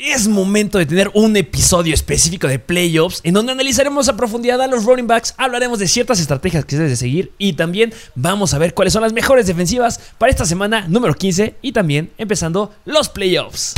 es 0.00 0.28
momento 0.28 0.78
de 0.78 0.86
tener 0.86 1.10
un 1.12 1.36
episodio 1.36 1.92
específico 1.92 2.48
de 2.48 2.58
playoffs 2.58 3.20
en 3.22 3.34
donde 3.34 3.52
analizaremos 3.52 4.08
a 4.08 4.16
profundidad 4.16 4.60
a 4.62 4.66
los 4.66 4.84
running 4.84 5.06
backs, 5.06 5.34
hablaremos 5.36 5.78
de 5.78 5.88
ciertas 5.88 6.18
estrategias 6.20 6.64
que 6.64 6.70
se 6.70 6.76
deben 6.78 6.92
de 6.92 6.96
seguir 6.96 7.32
y 7.36 7.52
también 7.52 7.92
vamos 8.14 8.54
a 8.54 8.58
ver 8.58 8.72
cuáles 8.72 8.94
son 8.94 9.02
las 9.02 9.12
mejores 9.12 9.46
defensivas 9.46 10.00
para 10.16 10.30
esta 10.30 10.46
semana 10.46 10.86
número 10.88 11.14
15 11.14 11.56
y 11.60 11.72
también 11.72 12.10
empezando 12.16 12.72
los 12.86 13.10
playoffs. 13.10 13.74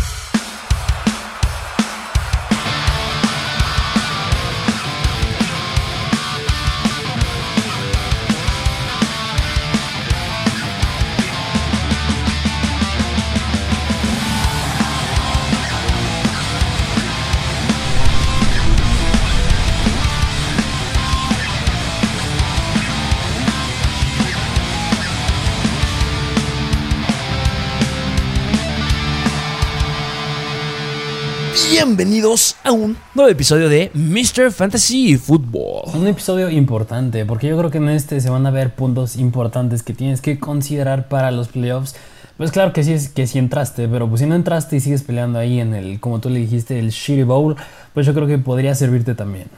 Bienvenidos 31.95 32.57
a 32.65 32.73
un 32.73 32.97
nuevo 33.15 33.31
episodio 33.31 33.69
de 33.69 33.91
Mr. 33.93 34.51
Fantasy 34.51 35.19
Football. 35.19 35.95
Un 35.95 36.07
episodio 36.07 36.49
importante, 36.49 37.27
porque 37.27 37.49
yo 37.49 37.59
creo 37.59 37.71
que 37.71 37.77
en 37.77 37.91
este 37.91 38.19
se 38.23 38.31
van 38.31 38.47
a 38.47 38.51
ver 38.51 38.75
puntos 38.75 39.17
importantes 39.17 39.83
que 39.83 39.93
tienes 39.93 40.23
que 40.23 40.39
considerar 40.41 41.09
para 41.09 41.31
los 41.31 41.49
playoffs. 41.49 41.95
Pues 42.39 42.51
claro 42.51 42.73
que 42.73 42.83
sí, 42.83 42.95
es 42.95 43.11
que 43.11 43.27
sí 43.27 43.39
entraste, 43.39 43.89
pero 43.89 44.09
pues 44.09 44.23
si 44.23 44.27
no 44.27 44.35
entraste 44.35 44.77
y 44.77 44.81
sigues 44.81 45.03
peleando 45.03 45.39
ahí 45.39 45.61
en 45.61 45.75
el, 45.75 46.01
como 46.01 46.19
tú 46.19 46.31
le 46.31 46.39
dijiste, 46.39 46.79
el 46.79 46.93
Shitty 46.93 47.25
Bowl, 47.25 47.57
pues 47.93 48.07
yo 48.07 48.15
creo 48.15 48.27
que 48.27 48.39
podría 48.39 48.75
servirte 48.75 49.15
también. 49.15 49.49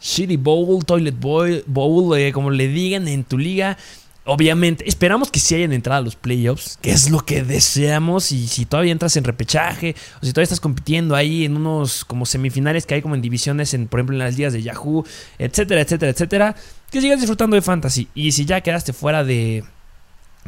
Shitty 0.00 0.38
Bowl, 0.38 0.86
Toilet 0.86 1.20
Bowl, 1.20 1.62
bowl 1.66 2.18
eh, 2.18 2.32
como 2.32 2.50
le 2.50 2.66
digan 2.68 3.08
en 3.08 3.24
tu 3.24 3.36
liga. 3.36 3.76
Obviamente, 4.28 4.88
esperamos 4.88 5.30
que 5.30 5.38
sí 5.38 5.54
hayan 5.54 5.72
entrado 5.72 6.00
a 6.00 6.04
los 6.04 6.16
playoffs, 6.16 6.78
que 6.82 6.90
es 6.90 7.10
lo 7.10 7.20
que 7.20 7.44
deseamos. 7.44 8.32
Y 8.32 8.48
si 8.48 8.66
todavía 8.66 8.90
entras 8.90 9.16
en 9.16 9.22
repechaje, 9.22 9.94
o 10.20 10.26
si 10.26 10.32
todavía 10.32 10.44
estás 10.44 10.58
compitiendo 10.58 11.14
ahí 11.14 11.44
en 11.44 11.56
unos 11.56 12.04
como 12.04 12.26
semifinales 12.26 12.86
que 12.86 12.94
hay 12.94 13.02
como 13.02 13.14
en 13.14 13.22
divisiones, 13.22 13.72
en, 13.72 13.86
por 13.86 14.00
ejemplo, 14.00 14.14
en 14.14 14.18
las 14.18 14.36
ligas 14.36 14.52
de 14.52 14.62
Yahoo, 14.62 15.04
etcétera, 15.38 15.80
etcétera, 15.80 16.10
etcétera, 16.10 16.56
que 16.90 17.00
sigas 17.00 17.20
disfrutando 17.20 17.54
de 17.54 17.62
fantasy. 17.62 18.08
Y 18.16 18.32
si 18.32 18.44
ya 18.44 18.60
quedaste 18.62 18.92
fuera 18.92 19.22
de, 19.22 19.62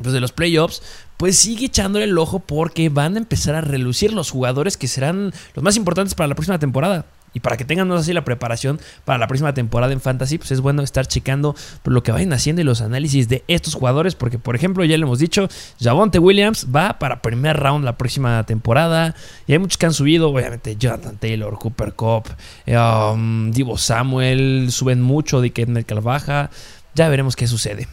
pues, 0.03 0.13
de 0.13 0.21
los 0.21 0.33
playoffs, 0.33 0.83
pues 1.17 1.39
sigue 1.39 1.67
echándole 1.67 2.07
el 2.07 2.19
ojo 2.19 2.41
porque 2.41 2.89
van 2.89 3.15
a 3.15 3.19
empezar 3.19 3.55
a 3.55 3.61
relucir 3.61 4.13
los 4.13 4.31
jugadores 4.31 4.77
que 4.77 4.89
serán 4.89 5.33
los 5.55 5.63
más 5.63 5.77
importantes 5.77 6.17
para 6.17 6.27
la 6.27 6.35
próxima 6.35 6.59
temporada. 6.59 7.07
Y 7.35 7.41
para 7.41 7.57
que 7.57 7.65
tengan 7.65 7.91
así 7.93 8.13
la 8.13 8.25
preparación 8.25 8.81
para 9.05 9.19
la 9.19 9.27
próxima 9.27 9.55
temporada 9.55 9.93
en 9.93 10.01
Fantasy, 10.01 10.39
pues 10.39 10.51
es 10.51 10.61
bueno 10.61 10.83
estar 10.83 11.07
checando 11.07 11.55
por 11.83 11.93
lo 11.93 12.03
que 12.03 12.13
vayan 12.13 12.33
haciendo 12.33 12.63
y 12.63 12.65
los 12.65 12.81
análisis 12.81 13.29
de 13.29 13.45
estos 13.49 13.75
jugadores. 13.75 14.15
Porque, 14.15 14.39
por 14.39 14.57
ejemplo, 14.57 14.85
ya 14.85 14.97
le 14.97 15.03
hemos 15.05 15.19
dicho, 15.19 15.49
Javonte 15.81 16.19
Williams 16.19 16.67
va 16.75 16.99
para 16.99 17.23
primer 17.23 17.57
round 17.57 17.85
la 17.85 17.97
próxima 17.97 18.45
temporada. 18.45 19.15
Y 19.47 19.53
hay 19.53 19.59
muchos 19.59 19.79
que 19.79 19.87
han 19.87 19.95
subido, 19.95 20.31
obviamente, 20.31 20.77
Jonathan 20.77 21.17
Taylor, 21.17 21.59
Cooper 21.59 21.93
Cup, 21.95 22.25
um, 22.67 23.51
Divo 23.51 23.77
Samuel, 23.77 24.69
suben 24.71 25.03
mucho, 25.03 25.43
en 25.43 25.77
el 25.77 25.85
baja. 26.01 26.51
Ya 26.95 27.09
veremos 27.09 27.37
qué 27.37 27.47
sucede. 27.47 27.89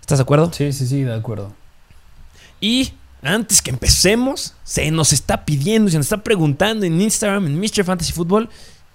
¿Estás 0.00 0.18
de 0.18 0.22
acuerdo? 0.22 0.52
Sí, 0.52 0.72
sí, 0.72 0.86
sí, 0.86 1.02
de 1.02 1.14
acuerdo. 1.14 1.52
Y 2.60 2.92
antes 3.22 3.60
que 3.60 3.70
empecemos, 3.70 4.54
se 4.64 4.90
nos 4.90 5.12
está 5.12 5.44
pidiendo, 5.44 5.90
se 5.90 5.96
nos 5.96 6.06
está 6.06 6.22
preguntando 6.22 6.86
en 6.86 7.00
Instagram, 7.00 7.46
en 7.46 7.58
Mr. 7.58 7.84
Fantasy 7.84 8.12
Football, 8.12 8.48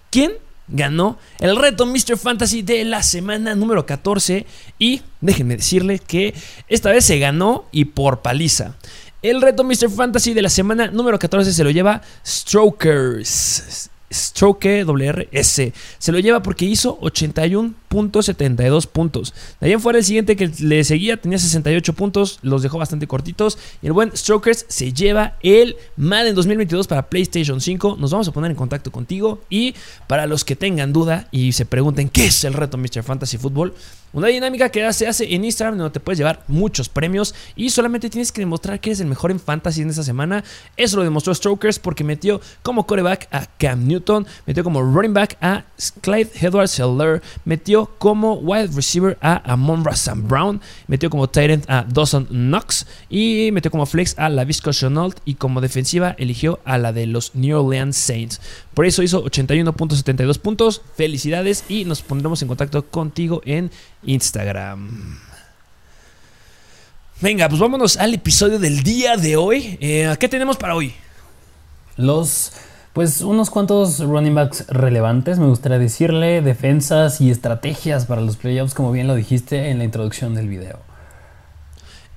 ¿quién 0.09 0.34
ganó 0.68 1.20
el 1.40 1.56
reto 1.56 1.86
Mr. 1.86 2.18
Fantasy 2.18 2.64
de 2.64 2.84
la 2.86 3.03
semana 3.03 3.56
número 3.56 3.86
14? 3.86 4.46
Y 4.80 5.02
déjenme 5.22 5.58
decirle 5.58 6.00
que 6.00 6.34
esta 6.68 6.91
vez 6.91 7.06
se 7.06 7.19
ganó 7.19 7.66
y 7.72 7.86
por 7.86 8.22
paliza. 8.22 8.75
El 9.22 9.41
reto 9.41 9.63
Mr. 9.63 9.90
Fantasy 9.90 10.34
de 10.34 10.42
la 10.42 10.50
semana 10.50 10.88
número 10.88 11.18
14 11.18 11.52
se 11.53 11.63
lo 11.63 11.72
lleva 11.72 12.02
Strokers. 12.25 13.90
Stroke 14.16 14.84
WRS. 14.86 15.72
Se 15.98 16.12
lo 16.12 16.20
lleva 16.20 16.42
porque 16.42 16.66
hizo 16.66 17.00
81.72 17.02 18.88
puntos. 18.88 19.34
De 19.59 19.68
ahí 19.68 19.74
en 19.74 19.81
fuera 19.81 20.00
el 20.00 20.06
siguiente 20.06 20.36
que 20.36 20.50
le 20.59 20.84
seguía 20.84 21.18
tenía 21.18 21.38
68 21.38 21.94
puntos, 21.94 22.40
los 22.42 22.64
dejó 22.64 22.78
bastante 22.78 23.08
cortitos. 23.08 23.58
Y 23.81 23.88
el 23.88 23.94
buen 23.94 24.16
Strokers 24.16 24.66
se 24.68 24.94
lleva 24.94 25.38
el 25.44 25.75
Madden 25.98 26.36
2022 26.36 26.88
para 26.88 27.09
PlayStation 27.09 27.59
5. 27.59 27.98
Nos 28.00 28.12
vamos 28.12 28.28
a 28.28 28.31
poner 28.31 28.52
en 28.52 28.58
contacto 28.58 28.92
contigo. 28.92 29.42
Y 29.50 29.75
para 30.08 30.25
los 30.25 30.46
que 30.46 30.56
tengan 30.56 30.94
duda 30.94 31.28
y 31.31 31.52
se 31.52 31.66
pregunten 31.66 32.09
qué 32.09 32.28
es 32.28 32.44
el 32.44 32.54
reto 32.54 32.78
Mr. 32.78 33.04
Fantasy 33.04 33.38
Football, 33.38 33.74
una 34.16 34.28
dinámica 34.28 34.70
que 34.70 34.92
se 34.94 35.08
hace 35.08 35.36
en 35.36 35.44
Instagram 35.44 35.78
donde 35.78 35.94
te 35.94 36.00
puedes 36.00 36.18
llevar 36.18 36.44
muchos 36.48 36.88
premios 36.90 37.36
y 37.56 37.70
solamente 37.70 38.09
tienes 38.09 38.31
que 38.31 38.42
demostrar 38.42 38.80
que 38.80 38.90
eres 38.90 39.02
el 39.02 39.08
mejor 39.08 39.30
en 39.30 39.40
fantasy 39.40 39.81
en 39.81 39.90
esta 39.90 40.03
semana. 40.03 40.44
Eso 40.78 40.98
lo 40.98 41.03
demostró 41.03 41.36
Strokers 41.36 41.80
porque 41.80 42.03
metió 42.03 42.40
como 42.64 42.88
coreback 42.88 43.28
a 43.31 43.46
Cam 43.46 43.86
Newton, 43.86 44.25
metió 44.46 44.64
como 44.64 44.81
running 44.81 45.14
back 45.14 45.38
a 45.42 45.66
Clyde 46.02 46.31
Edwards 46.42 46.72
Seller, 46.72 47.22
metió 47.44 47.92
como 47.98 48.36
wide 48.36 48.70
receiver 48.74 49.18
a 49.22 49.52
Amon 49.52 49.84
Sam 49.94 50.28
Brown, 50.28 50.62
metió 50.88 51.09
como 51.09 51.30
end 51.36 51.66
a 51.68 51.84
Dawson 51.84 52.25
Knox 52.28 52.88
y 53.09 53.50
metió 53.52 53.70
como 53.70 53.86
flex 53.86 54.18
a 54.18 54.30
Lavisco 54.30 54.72
Chenault 54.72 55.20
y 55.25 55.36
como 55.36 55.59
defensiva 55.59 56.16
eligió 56.18 56.59
a 56.64 56.78
la 56.78 56.94
de 56.94 57.06
los 57.06 57.36
New 57.36 57.59
Orleans 57.59 57.98
Saints. 57.98 58.40
Por 58.74 58.86
eso 58.86 59.04
hizo 59.04 59.24
81.72 59.24 60.40
puntos. 60.40 60.81
Felicidades 60.96 61.64
y 61.70 61.86
nos 61.86 62.02
pondremos 62.02 62.42
en 62.42 62.48
contacto 62.48 62.86
contigo 62.86 63.42
en 63.46 63.72
Instagram. 64.06 65.20
Venga, 67.22 67.48
pues 67.48 67.62
vámonos 67.62 67.98
al 67.98 68.14
episodio 68.14 68.60
del 68.60 68.84
día 68.84 69.16
de 69.16 69.38
hoy. 69.38 69.78
Eh, 69.80 70.16
¿Qué 70.20 70.28
tenemos 70.28 70.58
para 70.58 70.76
hoy? 70.76 70.94
Los, 71.96 72.52
pues 72.92 73.22
unos 73.22 73.50
cuantos 73.50 74.00
running 74.00 74.36
backs 74.36 74.68
relevantes, 74.68 75.40
me 75.40 75.48
gustaría 75.48 75.80
decirle, 75.80 76.42
defensas 76.42 77.22
y 77.22 77.32
estrategias 77.32 78.06
para 78.06 78.22
los 78.22 78.36
playoffs, 78.36 78.74
como 78.74 78.92
bien 78.92 79.08
lo 79.08 79.16
dijiste 79.16 79.70
en 79.70 79.78
la 79.78 79.86
introducción 79.86 80.36
del 80.36 80.50
video. 80.50 80.80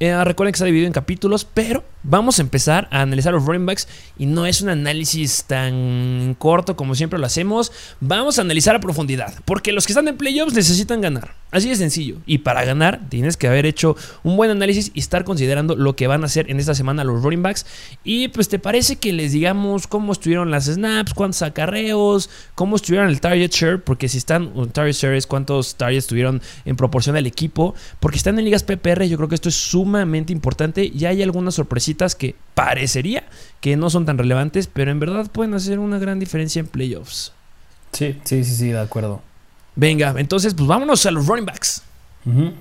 Eh, 0.00 0.24
recuerden 0.24 0.52
que 0.52 0.56
está 0.56 0.64
dividido 0.64 0.86
en 0.86 0.92
capítulos, 0.92 1.44
pero 1.44 1.84
vamos 2.02 2.38
a 2.38 2.42
empezar 2.42 2.88
a 2.90 3.02
analizar 3.02 3.32
los 3.32 3.44
running 3.44 3.66
backs 3.66 3.88
y 4.18 4.26
no 4.26 4.46
es 4.46 4.60
un 4.60 4.68
análisis 4.68 5.44
tan 5.44 6.36
corto 6.38 6.76
como 6.76 6.94
siempre 6.94 7.18
lo 7.18 7.26
hacemos. 7.26 7.72
Vamos 8.00 8.38
a 8.38 8.42
analizar 8.42 8.74
a 8.74 8.80
profundidad, 8.80 9.34
porque 9.44 9.72
los 9.72 9.86
que 9.86 9.92
están 9.92 10.08
en 10.08 10.16
playoffs 10.16 10.54
necesitan 10.54 11.00
ganar. 11.00 11.34
Así 11.50 11.70
de 11.70 11.76
sencillo. 11.76 12.16
Y 12.26 12.38
para 12.38 12.64
ganar 12.64 13.00
tienes 13.08 13.38
que 13.38 13.48
haber 13.48 13.64
hecho 13.64 13.96
un 14.22 14.36
buen 14.36 14.50
análisis 14.50 14.90
y 14.92 15.00
estar 15.00 15.24
considerando 15.24 15.76
lo 15.76 15.96
que 15.96 16.06
van 16.06 16.22
a 16.22 16.26
hacer 16.26 16.50
en 16.50 16.60
esta 16.60 16.74
semana 16.74 17.04
los 17.04 17.22
running 17.22 17.42
backs. 17.42 17.64
Y 18.04 18.28
pues 18.28 18.48
te 18.48 18.58
parece 18.58 18.96
que 18.96 19.12
les 19.12 19.32
digamos 19.32 19.86
cómo 19.86 20.12
estuvieron 20.12 20.50
las 20.50 20.66
snaps, 20.66 21.14
cuántos 21.14 21.40
acarreos, 21.42 22.28
cómo 22.54 22.76
estuvieron 22.76 23.08
el 23.08 23.20
target 23.20 23.50
share, 23.50 23.82
porque 23.82 24.08
si 24.08 24.18
están 24.18 24.50
un 24.54 24.70
target 24.70 24.92
share 24.92 25.14
es 25.14 25.26
cuántos 25.26 25.76
targets 25.76 26.04
estuvieron 26.04 26.42
en 26.66 26.76
proporción 26.76 27.16
al 27.16 27.26
equipo, 27.26 27.74
porque 27.98 28.18
están 28.18 28.38
en 28.38 28.44
ligas 28.44 28.62
PPR, 28.62 29.04
yo 29.04 29.16
creo 29.16 29.28
que 29.28 29.34
esto 29.34 29.48
es 29.48 29.54
sumamente 29.54 30.32
importante 30.32 30.84
y 30.84 31.06
hay 31.06 31.22
algunas 31.22 31.58
sorpresitas 31.88 32.14
que 32.14 32.34
parecería 32.54 33.24
que 33.60 33.76
no 33.76 33.90
son 33.90 34.04
tan 34.04 34.18
relevantes, 34.18 34.66
pero 34.66 34.90
en 34.90 35.00
verdad 35.00 35.30
pueden 35.30 35.54
hacer 35.54 35.78
una 35.78 35.98
gran 35.98 36.18
diferencia 36.18 36.60
en 36.60 36.66
playoffs. 36.66 37.32
Sí, 37.92 38.18
sí, 38.24 38.44
sí, 38.44 38.54
sí, 38.54 38.68
de 38.68 38.80
acuerdo. 38.80 39.22
Venga, 39.74 40.14
entonces 40.18 40.54
pues 40.54 40.68
vámonos 40.68 41.04
a 41.06 41.10
los 41.10 41.26
running 41.26 41.46
backs. 41.46 41.82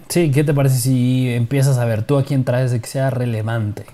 Sí, 0.08 0.32
¿qué 0.32 0.46
te 0.46 0.54
parece 0.54 0.78
si 0.80 1.34
empiezas 1.34 1.78
a 1.78 1.84
ver 1.84 2.04
tú 2.04 2.18
a 2.18 2.24
quién 2.24 2.46
traes 2.46 2.72
de 2.72 2.80
que 2.80 2.88
sea 2.88 3.10
relevante? 3.10 3.86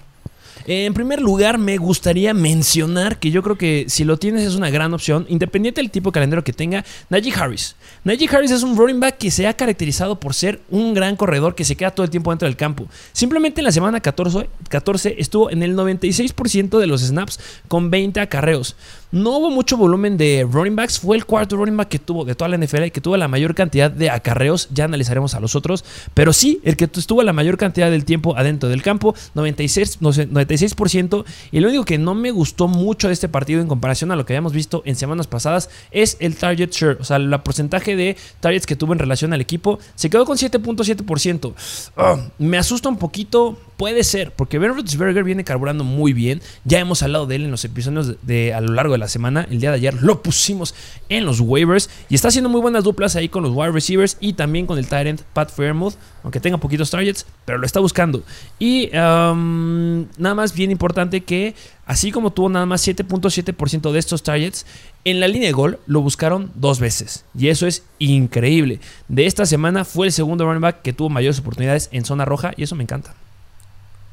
En 0.66 0.94
primer 0.94 1.22
lugar, 1.22 1.58
me 1.58 1.78
gustaría 1.78 2.34
mencionar 2.34 3.20
que 3.20 3.32
yo 3.32 3.44
creo 3.44 3.58
que 3.58 3.86
si 3.88 4.04
lo 4.04 4.18
tienes 4.18 4.44
es 4.44 4.56
una 4.56 4.70
gran 4.70 4.94
opción, 4.94 5.26
independiente 5.30 5.82
del 5.82 5.92
tipo 5.92 6.10
de 6.10 6.14
calendario 6.14 6.44
que 6.44 6.54
tenga, 6.54 6.86
Najee 7.10 7.34
Harris. 7.34 7.76
Najee 8.04 8.30
Harris 8.30 8.52
es 8.52 8.64
un 8.64 8.78
running 8.78 9.00
back 9.00 9.18
que 9.18 9.32
se 9.32 9.48
ha 9.48 9.54
caracterizado 9.54 10.20
por 10.20 10.34
ser 10.34 10.62
un 10.70 10.94
gran 10.94 11.16
corredor 11.16 11.56
que 11.56 11.66
se 11.66 11.76
queda 11.76 11.92
todo 11.92 12.04
el 12.06 12.10
tiempo 12.10 12.32
dentro 12.32 12.48
del 12.48 12.56
campo. 12.56 12.88
Simplemente 13.12 13.62
en 13.62 13.66
la 13.66 13.72
semana 13.72 14.00
14, 14.00 14.50
14 14.70 15.16
estuvo 15.18 15.50
en 15.50 15.64
el 15.64 15.76
96% 15.76 16.80
de 16.80 16.88
los 16.88 17.02
snaps 17.02 17.40
con 17.68 17.90
20 17.90 18.20
acarreos. 18.20 18.76
No 19.14 19.38
hubo 19.38 19.52
mucho 19.52 19.78
volumen 19.78 20.18
de 20.18 20.44
running 20.50 20.76
backs. 20.76 21.00
Fue 21.00 21.16
el 21.16 21.26
cuarto 21.26 21.56
running 21.56 21.78
back 21.78 21.88
que 21.88 22.00
tuvo 22.00 22.26
de 22.26 22.34
toda 22.34 22.50
la 22.50 22.58
NFL, 22.58 22.88
que 22.88 23.00
tuvo 23.00 23.16
la 23.16 23.28
mayor 23.28 23.54
cantidad 23.54 23.92
de 23.92 24.10
acarreos. 24.10 24.70
Ya 24.72 24.86
analizaremos 24.86 25.36
a 25.36 25.40
los 25.40 25.56
otros. 25.56 25.86
Pero 26.16 26.34
sí, 26.34 26.60
el 26.64 26.78
que 26.78 26.86
estuvo 26.86 27.22
la 27.22 27.32
mayor 27.32 27.58
cantidad 27.58 27.92
del 27.92 28.06
tiempo 28.06 28.36
adentro 28.36 28.70
del 28.70 28.82
campo. 28.82 29.14
96, 29.36 30.00
56%. 30.48 31.26
Y 31.52 31.60
lo 31.60 31.70
único 31.70 31.86
que 31.86 31.98
no 31.98 32.16
me 32.16 32.32
gustó 32.32 32.68
mucho 32.68 33.08
de 33.08 33.14
este 33.14 33.30
partido 33.30 33.62
en 33.62 33.68
comparación 33.68 34.12
a 34.12 34.16
lo 34.16 34.26
que 34.26 34.34
habíamos 34.34 34.54
visto 34.54 34.82
en 34.86 34.96
semanas 34.96 35.28
pasadas 35.28 35.70
es 35.92 36.18
el 36.20 36.36
target 36.36 36.72
share. 36.72 36.98
O 37.00 37.04
sea, 37.04 37.18
el 37.18 37.30
porcentaje 37.42 37.96
de 37.96 38.18
targets 38.40 38.66
que 38.66 38.76
tuvo 38.76 38.94
en 38.94 39.00
relación 39.00 39.34
al 39.34 39.42
equipo 39.42 39.80
se 39.96 40.10
quedó 40.10 40.26
con 40.26 40.38
7.7%. 40.38 41.54
Ah, 41.98 42.18
me 42.38 42.58
asusta 42.58 42.90
un 42.90 42.98
poquito 42.98 43.58
Puede 43.78 44.04
ser, 44.04 44.32
porque 44.32 44.60
Ben 44.60 44.74
Roethlisberger 44.74 45.24
viene 45.24 45.44
carburando 45.44 45.84
muy 45.84 46.14
bien. 46.14 46.42
Ya 46.64 46.80
hemos 46.80 47.02
hablado 47.02 47.26
de 47.26 47.36
él 47.36 47.46
en 47.46 47.52
los 47.52 47.66
episodios 47.66 48.16
de, 48.22 48.54
a 48.54 48.62
lo 48.62 48.74
largo 48.74 48.94
de 48.94 49.00
la 49.00 49.08
semana. 49.08 49.48
El 49.50 49.60
día 49.60 49.72
de 49.72 49.78
ayer 49.78 50.02
lo 50.02 50.22
pusimos 50.22 50.76
en 51.10 51.26
los 51.26 51.40
waivers 51.40 51.90
y 52.08 52.16
está 52.16 52.28
haciendo 52.28 52.50
muy 52.50 52.62
buenas 52.62 52.84
duplas 52.84 53.16
ahí 53.16 53.30
con 53.30 53.44
los 53.44 53.52
wide 53.54 53.72
receivers 53.72 54.18
y 54.20 54.34
también 54.34 54.68
con 54.68 54.78
el 54.78 54.88
tight 54.88 55.08
end 55.08 55.22
Pat 55.34 55.52
Fairmouth, 55.52 55.96
aunque 56.24 56.40
tenga 56.40 56.58
poquitos 56.58 56.92
targets, 56.92 57.26
pero 57.46 57.58
lo 57.58 57.66
está 57.66 57.80
buscando. 57.80 58.24
Y 58.60 58.90
nada 58.94 60.33
más 60.34 60.54
bien 60.54 60.72
importante 60.72 61.22
que 61.22 61.56
así 61.86 62.12
como 62.12 62.32
tuvo 62.32 62.50
nada 62.50 62.66
más 62.66 62.88
7.7% 62.88 63.92
de 63.92 64.00
estos 64.00 64.24
targets, 64.24 64.66
en 65.06 65.20
la 65.20 65.28
línea 65.28 65.48
de 65.48 65.54
gol 65.54 65.80
lo 65.86 66.02
buscaron 66.02 66.52
dos 66.56 66.80
veces. 66.80 67.26
Y 67.38 67.50
eso 67.50 67.68
es 67.68 67.84
increíble. 68.00 68.80
De 69.08 69.26
esta 69.26 69.46
semana 69.46 69.86
fue 69.86 70.08
el 70.08 70.14
segundo 70.14 70.46
running 70.46 70.62
back 70.62 70.82
que 70.82 70.94
tuvo 70.94 71.10
mayores 71.10 71.40
oportunidades 71.40 71.90
en 71.92 72.06
zona 72.06 72.26
roja 72.26 72.54
y 72.56 72.64
eso 72.64 72.76
me 72.76 72.84
encanta. 72.84 73.14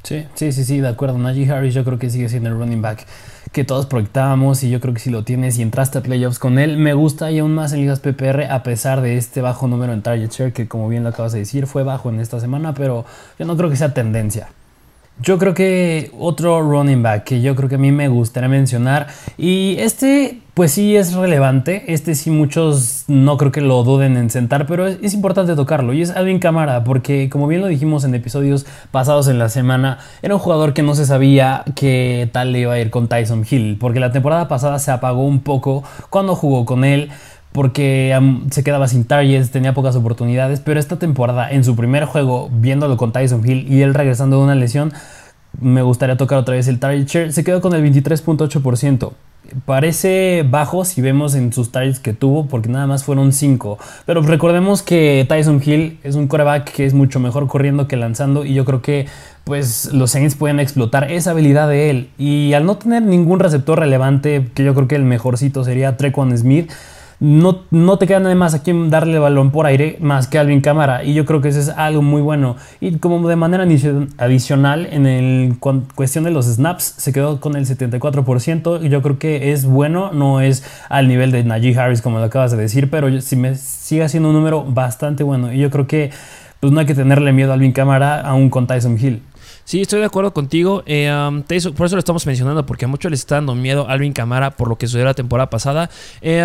Sí, 0.03 0.25
sí, 0.35 0.53
sí, 0.53 0.65
sí, 0.65 0.81
de 0.81 0.89
acuerdo. 0.89 1.19
Najee 1.19 1.51
Harris 1.51 1.75
yo 1.75 1.85
creo 1.85 1.99
que 1.99 2.09
sigue 2.09 2.29
siendo 2.29 2.49
el 2.49 2.57
running 2.57 2.81
back 2.81 3.07
que 3.53 3.65
todos 3.65 3.87
proyectábamos 3.87 4.63
y 4.63 4.71
yo 4.71 4.81
creo 4.81 4.95
que 4.95 5.01
si 5.01 5.11
lo 5.11 5.25
tienes 5.25 5.59
y 5.59 5.63
entraste 5.63 5.99
a 5.99 6.03
playoffs 6.03 6.39
con 6.39 6.59
él, 6.59 6.77
me 6.77 6.95
gusta 6.95 7.31
y 7.33 7.41
aún 7.41 7.55
más 7.55 7.73
en 7.73 7.81
ligas 7.81 8.01
PPR 8.01 8.45
a 8.45 8.63
pesar 8.63 9.01
de 9.01 9.17
este 9.17 9.41
bajo 9.41 9.67
número 9.67 9.93
en 9.93 10.03
target 10.03 10.31
share 10.31 10.53
que 10.53 10.69
como 10.69 10.89
bien 10.89 11.03
lo 11.03 11.09
acabas 11.09 11.33
de 11.33 11.41
decir 11.41 11.67
fue 11.67 11.83
bajo 11.83 12.11
en 12.11 12.21
esta 12.21 12.39
semana, 12.39 12.75
pero 12.75 13.05
yo 13.39 13.47
no 13.47 13.57
creo 13.57 13.69
que 13.69 13.77
sea 13.77 13.93
tendencia. 13.93 14.49
Yo 15.23 15.37
creo 15.39 15.53
que 15.53 16.11
otro 16.19 16.63
running 16.63 17.03
back 17.03 17.25
que 17.25 17.43
yo 17.43 17.55
creo 17.55 17.69
que 17.69 17.75
a 17.75 17.79
mí 17.79 17.93
me 17.93 18.09
gustaría 18.09 18.49
mencionar 18.49 19.09
y 19.37 19.77
este 19.79 20.39
pues 20.55 20.73
sí 20.73 20.97
es 20.97 21.15
relevante, 21.15 21.85
este 21.93 22.15
sí 22.15 22.31
muchos 22.31 23.05
no 23.07 23.37
creo 23.37 23.53
que 23.53 23.61
lo 23.61 23.83
duden 23.83 24.17
en 24.17 24.31
sentar, 24.31 24.67
pero 24.67 24.87
es, 24.87 25.15
importante 25.15 25.55
tocarlo 25.55 25.93
y 25.93 26.03
es 26.03 26.11
Alvin 26.11 26.39
Camara 26.39 26.85
porque 26.85 27.29
como 27.29 27.47
bien 27.47 27.61
lo 27.61 27.67
dijimos 27.67 28.05
en 28.05 28.15
episodios 28.15 28.67
pasados 28.91 29.29
en 29.29 29.39
la 29.39 29.51
semana, 29.51 29.99
era 30.23 30.35
un 30.35 30.41
jugador 30.41 30.73
que 30.73 30.83
no 30.83 30.95
se 30.95 31.05
sabía 31.05 31.65
qué 31.77 32.29
tal 32.33 32.53
le 32.53 32.61
iba 32.61 32.73
a 32.73 32.81
ir 32.81 32.91
con 32.91 33.09
Tyson 33.09 33.45
Hill 33.49 33.77
porque 33.79 34.01
la 34.01 34.13
temporada 34.13 34.49
pasada 34.49 34.79
se 34.79 34.91
apagó 34.91 35.25
un 35.25 35.41
poco 35.41 35.85
cuando 36.09 36.35
jugó 36.35 36.65
con 36.65 36.85
él 36.85 37.11
porque 37.53 38.17
se 38.51 38.63
quedaba 38.63 38.87
sin 38.89 39.05
targets, 39.05 39.51
tenía 39.51 39.75
pocas 39.75 39.97
oportunidades, 39.97 40.61
pero 40.61 40.79
esta 40.79 40.99
temporada 40.99 41.51
en 41.51 41.65
su 41.65 41.75
primer 41.75 42.05
juego, 42.05 42.49
viéndolo 42.53 42.97
con 42.97 43.13
Tyson 43.13 43.49
Hill 43.49 43.67
y 43.69 43.83
él 43.83 43.95
regresando 43.95 44.39
de 44.39 44.45
una 44.45 44.55
lesión, 44.55 44.93
me 45.61 45.83
gustaría 45.83 46.17
tocar 46.17 46.39
otra 46.39 46.55
vez 46.55 46.69
el 46.69 46.79
target 46.79 47.07
share, 47.07 47.33
se 47.33 47.43
quedó 47.43 47.61
con 47.61 47.75
el 47.75 47.83
23.8%. 47.83 49.13
Parece 49.65 50.47
bajo 50.49 50.85
si 50.85 51.01
vemos 51.01 51.35
en 51.35 51.53
sus 51.53 51.73
targets 51.73 51.99
que 51.99 52.13
tuvo, 52.13 52.47
porque 52.47 52.69
nada 52.69 52.87
más 52.87 53.03
fueron 53.03 53.33
5. 53.33 53.79
Pero 54.07 54.23
recordemos 54.23 54.83
que 54.83 55.27
Tyson 55.29 55.61
Hill 55.65 55.99
es 56.05 56.15
un 56.15 56.29
coreback 56.29 56.71
que 56.71 56.87
es 56.87 56.95
mucho 56.95 57.19
mejor 57.19 57.49
corriendo 57.49 57.89
que 57.89 57.97
lanzando, 57.97 58.45
y 58.45 58.55
yo 58.55 58.65
creo 58.65 58.81
que 58.81 59.07
pues 59.43 59.93
los 59.93 60.13
Saints 60.13 60.37
pueden 60.37 60.61
explotar 60.61 61.11
esa 61.11 61.33
habilidad 61.33 61.69
de 61.69 61.91
él. 61.91 62.11
Y 62.17 62.53
al 62.53 62.65
no 62.65 62.77
tener 62.77 63.03
ningún 63.03 63.41
receptor 63.41 63.81
relevante, 63.81 64.47
que 64.55 64.63
yo 64.63 64.73
creo 64.75 64.87
que 64.87 64.95
el 64.95 65.05
mejorcito 65.05 65.65
sería 65.65 65.97
Trequan 65.97 66.37
Smith 66.39 66.71
no, 67.21 67.65
no 67.71 67.99
te 67.99 68.07
queda 68.07 68.19
nada 68.19 68.35
más 68.35 68.55
a 68.55 68.63
quien 68.63 68.89
darle 68.89 69.19
balón 69.19 69.51
por 69.51 69.67
aire 69.67 69.99
más 70.01 70.27
que 70.27 70.39
Alvin 70.39 70.63
Cámara. 70.63 71.05
Y 71.05 71.13
yo 71.13 71.27
creo 71.27 71.43
que 71.43 71.49
eso 71.49 71.61
es 71.61 71.69
algo 71.69 72.01
muy 72.01 72.23
bueno. 72.23 72.57
Y 72.81 72.97
como 72.97 73.29
de 73.29 73.37
manera 73.37 73.65
adicional, 74.17 74.89
en 74.91 75.07
el 75.07 75.59
cuestión 75.95 76.25
de 76.25 76.31
los 76.31 76.47
snaps, 76.47 76.95
se 76.97 77.13
quedó 77.13 77.39
con 77.39 77.57
el 77.57 77.67
74%. 77.67 78.83
Y 78.83 78.89
yo 78.89 79.03
creo 79.03 79.19
que 79.19 79.53
es 79.53 79.67
bueno, 79.67 80.13
no 80.13 80.41
es 80.41 80.65
al 80.89 81.09
nivel 81.09 81.31
de 81.31 81.45
Najee 81.45 81.79
Harris, 81.79 82.01
como 82.01 82.19
lo 82.19 82.25
acabas 82.25 82.53
de 82.53 82.57
decir, 82.57 82.91
pero 82.91 83.21
si 83.21 83.37
me 83.37 83.55
sigue 83.55 84.09
siendo 84.09 84.31
un 84.31 84.35
número 84.35 84.65
bastante 84.65 85.23
bueno. 85.23 85.53
Y 85.53 85.59
yo 85.59 85.71
creo 85.71 85.87
que 85.87 86.11
pues 86.61 86.73
no 86.73 86.81
hay 86.81 86.87
que 86.87 86.95
tenerle 86.95 87.33
miedo 87.33 87.51
a 87.51 87.55
Alvin 87.55 87.73
Cámara 87.73 88.21
aún 88.23 88.49
con 88.49 88.67
Tyson 88.67 88.97
Hill. 88.99 89.23
Sí, 89.71 89.83
estoy 89.83 90.01
de 90.01 90.07
acuerdo 90.07 90.35
contigo. 90.35 90.83
Eh, 90.85 91.09
por 91.77 91.87
eso 91.87 91.95
lo 91.95 92.01
estamos 92.01 92.27
mencionando, 92.27 92.67
porque 92.67 92.87
a 92.87 92.89
muchos 92.89 93.09
les 93.09 93.21
está 93.21 93.37
dando 93.37 93.55
miedo 93.55 93.89
Alvin 93.89 94.13
Camara 94.13 94.51
por 94.51 94.69
lo 94.69 94.77
que 94.77 94.89
sucedió 94.89 95.05
la 95.05 95.15
temporada 95.15 95.49
pasada. 95.49 95.89
Eh, 96.23 96.43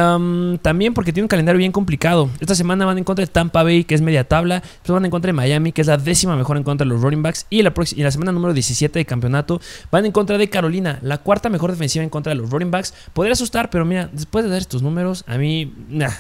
también 0.62 0.94
porque 0.94 1.12
tiene 1.12 1.24
un 1.24 1.28
calendario 1.28 1.58
bien 1.58 1.72
complicado. 1.72 2.30
Esta 2.40 2.54
semana 2.54 2.86
van 2.86 3.00
en 3.00 3.04
contra 3.04 3.26
de 3.26 3.32
Tampa 3.32 3.64
Bay, 3.64 3.84
que 3.84 3.96
es 3.96 4.02
media 4.02 4.28
tabla. 4.28 4.60
Después 4.60 4.94
van 4.94 5.06
en 5.06 5.10
contra 5.10 5.30
de 5.30 5.34
Miami, 5.34 5.72
que 5.72 5.82
es 5.82 5.88
la 5.88 5.98
décima 5.98 6.36
mejor 6.36 6.58
en 6.58 6.62
contra 6.62 6.86
de 6.86 6.90
los 6.94 7.02
running 7.02 7.24
backs. 7.24 7.48
Y 7.50 7.64
la, 7.64 7.74
y 7.96 8.04
la 8.04 8.12
semana 8.12 8.32
número 8.32 8.54
17 8.54 9.00
de 9.00 9.06
campeonato 9.06 9.60
van 9.90 10.06
en 10.06 10.12
contra 10.12 10.38
de 10.38 10.48
Carolina, 10.48 11.00
la 11.02 11.18
cuarta 11.18 11.50
mejor 11.50 11.72
defensiva 11.72 12.04
en 12.04 12.12
contra 12.12 12.30
de 12.30 12.36
los 12.36 12.52
running 12.52 12.70
backs. 12.70 12.94
Podría 13.14 13.34
asustar, 13.34 13.72
pero 13.72 13.86
mira, 13.86 14.08
después 14.14 14.46
de 14.46 14.52
dar 14.52 14.60
estos 14.60 14.84
números, 14.84 15.24
a 15.26 15.40
mí 15.40 15.74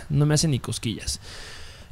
no 0.09 0.25
me 0.25 0.33
hacen 0.33 0.49
ni 0.49 0.57
cosquillas. 0.57 1.19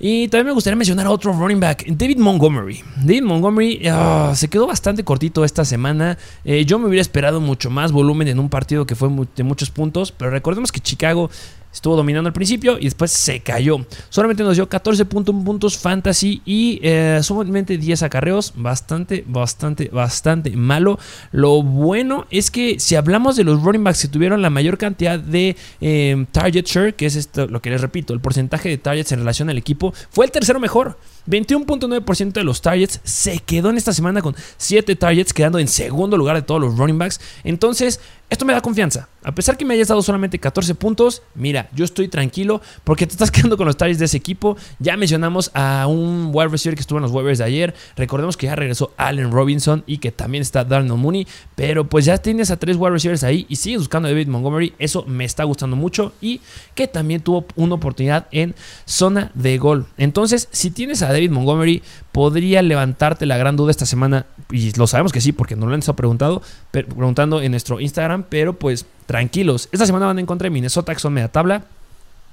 Y 0.06 0.28
también 0.28 0.48
me 0.48 0.52
gustaría 0.52 0.76
mencionar 0.76 1.06
a 1.06 1.12
otro 1.12 1.32
running 1.32 1.62
back, 1.62 1.86
David 1.88 2.18
Montgomery. 2.18 2.84
David 2.98 3.24
Montgomery 3.24 3.88
ah, 3.88 4.34
se 4.36 4.50
quedó 4.50 4.68
bastante 4.68 5.06
cortito 5.06 5.46
esta 5.46 5.64
semana. 5.64 6.18
Eh, 6.44 6.66
yo 6.66 6.78
me 6.78 6.88
hubiera 6.88 7.02
esperado 7.02 7.40
mucho 7.40 7.70
más 7.70 7.94
volumen 7.94 8.28
en 8.28 8.38
un 8.38 8.50
partido 8.50 8.86
que 8.86 8.96
fue 8.96 9.10
de 9.34 9.44
muchos 9.44 9.72
puntos, 9.72 10.12
pero 10.12 10.30
recordemos 10.30 10.74
que 10.74 10.82
Chicago 10.82 11.30
Estuvo 11.74 11.96
dominando 11.96 12.28
al 12.28 12.34
principio 12.34 12.78
y 12.80 12.86
después 12.86 13.12
se 13.12 13.40
cayó. 13.40 13.86
Solamente 14.10 14.44
nos 14.44 14.56
dio 14.56 14.70
14 14.70 15.06
puntos 15.06 15.78
fantasy 15.78 16.42
y 16.46 16.80
eh, 16.84 17.20
solamente 17.24 17.78
10 17.78 18.04
acarreos. 18.04 18.54
Bastante, 18.56 19.24
bastante, 19.28 19.90
bastante 19.90 20.52
malo. 20.52 21.00
Lo 21.32 21.64
bueno 21.64 22.28
es 22.30 22.52
que 22.52 22.80
si 22.80 22.96
hablamos 22.96 23.36
de 23.36 23.44
los 23.44 23.62
running 23.62 23.84
backs 23.84 24.04
que 24.04 24.08
tuvieron 24.08 24.42
la 24.42 24.50
mayor 24.50 24.78
cantidad 24.78 25.20
de 25.20 25.56
eh, 25.82 26.26
target 26.32 26.66
share, 26.66 26.94
que 26.96 27.08
es 27.08 27.16
esto, 27.16 27.48
lo 27.48 27.62
que 27.62 27.70
les 27.72 27.82
repito, 27.82 28.14
el 28.14 28.20
porcentaje 28.20 28.70
de 28.70 28.78
targets 28.78 29.12
en 29.12 29.20
relación 29.20 29.50
al 29.50 29.58
equipo, 29.58 29.94
fue 30.12 30.26
el 30.26 30.32
tercero 30.32 30.60
mejor. 30.60 30.98
21.9% 31.28 32.34
de 32.34 32.44
los 32.44 32.62
targets 32.62 33.00
se 33.04 33.40
quedó 33.40 33.70
en 33.70 33.78
esta 33.78 33.94
semana 33.94 34.22
con 34.22 34.36
7 34.58 34.96
targets, 34.96 35.34
quedando 35.34 35.60
en 35.60 35.68
segundo 35.68 36.18
lugar 36.18 36.36
de 36.36 36.42
todos 36.42 36.62
los 36.62 36.78
running 36.78 36.98
backs. 36.98 37.20
Entonces, 37.44 38.00
esto 38.34 38.46
me 38.46 38.54
da 38.54 38.62
confianza. 38.62 39.10
A 39.24 39.36
pesar 39.36 39.58
que 39.58 39.64
me 39.64 39.76
hayas 39.76 39.90
dado 39.90 40.02
solamente 40.02 40.40
14 40.40 40.74
puntos, 40.74 41.22
mira, 41.36 41.70
yo 41.72 41.86
estoy 41.86 42.08
tranquilo 42.08 42.62
porque 42.84 43.06
te 43.06 43.12
estás 43.12 43.30
quedando 43.32 43.58
con 43.58 43.68
los 43.68 43.78
targets 43.78 44.00
de 44.00 44.06
ese 44.06 44.18
equipo. 44.18 44.58
Ya 44.80 44.98
mencionamos 44.98 45.52
a 45.54 45.86
un 45.88 46.32
wide 46.34 46.48
receiver 46.48 46.76
que 46.76 46.82
estuvo 46.82 46.98
en 46.98 47.04
los 47.04 47.12
waivers 47.12 47.38
de 47.38 47.46
ayer. 47.46 47.76
Recordemos 47.96 48.36
que 48.36 48.48
ya 48.48 48.56
regresó 48.56 48.92
Allen 48.98 49.32
Robinson 49.32 49.84
y 49.86 50.00
que 50.00 50.12
también 50.12 50.42
está 50.42 50.64
Darnell 50.64 50.98
Mooney. 50.98 51.28
Pero 51.56 51.88
pues 51.88 52.06
ya 52.06 52.18
tienes 52.18 52.50
a 52.50 52.58
tres 52.58 52.76
wide 52.76 52.90
receivers 52.90 53.24
ahí 53.24 53.46
y 53.50 53.58
sigues 53.58 53.82
buscando 53.82 54.08
a 54.08 54.12
David 54.12 54.30
Montgomery. 54.30 54.74
Eso 54.80 55.06
me 55.06 55.26
está 55.26 55.44
gustando 55.44 55.76
mucho 55.76 56.14
y 56.20 56.42
que 56.74 56.88
también 56.88 57.22
tuvo 57.22 57.46
una 57.56 57.76
oportunidad 57.76 58.28
en 58.32 58.56
zona 58.86 59.32
de 59.36 59.60
gol. 59.60 59.86
Entonces, 59.98 60.50
si 60.52 60.72
tienes 60.72 61.04
a 61.04 61.13
David 61.14 61.32
Montgomery, 61.32 61.82
podría 62.12 62.62
levantarte 62.62 63.26
la 63.26 63.38
gran 63.38 63.56
duda 63.56 63.72
esta 63.72 63.86
semana. 63.86 64.26
Y 64.52 64.74
lo 64.74 64.88
sabemos 64.88 65.12
que 65.12 65.22
sí, 65.22 65.32
porque 65.32 65.56
nos 65.56 65.68
lo 65.68 65.74
han 65.74 65.80
estado 65.80 65.96
preguntado, 65.96 66.42
preguntando 66.72 67.42
en 67.42 67.52
nuestro 67.52 67.80
Instagram 67.80 68.26
pero 68.30 68.54
pues 68.54 68.86
tranquilos. 69.06 69.70
Esta 69.72 69.86
semana 69.86 70.08
van 70.08 70.20
en 70.20 70.26
contra 70.26 70.46
de 70.46 70.50
Minnesota, 70.50 70.94
que 70.94 71.00
son 71.00 71.14
media 71.14 71.28
tabla. 71.30 71.64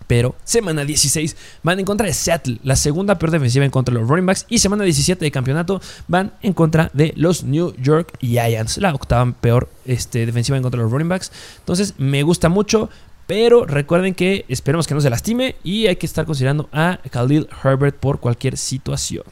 Pero 0.06 0.34
semana 0.42 0.84
16 0.84 1.36
van 1.62 1.78
en 1.78 1.84
contra 1.84 2.06
de 2.06 2.12
Seattle, 2.12 2.58
la 2.64 2.74
segunda 2.74 3.16
peor 3.16 3.30
defensiva 3.30 3.64
en 3.64 3.70
contra 3.70 3.94
de 3.94 4.00
los 4.00 4.08
running 4.08 4.26
backs. 4.26 4.44
Y 4.48 4.58
semana 4.58 4.82
17 4.82 5.24
de 5.24 5.30
campeonato 5.30 5.80
van 6.08 6.32
en 6.42 6.52
contra 6.52 6.90
de 6.94 7.12
los 7.16 7.44
New 7.44 7.74
York 7.80 8.16
Giants, 8.20 8.78
la 8.78 8.92
octava 8.92 9.30
peor 9.32 9.68
este, 9.84 10.26
defensiva 10.26 10.56
en 10.56 10.64
contra 10.64 10.78
de 10.78 10.84
los 10.84 10.92
running 10.92 11.08
backs. 11.08 11.30
Entonces 11.58 11.94
me 11.98 12.24
gusta 12.24 12.48
mucho. 12.48 12.90
Pero 13.30 13.64
recuerden 13.64 14.12
que 14.12 14.44
esperemos 14.48 14.88
que 14.88 14.94
no 14.94 15.00
se 15.00 15.08
lastime 15.08 15.54
y 15.62 15.86
hay 15.86 15.94
que 15.94 16.04
estar 16.04 16.26
considerando 16.26 16.68
a 16.72 16.98
Khalil 17.12 17.48
Herbert 17.62 17.96
por 17.96 18.18
cualquier 18.18 18.56
situación. 18.56 19.22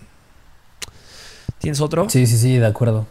¿Tienes 1.58 1.80
otro? 1.80 2.08
Sí, 2.08 2.28
sí, 2.28 2.38
sí, 2.38 2.58
de 2.58 2.66
acuerdo. 2.66 3.08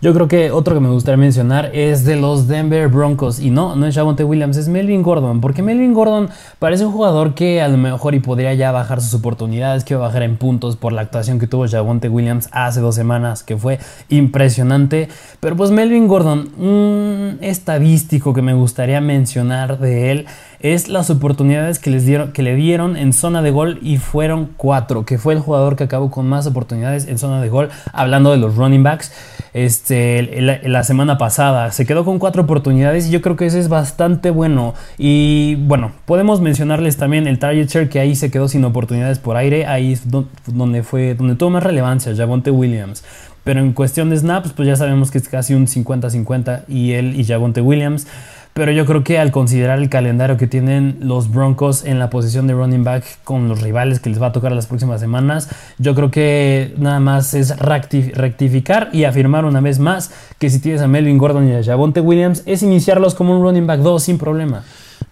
Yo 0.00 0.12
creo 0.12 0.28
que 0.28 0.50
otro 0.50 0.74
que 0.74 0.80
me 0.80 0.90
gustaría 0.90 1.16
mencionar 1.16 1.70
es 1.74 2.04
de 2.04 2.16
los 2.16 2.46
Denver 2.46 2.88
Broncos. 2.88 3.40
Y 3.40 3.50
no, 3.50 3.76
no 3.76 3.86
es 3.86 3.94
Javonte 3.94 4.24
Williams, 4.24 4.56
es 4.56 4.68
Melvin 4.68 5.02
Gordon. 5.02 5.40
Porque 5.40 5.62
Melvin 5.62 5.94
Gordon 5.94 6.28
parece 6.58 6.84
un 6.84 6.92
jugador 6.92 7.34
que 7.34 7.62
a 7.62 7.68
lo 7.68 7.78
mejor 7.78 8.14
y 8.14 8.20
podría 8.20 8.52
ya 8.54 8.72
bajar 8.72 9.00
sus 9.00 9.14
oportunidades, 9.14 9.84
que 9.84 9.94
va 9.94 10.04
a 10.04 10.08
bajar 10.08 10.22
en 10.22 10.36
puntos 10.36 10.76
por 10.76 10.92
la 10.92 11.02
actuación 11.02 11.38
que 11.38 11.46
tuvo 11.46 11.66
Javonte 11.68 12.08
Williams 12.08 12.48
hace 12.52 12.80
dos 12.80 12.94
semanas, 12.94 13.42
que 13.42 13.56
fue 13.56 13.78
impresionante. 14.08 15.08
Pero 15.40 15.56
pues 15.56 15.70
Melvin 15.70 16.08
Gordon, 16.08 16.50
un 16.58 17.38
estadístico 17.40 18.34
que 18.34 18.42
me 18.42 18.54
gustaría 18.54 19.00
mencionar 19.00 19.78
de 19.78 20.10
él 20.10 20.26
es 20.64 20.88
las 20.88 21.10
oportunidades 21.10 21.78
que, 21.78 21.90
les 21.90 22.06
dieron, 22.06 22.32
que 22.32 22.42
le 22.42 22.54
dieron 22.54 22.96
en 22.96 23.12
zona 23.12 23.42
de 23.42 23.50
gol 23.50 23.78
y 23.82 23.98
fueron 23.98 24.50
cuatro, 24.56 25.04
que 25.04 25.18
fue 25.18 25.34
el 25.34 25.40
jugador 25.40 25.76
que 25.76 25.84
acabó 25.84 26.10
con 26.10 26.26
más 26.26 26.46
oportunidades 26.46 27.06
en 27.06 27.18
zona 27.18 27.42
de 27.42 27.50
gol, 27.50 27.68
hablando 27.92 28.30
de 28.30 28.38
los 28.38 28.56
running 28.56 28.82
backs. 28.82 29.12
Este, 29.54 30.40
la, 30.40 30.82
semana 30.82 31.16
pasada 31.16 31.70
se 31.70 31.86
quedó 31.86 32.04
con 32.04 32.18
cuatro 32.18 32.42
oportunidades 32.42 33.06
y 33.06 33.12
yo 33.12 33.22
creo 33.22 33.36
que 33.36 33.46
eso 33.46 33.56
es 33.56 33.68
bastante 33.68 34.30
bueno. 34.30 34.74
Y 34.98 35.54
bueno, 35.54 35.92
podemos 36.06 36.40
mencionarles 36.40 36.96
también 36.96 37.28
el 37.28 37.38
target 37.38 37.68
share 37.68 37.88
que 37.88 38.00
ahí 38.00 38.16
se 38.16 38.32
quedó 38.32 38.48
sin 38.48 38.64
oportunidades 38.64 39.20
por 39.20 39.36
aire, 39.36 39.66
ahí 39.66 39.92
es 39.92 40.10
donde 40.10 40.82
fue 40.82 41.14
donde 41.14 41.36
tuvo 41.36 41.50
más 41.50 41.62
relevancia 41.62 42.12
Javonte 42.16 42.50
Williams. 42.50 43.04
Pero 43.44 43.60
en 43.60 43.74
cuestión 43.74 44.10
de 44.10 44.16
snaps, 44.16 44.52
pues 44.54 44.66
ya 44.66 44.74
sabemos 44.74 45.12
que 45.12 45.18
es 45.18 45.28
casi 45.28 45.54
un 45.54 45.68
50-50 45.68 46.62
y 46.66 46.92
él 46.92 47.18
y 47.18 47.24
Javonte 47.24 47.60
Williams. 47.60 48.08
Pero 48.54 48.70
yo 48.70 48.86
creo 48.86 49.02
que 49.02 49.18
al 49.18 49.32
considerar 49.32 49.80
el 49.80 49.88
calendario 49.88 50.36
que 50.36 50.46
tienen 50.46 50.96
los 51.00 51.28
Broncos 51.28 51.84
en 51.84 51.98
la 51.98 52.08
posición 52.08 52.46
de 52.46 52.54
running 52.54 52.84
back 52.84 53.04
con 53.24 53.48
los 53.48 53.60
rivales 53.60 53.98
que 53.98 54.10
les 54.10 54.22
va 54.22 54.28
a 54.28 54.32
tocar 54.32 54.52
las 54.52 54.68
próximas 54.68 55.00
semanas, 55.00 55.48
yo 55.78 55.96
creo 55.96 56.12
que 56.12 56.72
nada 56.78 57.00
más 57.00 57.34
es 57.34 57.58
rectificar 57.58 58.90
y 58.92 59.04
afirmar 59.04 59.44
una 59.44 59.60
vez 59.60 59.80
más 59.80 60.12
que 60.38 60.50
si 60.50 60.60
tienes 60.60 60.82
a 60.82 60.86
Melvin 60.86 61.18
Gordon 61.18 61.48
y 61.48 61.52
a 61.52 61.64
Javonte 61.64 62.00
Williams, 62.00 62.44
es 62.46 62.62
iniciarlos 62.62 63.16
como 63.16 63.36
un 63.36 63.42
running 63.42 63.66
back 63.66 63.80
2 63.80 64.00
sin 64.00 64.18
problema. 64.18 64.62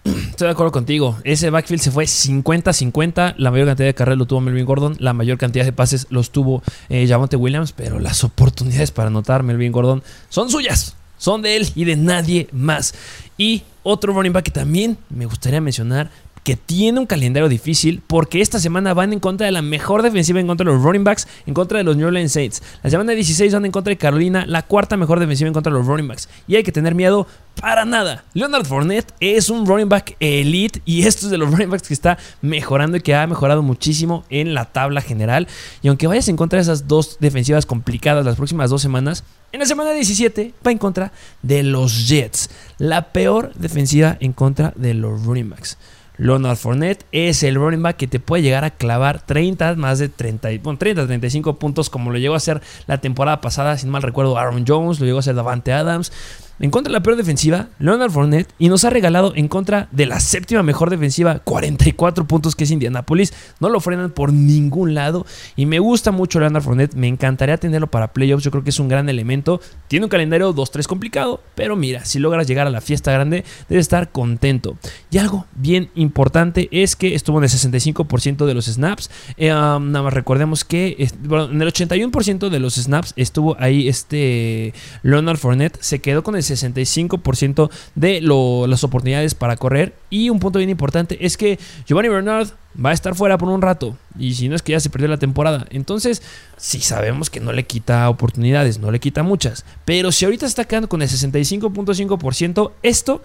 Estoy 0.05 0.47
de 0.47 0.51
acuerdo 0.51 0.71
contigo. 0.71 1.17
Ese 1.25 1.49
backfield 1.49 1.81
se 1.81 1.91
fue 1.91 2.05
50-50. 2.05 3.35
La 3.37 3.51
mayor 3.51 3.67
cantidad 3.67 3.87
de 3.87 3.93
carreras 3.93 4.19
lo 4.19 4.25
tuvo 4.25 4.39
Melvin 4.39 4.65
Gordon. 4.65 4.95
La 4.99 5.11
mayor 5.11 5.37
cantidad 5.37 5.65
de 5.65 5.73
pases 5.73 6.07
los 6.09 6.31
tuvo 6.31 6.63
eh, 6.89 7.05
Javonte 7.07 7.35
Williams. 7.35 7.71
Pero 7.71 7.99
las 7.99 8.23
oportunidades 8.23 8.91
para 8.91 9.07
anotar 9.07 9.43
Melvin 9.43 9.71
Gordon 9.71 10.03
son 10.29 10.49
suyas 10.49 10.95
son 11.23 11.41
de 11.41 11.55
él 11.55 11.69
y 11.73 11.85
de 11.85 11.95
nadie 11.95 12.49
más. 12.51 12.93
Y 13.37 13.63
otro 13.81 14.11
running 14.11 14.33
back 14.33 14.43
que 14.43 14.51
también 14.51 14.97
me 15.09 15.25
gustaría 15.25 15.61
mencionar, 15.61 16.11
que 16.43 16.55
tiene 16.55 16.99
un 16.99 17.05
calendario 17.05 17.49
difícil 17.49 18.01
porque 18.05 18.41
esta 18.41 18.59
semana 18.59 18.93
van 18.93 19.13
en 19.13 19.19
contra 19.19 19.45
de 19.45 19.51
la 19.51 19.61
mejor 19.61 20.01
defensiva 20.01 20.39
en 20.39 20.47
contra 20.47 20.65
de 20.65 20.73
los 20.73 20.83
running 20.83 21.03
backs, 21.03 21.27
en 21.45 21.53
contra 21.53 21.77
de 21.77 21.83
los 21.83 21.95
New 21.95 22.07
Orleans 22.07 22.31
Saints. 22.31 22.61
La 22.83 22.89
semana 22.89 23.13
16 23.13 23.53
van 23.53 23.65
en 23.65 23.71
contra 23.71 23.91
de 23.91 23.97
Carolina, 23.97 24.45
la 24.45 24.63
cuarta 24.63 24.97
mejor 24.97 25.19
defensiva 25.19 25.47
en 25.47 25.53
contra 25.53 25.71
de 25.71 25.79
los 25.79 25.87
running 25.87 26.07
backs. 26.07 26.29
Y 26.47 26.55
hay 26.55 26.63
que 26.63 26.71
tener 26.71 26.95
miedo 26.95 27.27
para 27.59 27.85
nada. 27.85 28.25
Leonard 28.33 28.65
Fournette 28.65 29.13
es 29.19 29.49
un 29.49 29.65
running 29.65 29.89
back 29.89 30.15
elite 30.19 30.81
y 30.85 31.05
esto 31.07 31.27
es 31.27 31.31
de 31.31 31.37
los 31.37 31.49
running 31.51 31.69
backs 31.69 31.87
que 31.87 31.93
está 31.93 32.17
mejorando 32.41 32.97
y 32.97 33.01
que 33.01 33.15
ha 33.15 33.25
mejorado 33.27 33.61
muchísimo 33.61 34.25
en 34.29 34.53
la 34.53 34.65
tabla 34.65 35.01
general. 35.01 35.47
Y 35.81 35.87
aunque 35.87 36.07
vayas 36.07 36.27
en 36.27 36.35
contra 36.35 36.57
de 36.57 36.63
esas 36.63 36.87
dos 36.87 37.17
defensivas 37.19 37.65
complicadas 37.65 38.25
las 38.25 38.35
próximas 38.35 38.69
dos 38.69 38.81
semanas, 38.81 39.23
en 39.51 39.59
la 39.59 39.65
semana 39.65 39.91
17 39.91 40.53
va 40.65 40.71
en 40.71 40.77
contra 40.77 41.11
de 41.41 41.63
los 41.63 42.07
Jets, 42.07 42.49
la 42.79 43.13
peor 43.13 43.53
defensiva 43.53 44.17
en 44.19 44.33
contra 44.33 44.73
de 44.75 44.95
los 44.95 45.23
running 45.23 45.49
backs. 45.49 45.77
Leonard 46.17 46.57
Fournette 46.57 47.05
es 47.11 47.43
el 47.43 47.55
running 47.55 47.81
back 47.81 47.97
que 47.97 48.07
te 48.07 48.19
puede 48.19 48.43
llegar 48.43 48.63
a 48.63 48.71
clavar 48.71 49.21
30, 49.25 49.75
más 49.75 49.99
de 49.99 50.09
30, 50.09 50.49
bueno, 50.61 50.77
30, 50.77 51.07
35 51.07 51.57
puntos 51.57 51.89
como 51.89 52.11
lo 52.11 52.17
llegó 52.17 52.35
a 52.35 52.37
hacer 52.37 52.61
la 52.87 52.99
temporada 52.99 53.41
pasada, 53.41 53.77
sin 53.77 53.89
mal 53.89 54.03
recuerdo 54.03 54.37
Aaron 54.37 54.65
Jones, 54.67 54.99
lo 54.99 55.05
llegó 55.05 55.17
a 55.17 55.21
hacer 55.21 55.35
Davante 55.35 55.73
Adams 55.73 56.11
en 56.59 56.71
contra 56.71 56.91
de 56.91 56.93
la 56.93 57.03
peor 57.03 57.17
defensiva, 57.17 57.67
Leonard 57.79 58.11
Fournette, 58.11 58.53
y 58.59 58.69
nos 58.69 58.85
ha 58.85 58.89
regalado 58.89 59.33
en 59.35 59.47
contra 59.47 59.87
de 59.91 60.05
la 60.05 60.19
séptima 60.19 60.63
mejor 60.63 60.89
defensiva 60.89 61.39
44 61.39 62.25
puntos 62.25 62.55
que 62.55 62.63
es 62.63 62.71
Indianapolis. 62.71 63.33
No 63.59 63.69
lo 63.69 63.79
frenan 63.79 64.11
por 64.11 64.31
ningún 64.31 64.93
lado 64.93 65.25
y 65.55 65.65
me 65.65 65.79
gusta 65.79 66.11
mucho 66.11 66.39
Leonard 66.39 66.63
Fournette, 66.63 66.95
me 66.95 67.07
encantaría 67.07 67.57
tenerlo 67.57 67.87
para 67.87 68.13
playoffs, 68.13 68.43
yo 68.43 68.51
creo 68.51 68.63
que 68.63 68.69
es 68.69 68.79
un 68.79 68.87
gran 68.87 69.09
elemento. 69.09 69.61
Tiene 69.87 70.05
un 70.05 70.09
calendario 70.09 70.53
2-3 70.53 70.85
complicado, 70.87 71.41
pero 71.55 71.75
mira, 71.75 72.05
si 72.05 72.19
logras 72.19 72.47
llegar 72.47 72.67
a 72.67 72.69
la 72.69 72.81
fiesta 72.81 73.11
grande, 73.11 73.43
debe 73.67 73.81
estar 73.81 74.11
contento. 74.11 74.77
Y 75.11 75.17
algo 75.17 75.45
bien 75.55 75.89
importante 75.95 76.69
es 76.71 76.95
que 76.95 77.15
estuvo 77.15 77.39
en 77.39 77.45
el 77.45 77.49
65% 77.49 78.45
de 78.45 78.53
los 78.53 78.65
snaps. 78.65 79.09
Eh, 79.37 79.51
um, 79.51 79.91
nada 79.91 80.03
más 80.03 80.13
recordemos 80.13 80.63
que 80.63 80.95
en 80.99 81.61
el 81.61 81.67
81% 81.67 82.49
de 82.49 82.59
los 82.59 82.75
snaps 82.75 83.13
estuvo 83.15 83.55
ahí 83.59 83.87
este 83.87 84.73
Leonard 85.01 85.37
Fournette, 85.37 85.77
se 85.81 85.99
quedó 85.99 86.23
con 86.23 86.35
el 86.35 86.42
65% 86.43 87.69
de 87.95 88.21
las 88.21 88.83
oportunidades 88.83 89.35
para 89.35 89.57
correr. 89.57 89.95
Y 90.09 90.29
un 90.29 90.39
punto 90.39 90.59
bien 90.59 90.69
importante 90.69 91.25
es 91.25 91.37
que 91.37 91.59
Giovanni 91.85 92.09
Bernard 92.09 92.49
va 92.83 92.89
a 92.89 92.93
estar 92.93 93.15
fuera 93.15 93.37
por 93.37 93.49
un 93.49 93.61
rato. 93.61 93.97
Y 94.17 94.35
si 94.35 94.47
no 94.47 94.55
es 94.55 94.61
que 94.61 94.73
ya 94.73 94.79
se 94.79 94.89
perdió 94.89 95.07
la 95.07 95.17
temporada. 95.17 95.65
Entonces, 95.71 96.21
si 96.57 96.81
sabemos 96.81 97.29
que 97.29 97.39
no 97.39 97.51
le 97.51 97.65
quita 97.65 98.07
oportunidades, 98.09 98.79
no 98.79 98.91
le 98.91 98.99
quita 98.99 99.23
muchas. 99.23 99.65
Pero 99.85 100.11
si 100.11 100.25
ahorita 100.25 100.45
está 100.45 100.65
quedando 100.65 100.87
con 100.87 101.01
el 101.01 101.09
65.5%, 101.09 102.71
esto, 102.83 103.21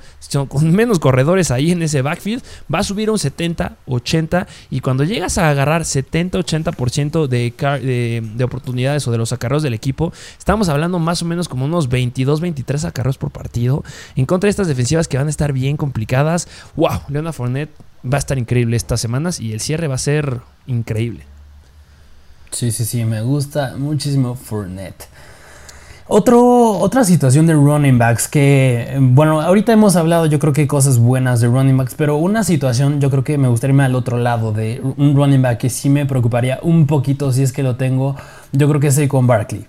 con 0.48 0.72
menos 0.74 0.98
corredores 0.98 1.50
ahí 1.50 1.72
en 1.72 1.82
ese 1.82 2.00
backfield, 2.02 2.42
va 2.72 2.78
a 2.78 2.84
subir 2.84 3.08
a 3.08 3.12
un 3.12 3.18
70, 3.18 3.76
80. 3.86 4.46
Y 4.70 4.80
cuando 4.80 5.04
llegas 5.04 5.36
a 5.36 5.50
agarrar 5.50 5.84
70, 5.84 6.38
80% 6.38 7.26
de, 7.26 7.52
de, 7.58 8.22
de 8.34 8.44
oportunidades 8.44 9.06
o 9.06 9.10
de 9.10 9.18
los 9.18 9.32
acarreos 9.32 9.62
del 9.62 9.74
equipo, 9.74 10.12
estamos 10.38 10.68
hablando 10.68 10.98
más 10.98 11.20
o 11.22 11.26
menos 11.26 11.48
como 11.48 11.66
unos 11.66 11.88
22, 11.88 12.40
23 12.40 12.86
acarreos 12.86 13.18
por 13.18 13.30
partido. 13.30 13.84
En 14.16 14.24
contra 14.24 14.46
de 14.46 14.50
estas 14.50 14.68
defensivas 14.68 15.06
que 15.06 15.18
van 15.18 15.26
a 15.26 15.30
estar 15.30 15.52
bien 15.52 15.76
complicadas. 15.76 16.48
¡Wow! 16.76 17.02
Leona 17.08 17.32
Fournette 17.32 17.87
va 18.04 18.16
a 18.16 18.18
estar 18.18 18.38
increíble 18.38 18.76
estas 18.76 19.00
semanas 19.00 19.40
y 19.40 19.52
el 19.52 19.60
cierre 19.60 19.88
va 19.88 19.96
a 19.96 19.98
ser 19.98 20.40
increíble. 20.66 21.24
Sí, 22.50 22.70
sí, 22.70 22.84
sí, 22.84 23.04
me 23.04 23.20
gusta 23.22 23.74
muchísimo 23.76 24.34
Fournette. 24.34 25.08
Otro, 26.10 26.78
otra 26.78 27.04
situación 27.04 27.46
de 27.46 27.52
running 27.52 27.98
backs 27.98 28.28
que, 28.28 28.96
bueno, 28.98 29.42
ahorita 29.42 29.74
hemos 29.74 29.94
hablado 29.94 30.24
yo 30.24 30.38
creo 30.38 30.54
que 30.54 30.66
cosas 30.66 30.98
buenas 30.98 31.42
de 31.42 31.48
running 31.48 31.76
backs, 31.76 31.94
pero 31.94 32.16
una 32.16 32.44
situación 32.44 32.98
yo 32.98 33.10
creo 33.10 33.24
que 33.24 33.36
me 33.36 33.48
gustaría 33.48 33.72
irme 33.72 33.84
al 33.84 33.94
otro 33.94 34.16
lado 34.16 34.52
de 34.52 34.80
un 34.96 35.14
running 35.14 35.42
back 35.42 35.58
que 35.58 35.68
sí 35.68 35.90
me 35.90 36.06
preocuparía 36.06 36.60
un 36.62 36.86
poquito 36.86 37.30
si 37.30 37.42
es 37.42 37.52
que 37.52 37.62
lo 37.62 37.76
tengo, 37.76 38.16
yo 38.52 38.68
creo 38.68 38.80
que 38.80 38.86
es 38.86 39.08
con 39.08 39.26
Barkley. 39.26 39.66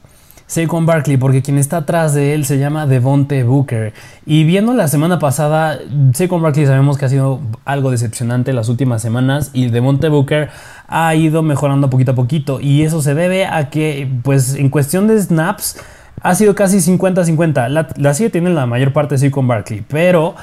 Saquon 0.49 0.87
Barkley, 0.87 1.17
porque 1.17 1.43
quien 1.43 1.59
está 1.59 1.77
atrás 1.77 2.15
de 2.15 2.33
él 2.33 2.43
se 2.43 2.57
llama 2.57 2.87
Devonte 2.87 3.43
Booker. 3.43 3.93
Y 4.25 4.45
viendo 4.45 4.73
la 4.73 4.87
semana 4.87 5.19
pasada, 5.19 5.77
Saquon 6.13 6.41
Barkley 6.41 6.65
sabemos 6.65 6.97
que 6.97 7.05
ha 7.05 7.09
sido 7.09 7.39
algo 7.65 7.91
decepcionante 7.91 8.51
las 8.51 8.67
últimas 8.67 8.99
semanas 8.99 9.51
y 9.53 9.69
Devonte 9.69 10.09
Booker 10.09 10.49
ha 10.87 11.13
ido 11.13 11.43
mejorando 11.43 11.91
poquito 11.91 12.13
a 12.13 12.15
poquito. 12.15 12.59
Y 12.59 12.81
eso 12.81 13.03
se 13.03 13.13
debe 13.13 13.45
a 13.45 13.69
que, 13.69 14.11
pues, 14.23 14.55
en 14.55 14.69
cuestión 14.71 15.07
de 15.07 15.21
snaps, 15.21 15.77
ha 16.23 16.33
sido 16.33 16.55
casi 16.55 16.77
50-50. 16.79 17.69
La, 17.69 17.87
la 17.97 18.15
sigue 18.15 18.31
tiene 18.31 18.49
la 18.49 18.65
mayor 18.65 18.91
parte 18.91 19.15
de 19.15 19.19
Saquon 19.19 19.47
Barkley, 19.47 19.85
pero 19.87 20.33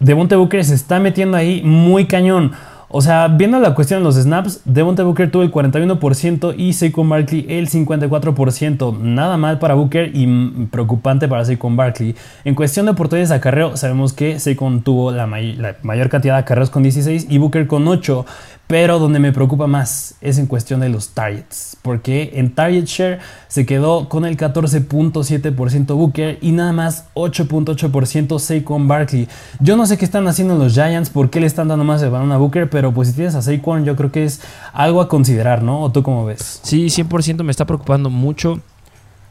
Devonte 0.00 0.34
Booker 0.34 0.64
se 0.64 0.74
está 0.74 0.98
metiendo 0.98 1.36
ahí 1.36 1.62
muy 1.64 2.06
cañón. 2.06 2.50
O 2.94 3.00
sea, 3.00 3.26
viendo 3.28 3.58
la 3.58 3.74
cuestión 3.74 4.00
de 4.00 4.04
los 4.04 4.16
snaps, 4.16 4.60
Devonta 4.66 5.02
Booker 5.02 5.30
tuvo 5.30 5.42
el 5.42 5.50
41% 5.50 6.54
y 6.58 6.74
Saquon 6.74 7.08
Barkley 7.08 7.46
el 7.48 7.70
54%. 7.70 8.98
Nada 8.98 9.38
mal 9.38 9.58
para 9.58 9.72
Booker 9.72 10.10
y 10.12 10.66
preocupante 10.70 11.26
para 11.26 11.42
Saquon 11.42 11.74
Barkley. 11.74 12.14
En 12.44 12.54
cuestión 12.54 12.84
de 12.84 12.92
oportunidades 12.92 13.30
de 13.30 13.36
acarreo, 13.36 13.78
sabemos 13.78 14.12
que 14.12 14.38
Saquon 14.38 14.82
tuvo 14.82 15.10
la, 15.10 15.26
mayor 15.26 16.10
cantidad 16.10 16.34
de 16.34 16.40
acarreos 16.40 16.68
con 16.68 16.82
16 16.82 17.28
y 17.30 17.38
Booker 17.38 17.66
con 17.66 17.88
8. 17.88 18.26
Pero 18.72 18.98
donde 18.98 19.18
me 19.18 19.32
preocupa 19.32 19.66
más 19.66 20.14
es 20.22 20.38
en 20.38 20.46
cuestión 20.46 20.80
de 20.80 20.88
los 20.88 21.10
targets, 21.10 21.76
porque 21.82 22.30
en 22.36 22.54
target 22.54 22.86
share 22.86 23.18
se 23.46 23.66
quedó 23.66 24.08
con 24.08 24.24
el 24.24 24.38
14.7% 24.38 25.94
Booker 25.94 26.38
y 26.40 26.52
nada 26.52 26.72
más 26.72 27.04
8.8% 27.12 28.38
Saquon 28.38 28.88
Barkley. 28.88 29.28
Yo 29.60 29.76
no 29.76 29.84
sé 29.84 29.98
qué 29.98 30.06
están 30.06 30.26
haciendo 30.26 30.56
los 30.56 30.72
Giants, 30.72 31.10
por 31.10 31.28
qué 31.28 31.38
le 31.38 31.46
están 31.46 31.68
dando 31.68 31.84
más 31.84 32.00
el 32.00 32.08
balón 32.08 32.32
a 32.32 32.38
Booker, 32.38 32.70
pero 32.70 32.94
pues 32.94 33.08
si 33.08 33.14
tienes 33.14 33.34
a 33.34 33.42
Saquon 33.42 33.84
yo 33.84 33.94
creo 33.94 34.10
que 34.10 34.24
es 34.24 34.40
algo 34.72 35.02
a 35.02 35.08
considerar, 35.08 35.62
¿no? 35.62 35.82
¿O 35.82 35.92
tú 35.92 36.02
cómo 36.02 36.24
ves? 36.24 36.60
Sí, 36.62 36.86
100% 36.86 37.42
me 37.42 37.50
está 37.50 37.66
preocupando 37.66 38.08
mucho. 38.08 38.62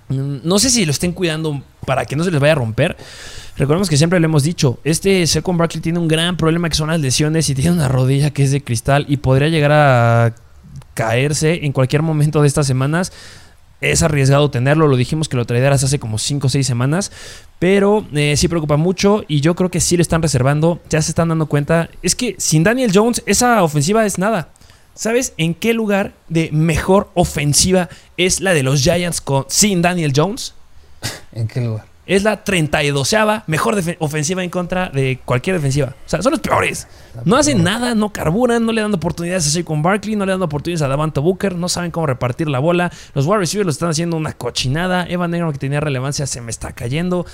No 0.07 0.60
sé 0.60 0.69
si 0.69 0.86
lo 0.86 0.91
estén 0.91 1.13
cuidando 1.13 1.63
para 1.88 2.05
que 2.05 2.15
no 2.15 2.24
se 2.24 2.29
les 2.29 2.39
vaya 2.39 2.53
a 2.53 2.57
romper. 2.57 2.95
Recordemos 3.62 3.91
que 3.91 3.98
siempre 3.98 4.20
le 4.20 4.25
hemos 4.25 4.41
dicho, 4.41 4.80
este 4.84 5.27
Second 5.27 5.60
Barkley 5.60 5.82
tiene 5.82 6.00
un 6.00 6.08
gran 6.08 6.36
problema 6.36 6.68
que 6.68 6.74
son 6.74 6.88
las 6.88 7.00
lesiones 7.00 7.48
y 7.48 7.53
tiene 7.53 7.74
una 7.74 7.88
rodilla 7.88 8.32
que 8.32 8.41
es 8.41 8.50
de 8.50 8.63
cristal 8.63 9.06
y 9.08 9.18
podría 9.18 9.50
llegar 9.50 9.72
a 9.72 10.34
caerse 10.96 11.63
en 11.63 11.72
cualquier 11.72 12.01
momento 12.01 12.41
de 12.41 12.48
estas 12.48 12.65
semanas. 12.65 13.13
Es 13.80 14.01
arriesgado 14.01 14.50
tenerlo, 14.50 14.88
lo 14.88 14.98
dijimos 14.98 15.30
que 15.30 15.38
lo 15.38 15.46
traerías 15.46 15.84
hace 15.84 16.00
como 16.00 16.18
5 16.18 16.48
o 16.48 16.50
6 16.50 16.65
semanas, 16.65 17.12
pero 17.60 18.03
eh, 18.13 18.36
sí 18.36 18.48
preocupa 18.48 18.77
mucho 18.77 19.25
y 19.27 19.41
yo 19.41 19.56
creo 19.56 19.70
que 19.70 19.80
sí 19.80 19.96
lo 19.96 20.01
están 20.01 20.24
reservando, 20.24 20.82
ya 20.89 21.00
se 21.03 21.12
están 21.12 21.30
dando 21.30 21.46
cuenta. 21.46 21.88
Es 22.01 22.15
que 22.15 22.34
sin 22.39 22.63
Daniel 22.63 22.89
Jones 22.91 23.22
esa 23.27 23.62
ofensiva 23.62 24.08
es 24.08 24.18
nada. 24.18 24.50
¿Sabes 24.96 25.36
en 25.38 25.53
qué 25.53 25.75
lugar 25.75 26.13
de 26.30 26.50
mejor 26.51 27.12
ofensiva 27.13 27.89
es 28.18 28.41
la 28.41 28.56
de 28.56 28.63
los 28.63 28.82
Giants 28.82 29.22
con, 29.22 29.46
sin 29.50 29.84
Daniel 29.84 30.13
Jones? 30.15 30.56
¿En 31.32 31.48
qué 31.48 31.62
lugar? 31.62 31.90
Es 32.05 32.24
la 32.24 32.43
32 32.43 33.15
mejor 33.48 33.81
ofensiva 34.00 34.43
en 34.43 34.50
contra 34.50 34.89
de 34.89 35.20
cualquier 35.24 35.55
defensiva. 35.55 35.96
O 36.05 36.10
sea, 36.10 36.22
son 36.22 36.31
los 36.31 36.41
peores. 36.41 36.88
No 37.25 37.36
hacen 37.36 37.63
nada, 37.63 37.96
no 37.96 38.12
carburan, 38.12 38.65
no 38.65 38.72
le 38.72 38.81
dan 38.81 38.93
oportunidades 38.93 39.55
a 39.55 39.63
con 39.63 39.81
Barkley, 39.81 40.15
no 40.15 40.25
le 40.25 40.31
dan 40.31 40.41
oportunidades 40.41 40.81
a 40.81 40.88
Davante 40.88 41.20
Booker, 41.20 41.55
no 41.55 41.70
saben 41.70 41.91
cómo 41.91 42.08
repartir 42.08 42.48
la 42.48 42.60
bola. 42.60 42.91
Los 43.13 43.25
wide 43.25 43.39
receivers 43.39 43.65
lo 43.65 43.72
están 43.72 43.89
haciendo 43.89 44.17
una 44.17 44.34
cochinada. 44.34 45.05
Evan 45.08 45.31
Negro, 45.31 45.51
que 45.51 45.60
tenía 45.60 45.79
relevancia, 45.79 46.25
se 46.25 46.41
me 46.41 46.51
está 46.51 46.74
cayendo. 46.74 47.25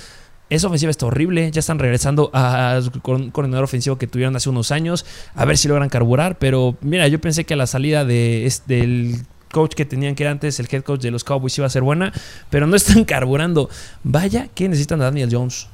Esa 0.50 0.66
ofensiva 0.66 0.90
está 0.90 1.06
horrible. 1.06 1.50
Ya 1.50 1.60
están 1.60 1.78
regresando 1.78 2.30
a 2.32 2.80
su 2.82 2.90
coordinador 3.00 3.64
ofensivo 3.64 3.96
que 3.96 4.06
tuvieron 4.06 4.34
hace 4.36 4.48
unos 4.48 4.70
años. 4.70 5.04
A 5.34 5.44
ver 5.44 5.58
si 5.58 5.68
logran 5.68 5.88
carburar. 5.88 6.38
Pero 6.38 6.76
mira, 6.80 7.06
yo 7.08 7.20
pensé 7.20 7.44
que 7.44 7.54
a 7.54 7.56
la 7.56 7.66
salida 7.66 8.04
de, 8.04 8.50
del 8.66 9.26
coach 9.52 9.74
que 9.74 9.84
tenían 9.84 10.14
que 10.14 10.22
era 10.22 10.32
antes, 10.32 10.60
el 10.60 10.68
head 10.70 10.82
coach 10.82 11.00
de 11.00 11.10
los 11.10 11.24
Cowboys 11.24 11.56
iba 11.58 11.66
a 11.66 11.70
ser 11.70 11.82
buena, 11.82 12.12
pero 12.50 12.66
no 12.66 12.76
están 12.76 13.04
carburando. 13.06 13.68
Vaya 14.02 14.48
que 14.54 14.68
necesitan 14.68 15.00
a 15.00 15.04
Daniel 15.04 15.28
Jones. 15.30 15.66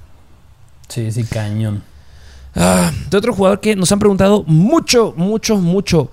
Sí, 0.88 1.10
sí, 1.12 1.24
cañón. 1.24 1.82
Ah, 2.54 2.92
de 3.10 3.16
otro 3.16 3.34
jugador 3.34 3.60
que 3.60 3.74
nos 3.74 3.90
han 3.90 3.98
preguntado 3.98 4.44
mucho, 4.46 5.12
mucho, 5.16 5.56
mucho. 5.56 6.10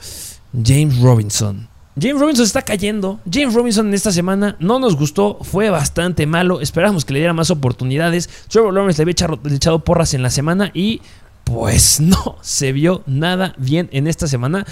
James 0.54 1.00
Robinson. 1.00 1.68
James 2.00 2.20
Robinson 2.20 2.46
está 2.46 2.62
cayendo. 2.62 3.20
James 3.32 3.54
Robinson 3.54 3.88
en 3.88 3.94
esta 3.94 4.12
semana 4.12 4.56
no 4.60 4.80
nos 4.80 4.96
gustó, 4.96 5.38
fue 5.42 5.70
bastante 5.70 6.26
malo. 6.26 6.62
Esperábamos 6.62 7.04
que 7.04 7.14
le 7.14 7.20
diera 7.20 7.34
más 7.34 7.52
oportunidades. 7.52 8.30
Trevor 8.48 8.74
Lawrence 8.74 9.04
le 9.04 9.12
había 9.12 9.56
echado, 9.56 9.80
porras 9.84 10.14
en 10.14 10.24
la 10.24 10.30
semana 10.30 10.72
y 10.74 11.02
pues 11.44 12.00
no 12.00 12.38
se 12.42 12.72
vio 12.72 13.04
nada 13.06 13.54
bien 13.58 13.90
en 13.92 14.08
esta 14.08 14.28
semana. 14.28 14.66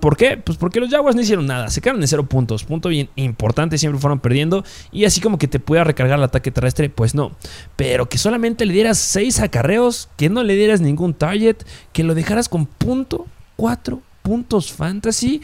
¿Por 0.00 0.16
qué? 0.16 0.36
Pues 0.36 0.58
porque 0.58 0.80
los 0.80 0.90
Jaguars 0.90 1.16
no 1.16 1.22
hicieron 1.22 1.46
nada. 1.46 1.68
Se 1.70 1.80
quedaron 1.80 2.00
en 2.02 2.08
cero 2.08 2.26
puntos. 2.26 2.64
Punto 2.64 2.88
bien 2.88 3.08
importante. 3.16 3.78
Siempre 3.78 4.00
fueron 4.00 4.20
perdiendo. 4.20 4.64
Y 4.92 5.04
así 5.04 5.20
como 5.20 5.38
que 5.38 5.48
te 5.48 5.58
pueda 5.58 5.84
recargar 5.84 6.18
el 6.18 6.24
ataque 6.24 6.50
terrestre, 6.50 6.88
pues 6.88 7.14
no. 7.14 7.32
Pero 7.74 8.08
que 8.08 8.18
solamente 8.18 8.64
le 8.64 8.72
dieras 8.72 8.98
seis 8.98 9.40
acarreos. 9.40 10.08
Que 10.16 10.28
no 10.28 10.44
le 10.44 10.54
dieras 10.54 10.80
ningún 10.80 11.14
target. 11.14 11.56
Que 11.92 12.04
lo 12.04 12.14
dejaras 12.14 12.48
con 12.48 12.66
punto 12.66 13.26
cuatro 13.56 14.02
puntos 14.22 14.72
fantasy. 14.72 15.40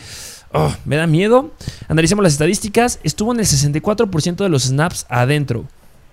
Oh, 0.52 0.73
me 0.85 0.97
da 0.97 1.07
miedo. 1.07 1.52
Analicemos 1.88 2.23
las 2.23 2.35
estadísticas. 2.35 3.00
Estuvo 3.02 3.33
en 3.33 3.40
el 3.40 3.47
64% 3.47 4.37
de 4.37 4.49
los 4.49 4.64
snaps 4.64 5.07
adentro. 5.09 5.64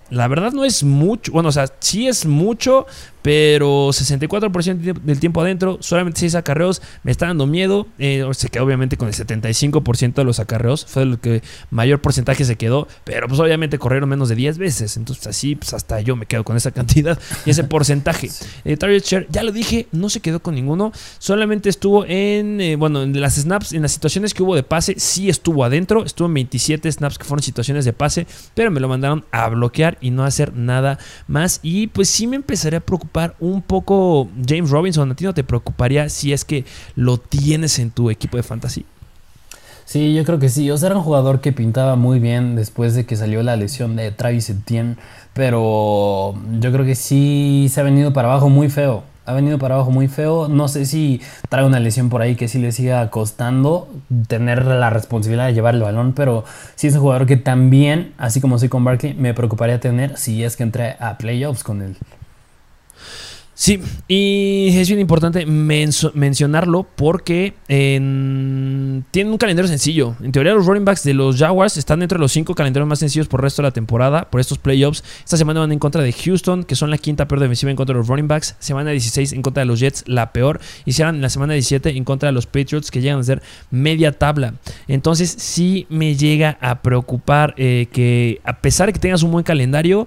La 0.08 0.26
verdad 0.26 0.52
no 0.52 0.64
es 0.64 0.82
mucho. 0.82 1.30
Bueno, 1.30 1.50
o 1.50 1.52
sea, 1.52 1.66
sí 1.78 2.08
es 2.08 2.26
mucho, 2.26 2.86
pero 3.22 3.88
64% 3.88 5.00
del 5.00 5.20
tiempo 5.20 5.40
adentro, 5.40 5.78
solamente 5.80 6.20
6 6.20 6.34
acarreos, 6.36 6.82
me 7.02 7.10
está 7.10 7.26
dando 7.26 7.46
miedo. 7.46 7.86
Eh, 7.98 8.26
se 8.32 8.48
quedó 8.48 8.64
obviamente 8.64 8.96
con 8.96 9.08
el 9.08 9.14
75% 9.14 10.14
de 10.14 10.24
los 10.24 10.40
acarreos, 10.40 10.86
fue 10.86 11.02
el 11.02 11.18
que 11.18 11.42
mayor 11.70 12.00
porcentaje 12.00 12.44
se 12.44 12.56
quedó, 12.56 12.88
pero 13.04 13.28
pues 13.28 13.40
obviamente 13.40 13.78
corrieron 13.78 14.08
menos 14.08 14.28
de 14.28 14.34
10 14.34 14.58
veces, 14.58 14.96
entonces 14.96 15.26
así 15.26 15.56
pues 15.56 15.74
hasta 15.74 16.00
yo 16.00 16.16
me 16.16 16.26
quedo 16.26 16.44
con 16.44 16.56
esa 16.56 16.70
cantidad 16.80 17.18
y 17.44 17.50
ese 17.50 17.64
porcentaje. 17.64 18.30
Eh, 18.64 18.76
target 18.76 19.04
share, 19.04 19.26
ya 19.30 19.42
lo 19.42 19.52
dije, 19.52 19.86
no 19.92 20.08
se 20.08 20.20
quedó 20.20 20.40
con 20.40 20.54
ninguno, 20.54 20.92
solamente 21.18 21.68
estuvo 21.68 22.04
en, 22.06 22.60
eh, 22.60 22.76
bueno, 22.76 23.02
en 23.02 23.20
las 23.20 23.34
snaps, 23.34 23.72
en 23.72 23.82
las 23.82 23.92
situaciones 23.92 24.34
que 24.34 24.42
hubo 24.42 24.54
de 24.54 24.62
pase, 24.62 24.94
sí 24.98 25.28
estuvo 25.28 25.64
adentro, 25.64 26.04
estuvo 26.04 26.28
en 26.28 26.34
27 26.34 26.90
snaps 26.90 27.18
que 27.18 27.24
fueron 27.24 27.42
situaciones 27.42 27.84
de 27.84 27.92
pase, 27.92 28.26
pero 28.54 28.70
me 28.70 28.80
lo 28.80 28.88
mandaron 28.88 29.24
a 29.30 29.48
bloquear 29.48 29.98
y 30.00 30.10
no 30.10 30.24
hacer 30.24 30.54
nada 30.54 30.98
más 31.26 31.60
y 31.62 31.88
pues 31.88 32.08
sí 32.08 32.26
me 32.26 32.36
empezaré 32.36 32.78
a 32.78 32.80
preocupar 32.80 33.09
un 33.40 33.62
poco 33.62 34.28
James 34.46 34.70
Robinson? 34.70 35.10
¿A 35.10 35.14
ti 35.14 35.24
no 35.24 35.34
te 35.34 35.44
preocuparía 35.44 36.08
si 36.08 36.32
es 36.32 36.44
que 36.44 36.64
lo 36.94 37.18
tienes 37.18 37.78
en 37.78 37.90
tu 37.90 38.10
equipo 38.10 38.36
de 38.36 38.42
fantasy? 38.42 38.84
Sí, 39.90 40.14
yo 40.14 40.24
creo 40.24 40.38
que 40.38 40.48
sí. 40.48 40.70
O 40.70 40.76
sea, 40.76 40.86
era 40.86 40.96
un 40.98 41.02
jugador 41.02 41.40
que 41.40 41.50
pintaba 41.50 41.96
muy 41.96 42.20
bien 42.20 42.54
después 42.54 42.94
de 42.94 43.06
que 43.06 43.16
salió 43.16 43.42
la 43.42 43.56
lesión 43.56 43.96
de 43.96 44.12
Travis 44.12 44.48
Etienne. 44.48 44.94
Pero 45.34 46.36
yo 46.60 46.70
creo 46.70 46.84
que 46.84 46.94
sí 46.94 47.66
se 47.72 47.80
ha 47.80 47.82
venido 47.82 48.12
para 48.12 48.28
abajo 48.28 48.48
muy 48.48 48.70
feo. 48.70 49.02
Ha 49.26 49.32
venido 49.32 49.58
para 49.58 49.74
abajo 49.74 49.90
muy 49.90 50.06
feo. 50.06 50.46
No 50.46 50.68
sé 50.68 50.86
si 50.86 51.20
trae 51.48 51.64
una 51.64 51.80
lesión 51.80 52.08
por 52.08 52.22
ahí 52.22 52.36
que 52.36 52.46
sí 52.46 52.60
le 52.60 52.70
siga 52.70 53.10
costando 53.10 53.88
tener 54.28 54.64
la 54.64 54.90
responsabilidad 54.90 55.48
de 55.48 55.54
llevar 55.54 55.74
el 55.74 55.82
balón. 55.82 56.12
Pero 56.12 56.44
sí 56.76 56.86
es 56.86 56.94
un 56.94 57.00
jugador 57.00 57.26
que 57.26 57.36
también, 57.36 58.12
así 58.16 58.40
como 58.40 58.60
soy 58.60 58.68
con 58.68 58.84
Barkley, 58.84 59.14
me 59.14 59.34
preocuparía 59.34 59.80
tener 59.80 60.16
si 60.16 60.44
es 60.44 60.56
que 60.56 60.62
entre 60.62 60.98
a 61.00 61.18
playoffs 61.18 61.64
con 61.64 61.82
él. 61.82 61.96
Sí, 63.60 63.78
y 64.08 64.70
es 64.74 64.88
bien 64.88 65.00
importante 65.00 65.44
mencionarlo 65.44 66.86
porque 66.96 67.52
tienen 67.66 69.04
un 69.12 69.36
calendario 69.38 69.68
sencillo. 69.68 70.16
En 70.22 70.32
teoría, 70.32 70.54
los 70.54 70.64
running 70.64 70.86
backs 70.86 71.02
de 71.04 71.12
los 71.12 71.36
Jaguars 71.36 71.76
están 71.76 72.00
dentro 72.00 72.16
de 72.16 72.22
los 72.22 72.32
cinco 72.32 72.54
calendarios 72.54 72.88
más 72.88 73.00
sencillos 73.00 73.28
por 73.28 73.40
el 73.40 73.42
resto 73.42 73.60
de 73.60 73.68
la 73.68 73.72
temporada, 73.72 74.30
por 74.30 74.40
estos 74.40 74.56
playoffs. 74.56 75.04
Esta 75.22 75.36
semana 75.36 75.60
van 75.60 75.72
en 75.72 75.78
contra 75.78 76.02
de 76.02 76.10
Houston, 76.10 76.64
que 76.64 76.74
son 76.74 76.90
la 76.90 76.96
quinta 76.96 77.28
peor 77.28 77.38
defensiva 77.38 77.68
en 77.68 77.76
contra 77.76 77.92
de 77.92 77.98
los 77.98 78.08
running 78.08 78.28
backs. 78.28 78.56
Semana 78.60 78.92
16 78.92 79.34
en 79.34 79.42
contra 79.42 79.60
de 79.60 79.66
los 79.66 79.78
Jets, 79.78 80.04
la 80.06 80.32
peor. 80.32 80.58
Y 80.86 80.92
la 80.98 81.28
semana 81.28 81.52
17 81.52 81.98
en 81.98 82.04
contra 82.04 82.30
de 82.30 82.32
los 82.32 82.46
Patriots, 82.46 82.90
que 82.90 83.02
llegan 83.02 83.20
a 83.20 83.24
ser 83.24 83.42
media 83.70 84.12
tabla. 84.12 84.54
Entonces, 84.88 85.34
sí 85.36 85.86
me 85.90 86.16
llega 86.16 86.56
a 86.62 86.80
preocupar 86.80 87.52
eh, 87.58 87.88
que, 87.92 88.40
a 88.42 88.62
pesar 88.62 88.86
de 88.86 88.94
que 88.94 89.00
tengas 89.00 89.22
un 89.22 89.32
buen 89.32 89.44
calendario, 89.44 90.06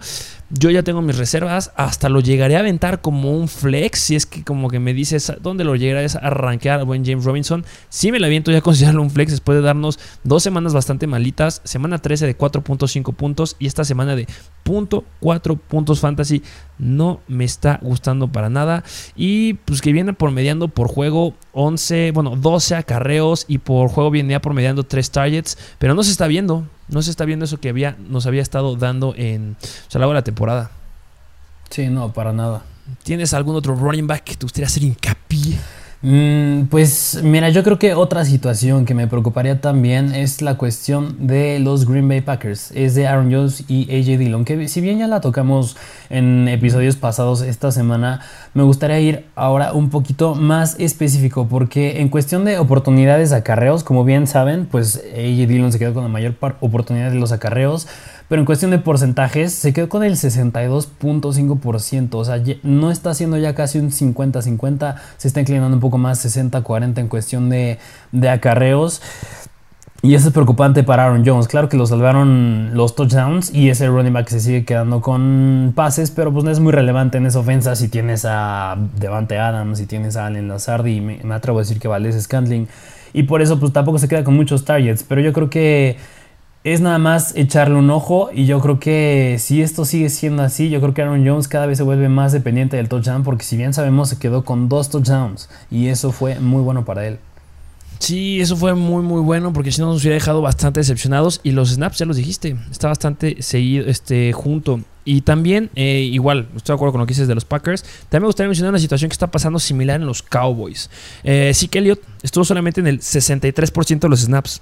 yo 0.55 0.69
ya 0.69 0.83
tengo 0.83 1.01
mis 1.01 1.17
reservas, 1.17 1.71
hasta 1.75 2.09
lo 2.09 2.19
llegaré 2.19 2.55
a 2.55 2.59
aventar 2.59 3.01
como 3.01 3.31
un 3.31 3.47
flex, 3.47 3.99
si 3.99 4.15
es 4.15 4.27
que 4.27 4.43
como 4.43 4.69
que 4.69 4.79
me 4.79 4.93
dices, 4.93 5.33
¿dónde 5.41 5.63
lo 5.63 5.75
llegaré 5.75 6.05
a 6.05 6.27
arranquear 6.27 6.79
al 6.79 6.85
buen 6.85 7.03
James 7.03 7.25
Robinson? 7.25 7.65
Sí 7.89 8.11
me 8.11 8.19
lo 8.19 8.27
aviento 8.27 8.51
ya 8.51 8.61
considerarlo 8.61 9.01
un 9.01 9.09
flex 9.09 9.31
después 9.31 9.57
de 9.57 9.63
darnos 9.63 9.97
dos 10.23 10.43
semanas 10.43 10.73
bastante 10.73 11.07
malitas, 11.07 11.61
semana 11.63 11.97
13 11.97 12.27
de 12.27 12.37
4.5 12.37 13.15
puntos 13.15 13.55
y 13.57 13.65
esta 13.65 13.83
semana 13.83 14.15
de 14.15 14.27
.4 14.63 15.57
puntos 15.57 15.99
fantasy 15.99 16.43
no 16.77 17.19
me 17.27 17.45
está 17.45 17.79
gustando 17.81 18.27
para 18.27 18.49
nada 18.49 18.83
y 19.15 19.53
pues 19.53 19.81
que 19.81 19.93
viene 19.93 20.13
por 20.13 20.31
mediando 20.31 20.67
por 20.67 20.87
juego 20.87 21.33
11, 21.53 22.11
bueno, 22.11 22.35
12 22.35 22.75
acarreos 22.75 23.45
y 23.47 23.59
por 23.59 23.89
juego 23.89 24.11
viene 24.11 24.39
por 24.39 24.53
mediando 24.53 24.83
3 24.83 25.11
targets, 25.11 25.57
pero 25.79 25.93
no 25.93 26.03
se 26.03 26.11
está 26.11 26.27
viendo. 26.27 26.67
No 26.89 27.01
se 27.01 27.11
está 27.11 27.25
viendo 27.25 27.45
eso 27.45 27.59
que 27.59 27.69
había, 27.69 27.95
nos 28.09 28.25
había 28.25 28.41
estado 28.41 28.75
dando 28.75 29.13
en 29.15 29.55
o 29.61 29.91
sea, 29.91 30.01
de 30.05 30.13
la 30.13 30.23
temporada. 30.23 30.71
Sí, 31.69 31.87
no, 31.87 32.13
para 32.13 32.33
nada. 32.33 32.63
¿Tienes 33.03 33.33
algún 33.33 33.55
otro 33.55 33.75
running 33.75 34.05
back 34.05 34.23
que 34.23 34.35
te 34.35 34.45
gustaría 34.45 34.67
hacer 34.67 34.83
hincapié? 34.83 35.57
Mm, 36.05 36.65
pues 36.65 37.21
mira, 37.23 37.47
yo 37.47 37.63
creo 37.63 37.79
que 37.79 37.93
otra 37.93 38.25
situación 38.25 38.83
que 38.83 38.93
me 38.93 39.07
preocuparía 39.07 39.61
también 39.61 40.13
es 40.13 40.41
la 40.41 40.57
cuestión 40.57 41.15
de 41.27 41.59
los 41.59 41.87
Green 41.87 42.09
Bay 42.09 42.19
Packers. 42.19 42.71
Es 42.71 42.93
de 42.93 43.07
Aaron 43.07 43.31
Jones 43.31 43.63
y 43.69 43.83
AJ 43.83 44.19
Dillon, 44.19 44.43
que 44.43 44.67
si 44.67 44.81
bien 44.81 44.99
ya 44.99 45.07
la 45.07 45.21
tocamos 45.21 45.77
en 46.09 46.49
episodios 46.49 46.97
pasados 46.97 47.41
esta 47.41 47.71
semana, 47.71 48.19
me 48.53 48.63
gustaría 48.63 48.99
ir 48.99 49.25
ahora 49.35 49.71
un 49.71 49.89
poquito 49.89 50.35
más 50.35 50.77
específico, 50.77 51.47
porque 51.47 52.01
en 52.01 52.09
cuestión 52.09 52.43
de 52.43 52.57
oportunidades 52.57 53.31
acarreos, 53.31 53.85
como 53.85 54.03
bien 54.03 54.27
saben, 54.27 54.65
pues 54.65 54.97
AJ 54.97 55.47
Dillon 55.47 55.71
se 55.71 55.79
quedó 55.79 55.93
con 55.93 56.03
la 56.03 56.09
mayor 56.09 56.35
oportunidad 56.59 57.11
de 57.11 57.17
los 57.17 57.31
acarreos. 57.31 57.87
Pero 58.29 58.41
en 58.41 58.45
cuestión 58.45 58.71
de 58.71 58.79
porcentajes, 58.79 59.53
se 59.53 59.73
quedó 59.73 59.89
con 59.89 60.03
el 60.03 60.13
62.5%. 60.13 62.15
O 62.15 62.25
sea, 62.25 62.41
no 62.63 62.91
está 62.91 63.11
haciendo 63.11 63.37
ya 63.37 63.53
casi 63.53 63.79
un 63.79 63.91
50-50. 63.91 64.95
Se 65.17 65.27
está 65.27 65.39
inclinando 65.39 65.75
un 65.75 65.81
poco 65.81 65.97
más 65.97 66.25
60-40 66.25 66.99
en 66.99 67.07
cuestión 67.07 67.49
de, 67.49 67.79
de 68.11 68.29
acarreos. 68.29 69.01
Y 70.05 70.15
eso 70.15 70.27
es 70.27 70.33
preocupante 70.33 70.83
para 70.83 71.05
Aaron 71.05 71.25
Jones. 71.25 71.47
Claro 71.47 71.69
que 71.69 71.77
lo 71.77 71.85
salvaron 71.85 72.71
los 72.73 72.93
touchdowns 72.93 73.53
y 73.53 73.69
ese 73.69 73.87
running 73.87 74.11
back 74.11 74.27
se 74.27 74.41
sigue 74.41 74.65
quedando 74.65 74.99
con 74.99 75.71
pases, 75.77 76.11
pero 76.11 76.33
pues 76.33 76.43
no 76.43 76.51
es 76.51 76.59
muy 76.59 76.73
relevante 76.73 77.19
en 77.19 77.25
esa 77.25 77.39
ofensa 77.39 77.73
si 77.77 77.87
tienes 77.87 78.25
a 78.27 78.75
Devante 78.99 79.37
Adams, 79.37 79.77
si 79.77 79.85
tienes 79.85 80.17
a 80.17 80.25
Allen 80.25 80.49
Lazard 80.49 80.85
y 80.87 80.99
me, 80.99 81.21
me 81.23 81.33
atrevo 81.33 81.59
a 81.59 81.61
decir 81.61 81.79
que 81.79 81.87
Valdez 81.87 82.21
Scantling. 82.21 82.67
Y 83.13 83.23
por 83.23 83.41
eso 83.41 83.61
pues 83.61 83.71
tampoco 83.71 83.97
se 83.97 84.09
queda 84.09 84.25
con 84.25 84.35
muchos 84.35 84.65
targets. 84.65 85.03
Pero 85.03 85.21
yo 85.21 85.31
creo 85.31 85.49
que 85.49 85.95
es 86.63 86.79
nada 86.79 86.97
más 86.97 87.35
echarle 87.35 87.75
un 87.75 87.89
ojo 87.89 88.29
y 88.33 88.45
yo 88.45 88.59
creo 88.61 88.79
que 88.79 89.37
si 89.39 89.61
esto 89.61 89.83
sigue 89.83 90.09
siendo 90.09 90.43
así, 90.43 90.69
yo 90.69 90.79
creo 90.79 90.93
que 90.93 91.01
Aaron 91.01 91.27
Jones 91.27 91.47
cada 91.47 91.65
vez 91.65 91.77
se 91.77 91.83
vuelve 91.83 92.07
más 92.07 92.31
dependiente 92.31 92.77
del 92.77 92.87
touchdown 92.87 93.23
porque 93.23 93.43
si 93.43 93.57
bien 93.57 93.73
sabemos 93.73 94.09
se 94.09 94.17
quedó 94.17 94.45
con 94.45 94.69
dos 94.69 94.89
touchdowns 94.89 95.49
y 95.69 95.87
eso 95.87 96.11
fue 96.11 96.39
muy 96.39 96.61
bueno 96.61 96.85
para 96.85 97.05
él. 97.05 97.19
Sí, 97.99 98.41
eso 98.41 98.57
fue 98.57 98.73
muy 98.73 99.01
muy 99.01 99.21
bueno 99.21 99.53
porque 99.53 99.71
si 99.71 99.81
no 99.81 99.87
nos 99.87 100.01
hubiera 100.01 100.15
dejado 100.15 100.41
bastante 100.41 100.79
decepcionados 100.79 101.41
y 101.43 101.51
los 101.51 101.69
snaps 101.69 101.99
ya 101.99 102.05
los 102.05 102.17
dijiste, 102.17 102.55
está 102.71 102.87
bastante 102.87 103.41
seguido 103.41 103.85
este 103.87 104.33
junto. 104.33 104.81
Y 105.05 105.21
también, 105.21 105.69
eh, 105.75 105.99
igual, 106.11 106.47
estoy 106.55 106.73
de 106.73 106.75
acuerdo 106.75 106.93
con 106.93 107.01
lo 107.01 107.07
que 107.07 107.11
dices 107.11 107.27
de 107.27 107.35
los 107.35 107.43
Packers. 107.43 107.83
También 108.09 108.23
me 108.23 108.27
gustaría 108.27 108.47
mencionar 108.47 108.69
una 108.71 108.79
situación 108.79 109.09
que 109.09 109.13
está 109.13 109.27
pasando 109.27 109.59
similar 109.59 109.99
en 109.99 110.07
los 110.07 110.21
Cowboys. 110.21 110.89
Eh, 111.23 111.51
sí 111.53 111.67
que 111.67 111.79
Elliott 111.79 112.01
estuvo 112.21 112.45
solamente 112.45 112.79
en 112.79 112.87
el 112.87 112.99
63% 113.01 113.99
de 113.99 114.09
los 114.09 114.21
snaps. 114.21 114.61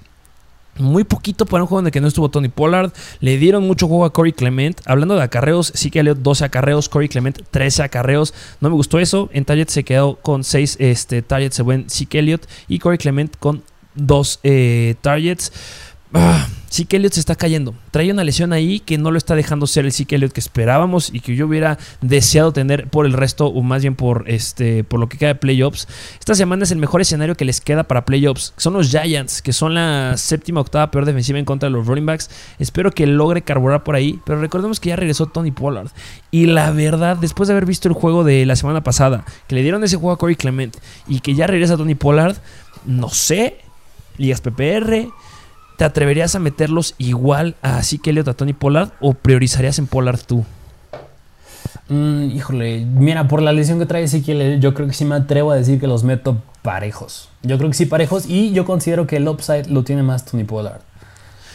Muy 0.78 1.04
poquito 1.04 1.44
para 1.44 1.62
un 1.62 1.68
juego 1.68 1.80
en 1.80 1.86
el 1.86 1.92
que 1.92 2.00
no 2.00 2.08
estuvo 2.08 2.30
Tony 2.30 2.48
Pollard. 2.48 2.92
Le 3.20 3.36
dieron 3.36 3.66
mucho 3.66 3.88
juego 3.88 4.06
a 4.06 4.12
Corey 4.12 4.32
Clement. 4.32 4.80
Hablando 4.86 5.14
de 5.14 5.22
acarreos, 5.22 5.70
sí 5.74 5.90
que 5.90 6.02
le 6.02 6.14
12 6.14 6.44
acarreos, 6.44 6.88
Corey 6.88 7.08
Clement 7.08 7.38
13 7.50 7.82
acarreos. 7.82 8.32
No 8.60 8.70
me 8.70 8.76
gustó 8.76 8.98
eso. 8.98 9.28
En 9.32 9.44
target 9.44 9.68
se 9.68 9.84
quedó 9.84 10.16
con 10.16 10.44
6 10.44 10.78
este, 10.80 11.20
targets 11.20 11.56
según 11.56 11.90
Zeke 11.90 12.20
Elliott 12.20 12.46
y 12.68 12.78
Corey 12.78 12.96
Clement 12.96 13.36
con 13.38 13.62
2 13.96 14.40
eh, 14.44 14.94
targets. 15.02 15.52
Ah, 16.14 16.46
sí 16.68 16.86
se 16.90 17.20
está 17.20 17.34
cayendo. 17.34 17.74
Trae 17.90 18.10
una 18.10 18.24
lesión 18.24 18.52
ahí 18.52 18.80
que 18.80 18.98
no 18.98 19.10
lo 19.10 19.18
está 19.18 19.34
dejando 19.34 19.66
ser 19.66 19.84
el 19.84 19.92
sí 19.92 20.04
que 20.04 20.16
Elliott 20.16 20.32
que 20.32 20.40
esperábamos 20.40 21.10
y 21.12 21.20
que 21.20 21.34
yo 21.36 21.46
hubiera 21.46 21.78
deseado 22.00 22.52
tener 22.52 22.88
por 22.88 23.06
el 23.06 23.12
resto, 23.12 23.46
o 23.46 23.62
más 23.62 23.82
bien 23.82 23.94
por 23.94 24.24
este 24.26 24.84
por 24.84 25.00
lo 25.00 25.08
que 25.08 25.18
queda 25.18 25.28
de 25.28 25.34
playoffs. 25.36 25.88
Esta 26.18 26.34
semana 26.34 26.64
es 26.64 26.70
el 26.70 26.78
mejor 26.78 27.00
escenario 27.00 27.34
que 27.34 27.44
les 27.44 27.60
queda 27.60 27.84
para 27.84 28.04
playoffs. 28.04 28.52
Son 28.56 28.72
los 28.74 28.90
Giants, 28.90 29.42
que 29.42 29.52
son 29.52 29.74
la 29.74 30.14
séptima 30.16 30.60
octava 30.60 30.90
peor 30.90 31.04
defensiva 31.04 31.38
en 31.38 31.44
contra 31.44 31.68
de 31.68 31.74
los 31.74 31.86
running 31.86 32.06
backs. 32.06 32.30
Espero 32.58 32.90
que 32.90 33.06
logre 33.06 33.42
carburar 33.42 33.84
por 33.84 33.94
ahí. 33.94 34.20
Pero 34.24 34.40
recordemos 34.40 34.80
que 34.80 34.90
ya 34.90 34.96
regresó 34.96 35.26
Tony 35.26 35.50
Pollard. 35.50 35.88
Y 36.30 36.46
la 36.46 36.70
verdad, 36.70 37.16
después 37.16 37.48
de 37.48 37.54
haber 37.54 37.66
visto 37.66 37.88
el 37.88 37.94
juego 37.94 38.24
de 38.24 38.44
la 38.46 38.56
semana 38.56 38.82
pasada, 38.82 39.24
que 39.46 39.54
le 39.54 39.62
dieron 39.62 39.84
ese 39.84 39.96
juego 39.96 40.12
a 40.12 40.18
Corey 40.18 40.36
Clement 40.36 40.76
y 41.06 41.20
que 41.20 41.34
ya 41.34 41.46
regresa 41.46 41.76
Tony 41.76 41.94
Pollard, 41.94 42.36
no 42.86 43.08
sé. 43.08 43.58
Ligas 44.18 44.42
PPR 44.42 45.10
¿Te 45.82 45.86
atreverías 45.86 46.36
a 46.36 46.38
meterlos 46.38 46.94
igual 46.98 47.56
así 47.60 47.98
que 47.98 48.10
Elliot 48.10 48.28
a 48.28 48.34
Tony 48.34 48.52
Pollard 48.52 48.90
o 49.00 49.14
priorizarías 49.14 49.80
en 49.80 49.88
Pollard 49.88 50.20
tú? 50.20 50.44
Mm, 51.88 52.30
híjole, 52.30 52.84
mira, 52.86 53.26
por 53.26 53.42
la 53.42 53.50
lesión 53.50 53.80
que 53.80 53.86
trae 53.86 54.04
Ezequiel, 54.04 54.60
yo 54.60 54.74
creo 54.74 54.86
que 54.86 54.94
sí 54.94 55.04
me 55.04 55.16
atrevo 55.16 55.50
a 55.50 55.56
decir 55.56 55.80
que 55.80 55.88
los 55.88 56.04
meto 56.04 56.40
parejos. 56.62 57.30
Yo 57.42 57.58
creo 57.58 57.68
que 57.68 57.74
sí 57.74 57.86
parejos 57.86 58.26
y 58.26 58.52
yo 58.52 58.64
considero 58.64 59.08
que 59.08 59.16
el 59.16 59.26
upside 59.26 59.66
lo 59.70 59.82
tiene 59.82 60.04
más 60.04 60.24
Tony 60.24 60.44
Pollard. 60.44 60.82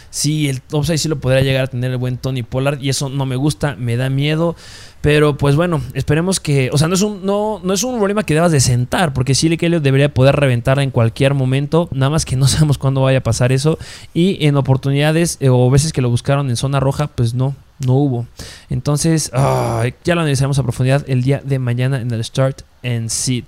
Sí, 0.10 0.50
el 0.50 0.62
upside 0.72 0.98
sí 0.98 1.10
lo 1.10 1.20
podría 1.20 1.41
llegar 1.41 1.65
a 1.65 1.67
tener 1.67 1.91
el 1.91 1.98
buen 1.98 2.17
Tony 2.17 2.43
Pollard 2.43 2.82
y 2.82 2.89
eso 2.89 3.10
no 3.10 3.26
me 3.26 3.36
gusta, 3.36 3.76
me 3.76 3.98
da 3.98 4.10
miedo. 4.10 4.56
Pero 5.02 5.38
pues 5.38 5.56
bueno, 5.56 5.82
esperemos 5.93 6.39
que. 6.39 6.70
O 6.74 6.78
sea, 6.78 6.88
no 6.88 6.96
es 6.96 7.02
un, 7.02 7.26
no, 7.26 7.62
no 7.63 7.74
es 7.74 7.84
un 7.84 7.98
problema 7.98 8.24
que 8.24 8.34
debas 8.34 8.52
de 8.52 8.60
sentar, 8.60 9.13
porque 9.13 9.36
Silly 9.36 9.56
Kelly 9.56 9.80
debería 9.80 10.13
poder 10.13 10.36
reventar 10.36 10.80
en 10.80 10.91
cualquier 10.91 11.34
momento. 11.34 11.88
Nada 11.91 12.10
más 12.10 12.26
que 12.26 12.36
no 12.36 12.48
sabemos 12.48 12.78
cuándo 12.78 13.02
vaya 13.02 13.20
a 13.20 13.24
pasar 13.24 13.52
eso. 13.52 13.78
Y 14.13 14.46
en 14.46 14.58
oportunidades 14.58 15.38
eh, 15.39 15.50
o 15.50 15.70
veces 15.70 15.93
que 15.93 16.02
lo 16.02 16.10
buscaron 16.10 16.50
en 16.50 16.58
zona 16.58 16.80
roja, 16.80 17.08
pues 17.08 17.34
no, 17.36 17.56
no 17.86 17.93
hubo. 17.93 18.26
Entonces, 18.70 19.32
ya 19.32 20.15
lo 20.15 20.22
analizaremos 20.22 20.58
a 20.60 20.63
profundidad 20.63 21.06
el 21.08 21.24
día 21.24 21.41
de 21.43 21.60
mañana 21.60 22.02
en 22.02 22.12
el 22.12 22.24
Start 22.24 22.63
and 22.84 23.10
Sit. 23.10 23.46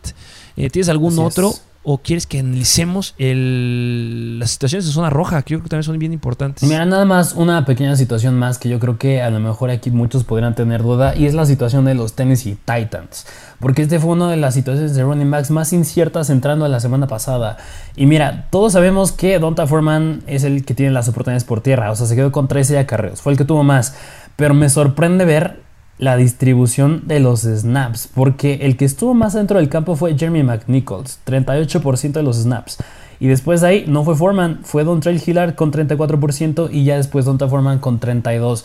Eh, 0.56 0.69
¿Tienes 0.69 0.89
algún 0.89 1.17
otro? 1.19 1.54
¿O 1.82 2.00
quieres 2.00 2.28
que 2.28 2.39
analicemos 2.39 3.15
las 3.18 4.52
situaciones 4.52 4.86
de 4.86 4.92
zona 4.92 5.10
roja? 5.10 5.42
Que 5.44 5.54
yo 5.54 5.60
creo 5.60 5.63
que 5.63 5.70
también 5.70 5.84
son 5.84 5.98
bien 5.98 6.12
importantes. 6.12 6.68
Mira, 6.68 6.86
nada 6.86 7.06
más 7.06 7.34
una 7.34 7.63
pequeña 7.63 7.96
situación 7.96 8.38
más 8.38 8.58
que 8.58 8.68
yo 8.68 8.80
creo 8.80 8.98
que 8.98 9.22
a 9.22 9.30
lo 9.30 9.39
mejor 9.39 9.70
aquí 9.70 9.89
muchos 9.89 10.26
podrían 10.26 10.56
tener 10.56 10.84
duda 10.84 11.15
y 11.15 11.26
es 11.26 11.34
la 11.34 11.46
situación 11.46 11.86
de 11.86 11.96
los 11.96 12.13
Tennessee 12.13 12.58
Titans. 12.65 13.26
Porque 13.62 13.84
este 13.84 13.98
fue 13.98 14.12
una 14.12 14.30
de 14.30 14.36
las 14.36 14.56
situaciones 14.56 14.94
de 14.94 15.04
running 15.04 15.32
backs 15.32 15.52
más 15.52 15.72
inciertas 15.72 16.30
entrando 16.30 16.65
a 16.65 16.70
la 16.70 16.82
semana 16.82 17.08
pasada. 17.08 17.56
Y 17.96 18.08
mira, 18.08 18.48
todos 18.50 18.74
sabemos 18.74 19.13
que 19.13 19.39
Donta 19.39 19.65
Foreman 19.65 20.22
es 20.28 20.44
el 20.44 20.65
que 20.65 20.74
tiene 20.74 20.92
las 20.92 21.08
oportunidades 21.08 21.46
por 21.46 21.62
tierra. 21.62 21.92
O 21.92 21.96
sea, 21.96 22.08
se 22.08 22.15
quedó 22.15 22.34
con 22.34 22.50
13 22.50 22.78
acarreos. 22.78 23.22
Fue 23.22 23.32
el 23.32 23.38
que 23.38 23.46
tuvo 23.46 23.63
más. 23.63 23.96
Pero 24.36 24.54
me 24.54 24.70
sorprende 24.70 25.24
ver 25.24 25.69
la 26.00 26.16
distribución 26.16 27.04
de 27.06 27.20
los 27.20 27.42
snaps, 27.42 28.10
porque 28.16 28.60
el 28.62 28.78
que 28.78 28.86
estuvo 28.86 29.14
más 29.14 29.34
dentro 29.34 29.60
del 29.60 29.70
campo 29.70 29.96
fue 29.96 30.18
Jeremy 30.18 30.44
McNichols, 30.44 31.20
38% 31.26 32.14
de 32.14 32.24
los 32.24 32.38
snaps. 32.38 32.78
Y 33.20 33.28
después 33.28 33.60
de 33.62 33.68
ahí 33.68 33.86
no 33.86 34.06
fue 34.06 34.16
Foreman, 34.16 34.62
fue 34.64 34.86
Don 34.86 35.02
Trail 35.02 35.22
Hillard 35.24 35.56
con 35.56 35.74
34% 35.74 36.70
y 36.72 36.86
ya 36.86 36.96
después 36.96 37.26
Donta 37.26 37.50
Foreman 37.50 37.80
con 37.80 38.00
32%. 38.00 38.64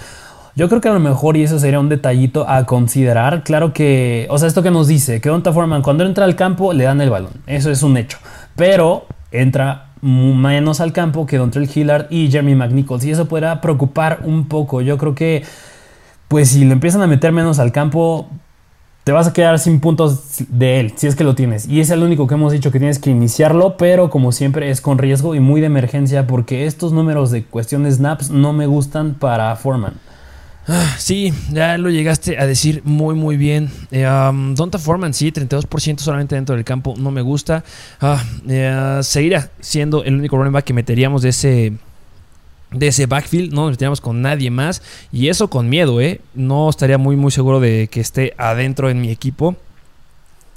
Yo 0.56 0.68
creo 0.68 0.80
que 0.80 0.88
a 0.88 0.92
lo 0.92 1.00
mejor, 1.00 1.36
y 1.36 1.42
eso 1.42 1.58
sería 1.58 1.80
un 1.80 1.88
detallito 1.88 2.48
a 2.48 2.64
considerar, 2.64 3.42
claro 3.42 3.72
que, 3.72 4.28
o 4.30 4.38
sea, 4.38 4.46
esto 4.46 4.62
que 4.62 4.70
nos 4.70 4.86
dice, 4.86 5.20
que 5.20 5.28
Donta 5.28 5.52
Foreman 5.52 5.82
cuando 5.82 6.04
entra 6.04 6.24
al 6.24 6.36
campo 6.36 6.72
le 6.72 6.84
dan 6.84 7.00
el 7.00 7.10
balón, 7.10 7.32
eso 7.48 7.72
es 7.72 7.82
un 7.82 7.96
hecho, 7.96 8.18
pero 8.54 9.06
entra 9.32 9.88
menos 10.00 10.80
al 10.80 10.92
campo 10.92 11.26
que 11.26 11.38
Don 11.38 11.50
Trail 11.50 11.68
Hillard 11.74 12.06
y 12.10 12.30
Jeremy 12.30 12.54
McNichols 12.54 13.04
y 13.04 13.10
eso 13.10 13.26
podrá 13.26 13.60
preocupar 13.60 14.20
un 14.24 14.46
poco. 14.46 14.82
Yo 14.82 14.98
creo 14.98 15.14
que 15.14 15.42
pues 16.28 16.50
si 16.50 16.64
lo 16.64 16.72
empiezan 16.72 17.02
a 17.02 17.06
meter 17.06 17.32
menos 17.32 17.58
al 17.58 17.72
campo, 17.72 18.28
te 19.04 19.12
vas 19.12 19.28
a 19.28 19.32
quedar 19.34 19.58
sin 19.58 19.80
puntos 19.80 20.44
de 20.48 20.80
él, 20.80 20.94
si 20.96 21.06
es 21.06 21.14
que 21.14 21.24
lo 21.24 21.34
tienes. 21.34 21.68
Y 21.68 21.80
es 21.80 21.90
el 21.90 22.02
único 22.02 22.26
que 22.26 22.34
hemos 22.34 22.52
dicho 22.52 22.72
que 22.72 22.78
tienes 22.78 22.98
que 22.98 23.10
iniciarlo, 23.10 23.76
pero 23.76 24.08
como 24.08 24.32
siempre 24.32 24.70
es 24.70 24.80
con 24.80 24.96
riesgo 24.96 25.34
y 25.34 25.40
muy 25.40 25.60
de 25.60 25.66
emergencia 25.66 26.26
porque 26.26 26.66
estos 26.66 26.92
números 26.92 27.30
de 27.30 27.44
cuestión 27.44 27.84
de 27.84 27.92
snaps 27.92 28.30
no 28.30 28.54
me 28.54 28.66
gustan 28.66 29.14
para 29.14 29.54
Foreman. 29.56 29.94
Ah, 30.66 30.94
sí, 30.96 31.34
ya 31.52 31.76
lo 31.76 31.90
llegaste 31.90 32.38
a 32.38 32.46
decir 32.46 32.80
muy 32.84 33.14
muy 33.14 33.36
bien. 33.36 33.70
Eh, 33.90 34.08
um, 34.08 34.54
Donta 34.54 34.78
Foreman, 34.78 35.12
sí, 35.12 35.30
32% 35.30 35.98
solamente 35.98 36.34
dentro 36.34 36.54
del 36.54 36.64
campo, 36.64 36.94
no 36.96 37.10
me 37.10 37.20
gusta. 37.20 37.62
Ah, 38.00 38.22
eh, 38.48 39.00
seguirá 39.02 39.50
siendo 39.60 40.02
el 40.04 40.14
único 40.14 40.38
running 40.38 40.62
que 40.62 40.72
meteríamos 40.72 41.20
de 41.20 41.28
ese 41.28 41.74
de 42.74 42.88
ese 42.88 43.06
backfield, 43.06 43.52
no 43.52 43.62
nos 43.62 43.72
metíamos 43.72 44.00
con 44.00 44.22
nadie 44.22 44.50
más 44.50 44.82
y 45.12 45.28
eso 45.28 45.48
con 45.48 45.68
miedo, 45.68 46.00
¿eh? 46.00 46.20
No 46.34 46.68
estaría 46.68 46.98
muy 46.98 47.16
muy 47.16 47.30
seguro 47.30 47.60
de 47.60 47.88
que 47.90 48.00
esté 48.00 48.34
adentro 48.36 48.90
en 48.90 49.00
mi 49.00 49.10
equipo. 49.10 49.56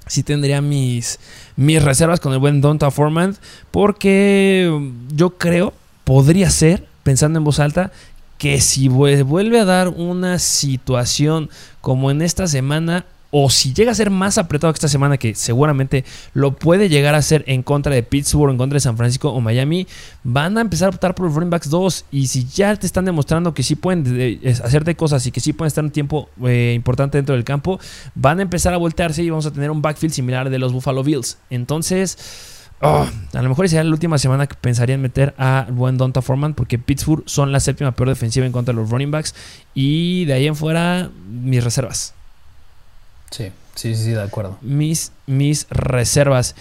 Sí 0.08 0.24
tendría 0.24 0.62
mis, 0.62 1.20
mis 1.56 1.84
reservas 1.84 2.20
con 2.20 2.34
el 2.34 2.40
buen 2.40 2.62
Donta 2.62 2.92
Foreman 2.92 3.36
porque 3.72 4.72
yo 5.14 5.32
creo, 5.32 5.74
podría 6.06 6.50
ser, 6.50 6.86
pensando 7.04 7.40
en 7.40 7.44
voz 7.44 7.60
alta, 7.60 7.92
que 8.38 8.62
si 8.62 8.88
vuelve 8.88 9.60
a 9.60 9.66
dar 9.66 9.90
una 9.90 10.40
situación 10.40 11.50
como 11.82 12.12
en 12.12 12.22
esta 12.22 12.48
semana, 12.48 13.06
o 13.40 13.52
si 13.52 13.72
llega 13.72 13.92
a 13.92 13.96
ser 13.96 14.10
más 14.10 14.40
apretado 14.40 14.74
que 14.74 14.78
esta 14.78 14.88
semana, 14.88 15.20
que 15.20 15.36
seguramente 15.36 16.04
lo 16.34 16.56
puede 16.56 16.90
llegar 16.90 17.14
a 17.14 17.22
ser 17.22 17.44
en 17.46 17.62
contra 17.62 17.94
de 17.94 18.02
Pittsburgh, 18.02 18.50
en 18.50 18.58
contra 18.58 18.78
de 18.78 18.80
San 18.80 18.98
Francisco 18.98 19.30
o 19.30 19.40
Miami, 19.42 19.86
van 20.24 20.58
a 20.58 20.62
empezar 20.62 20.88
a 20.88 20.90
optar 20.90 21.14
por 21.14 21.28
los 21.28 21.36
running 21.36 21.52
backs 21.52 21.70
2. 21.70 22.06
Y 22.10 22.26
si 22.28 22.48
ya 22.48 22.76
te 22.76 22.88
están 22.88 23.06
demostrando 23.06 23.54
que 23.54 23.62
sí 23.62 23.76
pueden 23.76 24.42
hacerte 24.64 24.96
cosas 24.96 25.28
y 25.28 25.32
que 25.32 25.40
sí 25.40 25.54
pueden 25.54 25.68
estar 25.68 25.84
un 25.84 25.92
tiempo 25.92 26.30
eh, 26.48 26.74
importante 26.76 27.20
dentro 27.20 27.36
del 27.36 27.44
campo, 27.44 27.80
van 28.16 28.40
a 28.40 28.42
empezar 28.42 28.74
a 28.74 28.78
voltearse 28.78 29.22
y 29.22 29.30
vamos 29.30 29.46
a 29.46 29.52
tener 29.52 29.70
un 29.70 29.84
backfield 29.84 30.16
similar 30.16 30.50
de 30.50 30.58
los 30.58 30.74
Buffalo 30.74 31.04
Bills. 31.04 31.38
Entonces. 31.52 32.18
Oh, 32.80 33.08
a 33.34 33.42
lo 33.42 33.50
mejor 33.50 33.70
sería 33.70 33.84
la 33.84 33.92
última 33.92 34.18
semana 34.20 34.46
que 34.46 34.56
pensaría 34.56 34.96
en 34.96 35.02
meter 35.02 35.34
a 35.40 35.66
buen 35.72 35.98
Donta 35.98 36.22
Foreman 36.22 36.54
porque 36.54 36.78
Pittsburgh 36.78 37.24
son 37.26 37.52
la 37.52 37.60
séptima 37.60 37.92
peor 37.92 38.10
defensiva 38.10 38.46
en 38.46 38.52
contra 38.52 38.72
de 38.72 38.80
los 38.80 38.92
running 38.92 39.10
backs 39.10 39.34
y 39.74 40.26
de 40.26 40.34
ahí 40.34 40.46
en 40.48 40.56
fuera 40.56 41.10
mis 41.28 41.64
reservas. 41.64 42.17
Sí, 43.32 43.52
sí, 43.76 43.96
sí, 43.96 44.12
de 44.12 44.22
acuerdo. 44.22 44.58
Mis, 44.62 45.12
mis 45.26 45.68
reservas. 45.70 46.56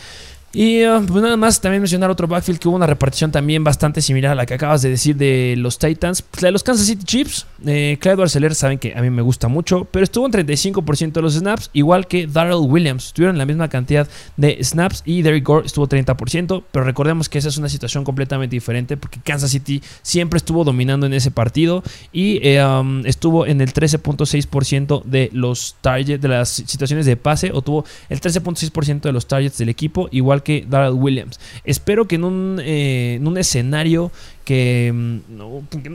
Y 0.53 0.87
uh, 0.87 1.05
pues 1.05 1.23
nada 1.23 1.37
más 1.37 1.61
también 1.61 1.83
mencionar 1.83 2.11
otro 2.11 2.27
backfield 2.27 2.59
que 2.59 2.69
hubo 2.69 2.77
una 2.77 2.87
repartición 2.87 3.31
también 3.31 3.63
bastante 3.63 4.01
similar 4.01 4.33
a 4.33 4.35
la 4.35 4.47
que 4.47 4.55
acabas 4.55 4.81
de 4.81 4.89
decir 4.89 5.15
de 5.17 5.55
los 5.59 5.79
Titans. 5.79 6.23
Pues 6.23 6.43
la 6.43 6.49
de 6.49 6.53
los 6.53 6.63
Kansas 6.63 6.87
City 6.87 7.05
Chiefs. 7.05 7.47
Eh, 7.67 7.99
Clyde 8.01 8.23
Arcelor 8.23 8.55
saben 8.55 8.79
que 8.79 8.95
a 8.95 9.03
mí 9.03 9.11
me 9.11 9.23
gusta 9.23 9.49
mucho, 9.49 9.87
pero 9.91 10.05
estuvo 10.05 10.25
en 10.25 10.33
35% 10.33 11.13
de 11.13 11.23
los 11.23 11.35
snaps, 11.35 11.71
igual 11.73 12.07
que 12.07 12.27
Darrell 12.27 12.61
Williams. 12.61 13.07
Estuvieron 13.07 13.37
la 13.39 13.45
misma 13.45 13.69
cantidad 13.69 14.09
de 14.37 14.63
snaps 14.63 15.03
y 15.05 15.23
Derrick 15.23 15.45
Gore 15.45 15.67
estuvo 15.67 15.87
30%, 15.89 16.63
pero 16.71 16.85
recordemos 16.85 17.29
que 17.29 17.39
esa 17.39 17.49
es 17.49 17.59
una 17.59 17.69
situación 17.69 18.05
completamente 18.05 18.57
diferente 18.57 18.97
porque 18.97 19.21
Kansas 19.23 19.51
City 19.51 19.83
siempre 20.03 20.39
estuvo 20.39 20.65
dominando 20.65 21.07
en 21.07 21.13
ese 21.13 21.31
partido 21.31 21.83
y 22.13 22.41
eh, 22.43 22.65
um, 22.65 23.05
estuvo 23.05 23.47
en 23.47 23.61
el 23.61 23.73
13.6% 23.73 25.03
de 25.05 25.31
los 25.33 25.77
targets, 25.81 26.23
de 26.23 26.29
las 26.29 26.49
situaciones 26.49 27.05
de 27.05 27.17
pase, 27.17 27.51
o 27.53 27.63
tuvo 27.63 27.85
el 28.09 28.21
13.6% 28.21 29.01
de 29.03 29.13
los 29.13 29.27
targets 29.27 29.59
del 29.59 29.69
equipo, 29.69 30.09
igual 30.13 30.36
que 30.43 30.47
que 30.61 30.67
Darrell 30.69 30.95
Williams. 30.95 31.41
Espero 31.65 32.07
que 32.07 32.15
en 32.15 32.25
un, 32.25 32.61
eh, 32.63 33.15
en 33.17 33.27
un 33.27 33.37
escenario 33.37 34.13
que 34.45 34.93
mm, 34.95 35.37
no, 35.37 35.49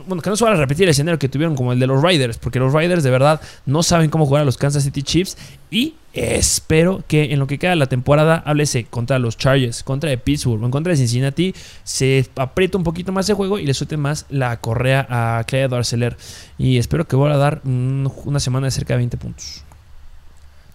bueno, 0.08 0.22
que 0.22 0.30
no 0.30 0.36
se 0.36 0.44
vaya 0.44 0.58
a 0.58 0.60
repetir 0.60 0.84
el 0.84 0.90
escenario 0.90 1.18
que 1.18 1.30
tuvieron 1.30 1.56
como 1.56 1.72
el 1.72 1.80
de 1.80 1.88
los 1.88 2.04
Riders, 2.04 2.38
porque 2.38 2.60
los 2.60 2.74
Riders 2.74 3.02
de 3.02 3.10
verdad 3.10 3.40
no 3.66 3.82
saben 3.82 4.10
cómo 4.10 4.26
jugar 4.26 4.42
a 4.42 4.46
los 4.46 4.58
Kansas 4.58 4.84
City 4.84 5.04
Chiefs 5.04 5.38
y 5.70 5.96
espero 6.12 7.02
que 7.08 7.32
en 7.32 7.40
lo 7.40 7.48
que 7.48 7.58
queda 7.58 7.72
de 7.72 7.78
la 7.78 7.86
temporada, 7.88 8.44
háblese 8.46 8.84
contra 8.84 9.20
los 9.20 9.38
Chargers, 9.38 9.84
contra 9.84 10.10
de 10.10 10.18
Pittsburgh 10.18 10.62
en 10.64 10.72
contra 10.72 10.92
de 10.92 10.98
Cincinnati, 10.98 11.56
se 11.86 12.28
aprieta 12.36 12.78
un 12.78 12.84
poquito 12.84 13.14
más 13.14 13.30
el 13.30 13.36
juego 13.36 13.58
y 13.58 13.66
le 13.66 13.74
suelte 13.74 13.96
más 13.96 14.26
la 14.30 14.58
correa 14.60 15.08
a 15.10 15.46
Clay 15.46 15.70
Darceler 15.70 16.18
y 16.58 16.78
espero 16.78 17.08
que 17.08 17.16
vuelva 17.16 17.36
a 17.36 17.40
dar 17.40 17.62
una 17.64 18.40
semana 18.42 18.68
de 18.68 18.72
cerca 18.72 18.96
de 18.96 18.98
20 18.98 19.18
puntos. 19.18 19.64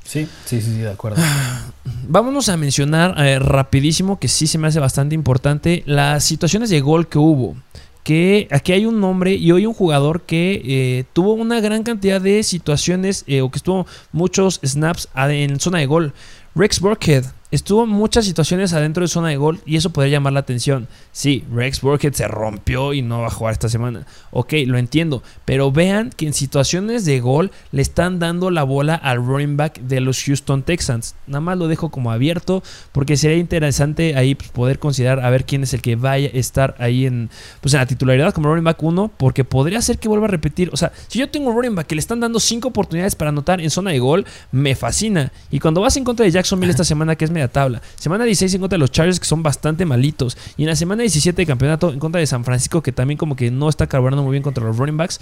Sí, 0.06 0.28
sí, 0.44 0.60
sí, 0.60 0.78
de 0.78 0.90
acuerdo. 0.90 1.20
Vámonos 2.08 2.48
a 2.48 2.56
mencionar 2.56 3.14
eh, 3.18 3.38
rapidísimo, 3.38 4.18
que 4.18 4.28
sí 4.28 4.46
se 4.46 4.58
me 4.58 4.68
hace 4.68 4.78
bastante 4.78 5.14
importante, 5.14 5.82
las 5.86 6.24
situaciones 6.24 6.70
de 6.70 6.80
gol 6.80 7.08
que 7.08 7.18
hubo. 7.18 7.56
Que 8.04 8.46
aquí 8.52 8.70
hay 8.70 8.86
un 8.86 9.00
nombre 9.00 9.34
y 9.34 9.50
hoy 9.50 9.66
un 9.66 9.74
jugador 9.74 10.22
que 10.22 10.62
eh, 10.64 11.04
tuvo 11.12 11.32
una 11.32 11.60
gran 11.60 11.82
cantidad 11.82 12.20
de 12.20 12.44
situaciones 12.44 13.24
eh, 13.26 13.40
o 13.40 13.50
que 13.50 13.58
estuvo 13.58 13.84
muchos 14.12 14.60
snaps 14.64 15.08
en 15.16 15.58
zona 15.58 15.78
de 15.78 15.86
gol. 15.86 16.14
Rex 16.54 16.78
Burkhead 16.78 17.24
Estuvo 17.52 17.84
en 17.84 17.90
muchas 17.90 18.24
situaciones 18.24 18.72
adentro 18.72 19.04
de 19.04 19.08
zona 19.08 19.28
de 19.28 19.36
gol 19.36 19.60
y 19.64 19.76
eso 19.76 19.90
podría 19.90 20.14
llamar 20.14 20.32
la 20.32 20.40
atención. 20.40 20.88
Sí, 21.12 21.44
Rex 21.54 21.80
Burkhead 21.80 22.12
se 22.12 22.26
rompió 22.26 22.92
y 22.92 23.02
no 23.02 23.20
va 23.20 23.28
a 23.28 23.30
jugar 23.30 23.52
esta 23.52 23.68
semana. 23.68 24.04
Ok, 24.32 24.54
lo 24.66 24.78
entiendo. 24.78 25.22
Pero 25.44 25.70
vean 25.70 26.10
que 26.10 26.26
en 26.26 26.32
situaciones 26.32 27.04
de 27.04 27.20
gol 27.20 27.52
le 27.70 27.82
están 27.82 28.18
dando 28.18 28.50
la 28.50 28.64
bola 28.64 28.96
al 28.96 29.24
running 29.24 29.56
back 29.56 29.78
de 29.78 30.00
los 30.00 30.24
Houston 30.24 30.64
Texans. 30.64 31.14
Nada 31.28 31.40
más 31.40 31.56
lo 31.56 31.68
dejo 31.68 31.88
como 31.90 32.10
abierto 32.10 32.64
porque 32.90 33.16
sería 33.16 33.36
interesante 33.36 34.16
ahí 34.16 34.34
poder 34.34 34.80
considerar 34.80 35.20
a 35.20 35.30
ver 35.30 35.44
quién 35.44 35.62
es 35.62 35.72
el 35.72 35.82
que 35.82 35.94
vaya 35.94 36.28
a 36.34 36.36
estar 36.36 36.74
ahí 36.80 37.06
en, 37.06 37.30
pues, 37.60 37.74
en 37.74 37.80
la 37.80 37.86
titularidad 37.86 38.34
como 38.34 38.48
running 38.48 38.64
back 38.64 38.82
1 38.82 39.12
porque 39.16 39.44
podría 39.44 39.80
ser 39.82 39.98
que 39.98 40.08
vuelva 40.08 40.26
a 40.26 40.30
repetir. 40.30 40.70
O 40.72 40.76
sea, 40.76 40.90
si 41.06 41.20
yo 41.20 41.30
tengo 41.30 41.50
un 41.50 41.56
running 41.56 41.76
back 41.76 41.86
que 41.86 41.94
le 41.94 42.00
están 42.00 42.18
dando 42.18 42.40
5 42.40 42.66
oportunidades 42.66 43.14
para 43.14 43.28
anotar 43.28 43.60
en 43.60 43.70
zona 43.70 43.92
de 43.92 44.00
gol, 44.00 44.26
me 44.50 44.74
fascina. 44.74 45.30
Y 45.52 45.60
cuando 45.60 45.80
vas 45.80 45.96
en 45.96 46.02
contra 46.02 46.24
de 46.24 46.32
Jacksonville 46.32 46.72
esta 46.72 46.82
semana 46.96 47.14
que 47.14 47.24
es 47.24 47.30
media 47.36 47.48
tabla. 47.48 47.82
Semana 47.96 48.24
16 48.24 48.54
en 48.54 48.60
contra 48.60 48.76
de 48.76 48.80
los 48.80 48.90
Chargers 48.90 49.20
que 49.20 49.26
son 49.26 49.42
bastante 49.42 49.84
malitos. 49.84 50.36
Y 50.56 50.62
en 50.62 50.68
la 50.68 50.76
semana 50.76 51.02
17 51.02 51.42
de 51.42 51.46
campeonato 51.46 51.92
en 51.92 51.98
contra 51.98 52.20
de 52.20 52.26
San 52.26 52.44
Francisco 52.44 52.82
que 52.82 52.92
también 52.92 53.18
como 53.18 53.36
que 53.36 53.50
no 53.50 53.68
está 53.68 53.86
carburando 53.86 54.22
muy 54.22 54.32
bien 54.32 54.42
contra 54.42 54.64
los 54.64 54.76
running 54.76 54.96
backs. 54.96 55.20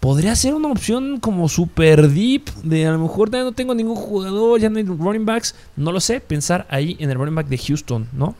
Podría 0.00 0.34
ser 0.34 0.54
una 0.54 0.68
opción 0.68 1.20
como 1.20 1.48
super 1.48 2.08
deep 2.08 2.50
de 2.62 2.86
a 2.86 2.92
lo 2.92 2.98
mejor 2.98 3.30
ya 3.30 3.42
no 3.42 3.52
tengo 3.52 3.74
ningún 3.74 3.96
jugador, 3.96 4.58
ya 4.58 4.70
no 4.70 4.78
hay 4.78 4.84
running 4.84 5.26
backs. 5.26 5.54
No 5.76 5.92
lo 5.92 6.00
sé, 6.00 6.20
pensar 6.20 6.66
ahí 6.70 6.96
en 6.98 7.10
el 7.10 7.18
running 7.18 7.34
back 7.34 7.48
de 7.48 7.58
Houston, 7.58 8.08
¿no? 8.12 8.34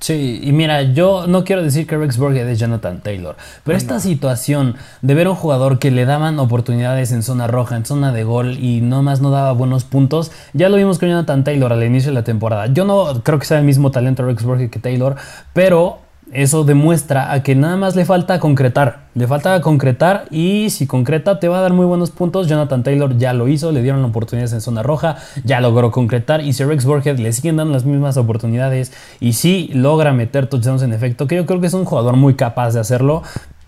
Sí, 0.00 0.40
y 0.42 0.52
mira, 0.52 0.80
yo 0.80 1.26
no 1.26 1.44
quiero 1.44 1.62
decir 1.62 1.86
que 1.86 1.94
Rex 1.94 2.16
Burkhead 2.16 2.48
es 2.48 2.58
Jonathan 2.58 3.02
Taylor, 3.02 3.36
pero 3.64 3.76
esta 3.76 4.00
situación 4.00 4.76
de 5.02 5.14
ver 5.14 5.26
a 5.26 5.30
un 5.30 5.36
jugador 5.36 5.78
que 5.78 5.90
le 5.90 6.06
daban 6.06 6.38
oportunidades 6.38 7.12
en 7.12 7.22
zona 7.22 7.46
roja, 7.46 7.76
en 7.76 7.84
zona 7.84 8.10
de 8.10 8.24
gol 8.24 8.56
y 8.58 8.80
nomás 8.80 9.20
no 9.20 9.30
daba 9.30 9.52
buenos 9.52 9.84
puntos, 9.84 10.32
ya 10.54 10.70
lo 10.70 10.78
vimos 10.78 10.98
con 10.98 11.10
Jonathan 11.10 11.44
Taylor 11.44 11.74
al 11.74 11.84
inicio 11.84 12.12
de 12.12 12.14
la 12.14 12.24
temporada. 12.24 12.66
Yo 12.68 12.86
no 12.86 13.22
creo 13.22 13.38
que 13.38 13.44
sea 13.44 13.58
el 13.58 13.64
mismo 13.66 13.90
talento 13.90 14.24
Rex 14.24 14.42
Burkhead 14.42 14.70
que 14.70 14.78
Taylor, 14.78 15.16
pero 15.52 15.98
eso 16.32 16.64
demuestra 16.64 17.32
a 17.32 17.42
que 17.42 17.54
nada 17.54 17.76
más 17.76 17.96
le 17.96 18.04
falta 18.04 18.38
concretar. 18.38 19.06
Le 19.14 19.26
falta 19.26 19.60
concretar 19.60 20.26
y 20.30 20.70
si 20.70 20.86
concreta 20.86 21.40
te 21.40 21.48
va 21.48 21.58
a 21.58 21.62
dar 21.62 21.72
muy 21.72 21.86
buenos 21.86 22.10
puntos. 22.10 22.46
Jonathan 22.46 22.82
Taylor 22.82 23.16
ya 23.18 23.32
lo 23.32 23.48
hizo, 23.48 23.72
le 23.72 23.82
dieron 23.82 24.04
oportunidades 24.04 24.52
en 24.52 24.60
zona 24.60 24.82
roja, 24.82 25.16
ya 25.44 25.60
logró 25.60 25.90
concretar 25.90 26.40
y 26.42 26.52
si 26.52 26.64
Rex 26.64 26.86
le 27.18 27.32
siguen 27.32 27.56
dando 27.56 27.72
las 27.72 27.84
mismas 27.84 28.16
oportunidades 28.16 28.92
y 29.18 29.32
si 29.32 29.68
logra 29.74 30.12
meter 30.12 30.46
touchdowns 30.46 30.82
en 30.82 30.92
efecto, 30.92 31.26
que 31.26 31.36
yo 31.36 31.46
creo 31.46 31.60
que 31.60 31.66
es 31.66 31.74
un 31.74 31.84
jugador 31.84 32.16
muy 32.16 32.34
capaz 32.34 32.74
de 32.74 32.80
hacerlo, 32.80 33.22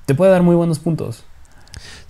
te 0.06 0.14
puede 0.14 0.30
dar 0.30 0.42
muy 0.42 0.54
buenos 0.54 0.78
puntos. 0.78 1.24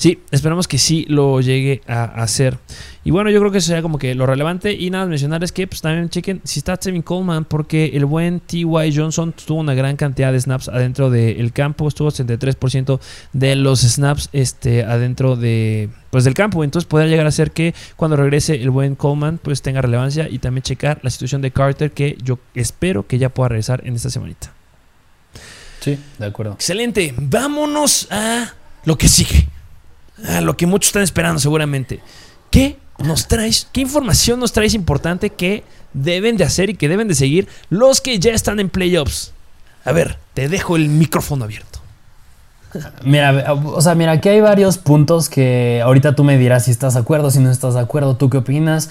Sí, 0.02 0.20
esperamos 0.32 0.66
que 0.66 0.78
sí 0.78 1.06
lo 1.08 1.40
llegue 1.40 1.80
a 1.86 2.02
hacer. 2.02 2.58
Y 3.04 3.12
bueno, 3.12 3.30
yo 3.30 3.38
creo 3.38 3.52
que 3.52 3.58
eso 3.58 3.68
sería 3.68 3.82
como 3.82 3.98
que 3.98 4.16
lo 4.16 4.26
relevante. 4.26 4.72
Y 4.72 4.90
nada, 4.90 5.06
mencionar 5.06 5.44
es 5.44 5.52
que 5.52 5.68
pues 5.68 5.80
también 5.80 6.08
chequen 6.08 6.40
si 6.42 6.58
está 6.58 6.76
Tevin 6.76 7.02
Coleman, 7.02 7.44
porque 7.44 7.92
el 7.94 8.04
buen 8.04 8.40
T.Y. 8.40 8.92
Johnson 8.92 9.32
tuvo 9.32 9.60
una 9.60 9.74
gran 9.74 9.94
cantidad 9.94 10.32
de 10.32 10.40
snaps 10.40 10.68
adentro 10.68 11.08
del 11.08 11.52
campo. 11.52 11.86
Estuvo 11.86 12.08
63% 12.08 12.98
de 13.32 13.54
los 13.54 13.82
snaps 13.82 14.28
este, 14.32 14.82
adentro 14.82 15.36
de, 15.36 15.88
pues, 16.10 16.24
del 16.24 16.34
campo. 16.34 16.64
Entonces 16.64 16.88
podría 16.88 17.08
llegar 17.08 17.28
a 17.28 17.30
ser 17.30 17.52
que 17.52 17.72
cuando 17.94 18.16
regrese 18.16 18.60
el 18.60 18.70
buen 18.70 18.96
Coleman, 18.96 19.38
pues 19.38 19.62
tenga 19.62 19.82
relevancia. 19.82 20.28
Y 20.28 20.40
también 20.40 20.62
checar 20.62 20.98
la 21.04 21.10
situación 21.10 21.42
de 21.42 21.52
Carter, 21.52 21.92
que 21.92 22.18
yo 22.24 22.40
espero 22.56 23.06
que 23.06 23.18
ya 23.18 23.28
pueda 23.28 23.50
regresar 23.50 23.86
en 23.86 23.94
esta 23.94 24.10
semanita. 24.10 24.52
Sí, 25.78 25.96
de 26.18 26.26
acuerdo. 26.26 26.54
Excelente. 26.54 27.14
Vámonos 27.16 28.08
a 28.10 28.52
lo 28.84 28.98
que 28.98 29.06
sigue 29.06 29.46
lo 30.42 30.56
que 30.56 30.66
muchos 30.66 30.88
están 30.88 31.02
esperando 31.02 31.40
seguramente. 31.40 32.00
¿Qué 32.50 32.78
nos 32.98 33.28
traes? 33.28 33.68
¿Qué 33.72 33.80
información 33.80 34.40
nos 34.40 34.52
traes 34.52 34.74
importante 34.74 35.30
que 35.30 35.64
deben 35.92 36.36
de 36.36 36.44
hacer 36.44 36.70
y 36.70 36.74
que 36.74 36.88
deben 36.88 37.08
de 37.08 37.14
seguir 37.14 37.48
los 37.70 38.00
que 38.00 38.18
ya 38.18 38.32
están 38.32 38.60
en 38.60 38.68
playoffs? 38.68 39.32
A 39.84 39.92
ver, 39.92 40.18
te 40.34 40.48
dejo 40.48 40.76
el 40.76 40.88
micrófono 40.88 41.44
abierto. 41.44 41.80
Mira, 43.04 43.52
o 43.52 43.80
sea, 43.80 43.94
mira, 43.94 44.12
aquí 44.12 44.30
hay 44.30 44.40
varios 44.40 44.78
puntos 44.78 45.28
que 45.28 45.82
ahorita 45.84 46.14
tú 46.14 46.24
me 46.24 46.38
dirás 46.38 46.64
si 46.64 46.70
estás 46.70 46.94
de 46.94 47.00
acuerdo, 47.00 47.30
si 47.30 47.38
no 47.38 47.50
estás 47.50 47.74
de 47.74 47.80
acuerdo, 47.80 48.16
tú 48.16 48.30
qué 48.30 48.38
opinas. 48.38 48.90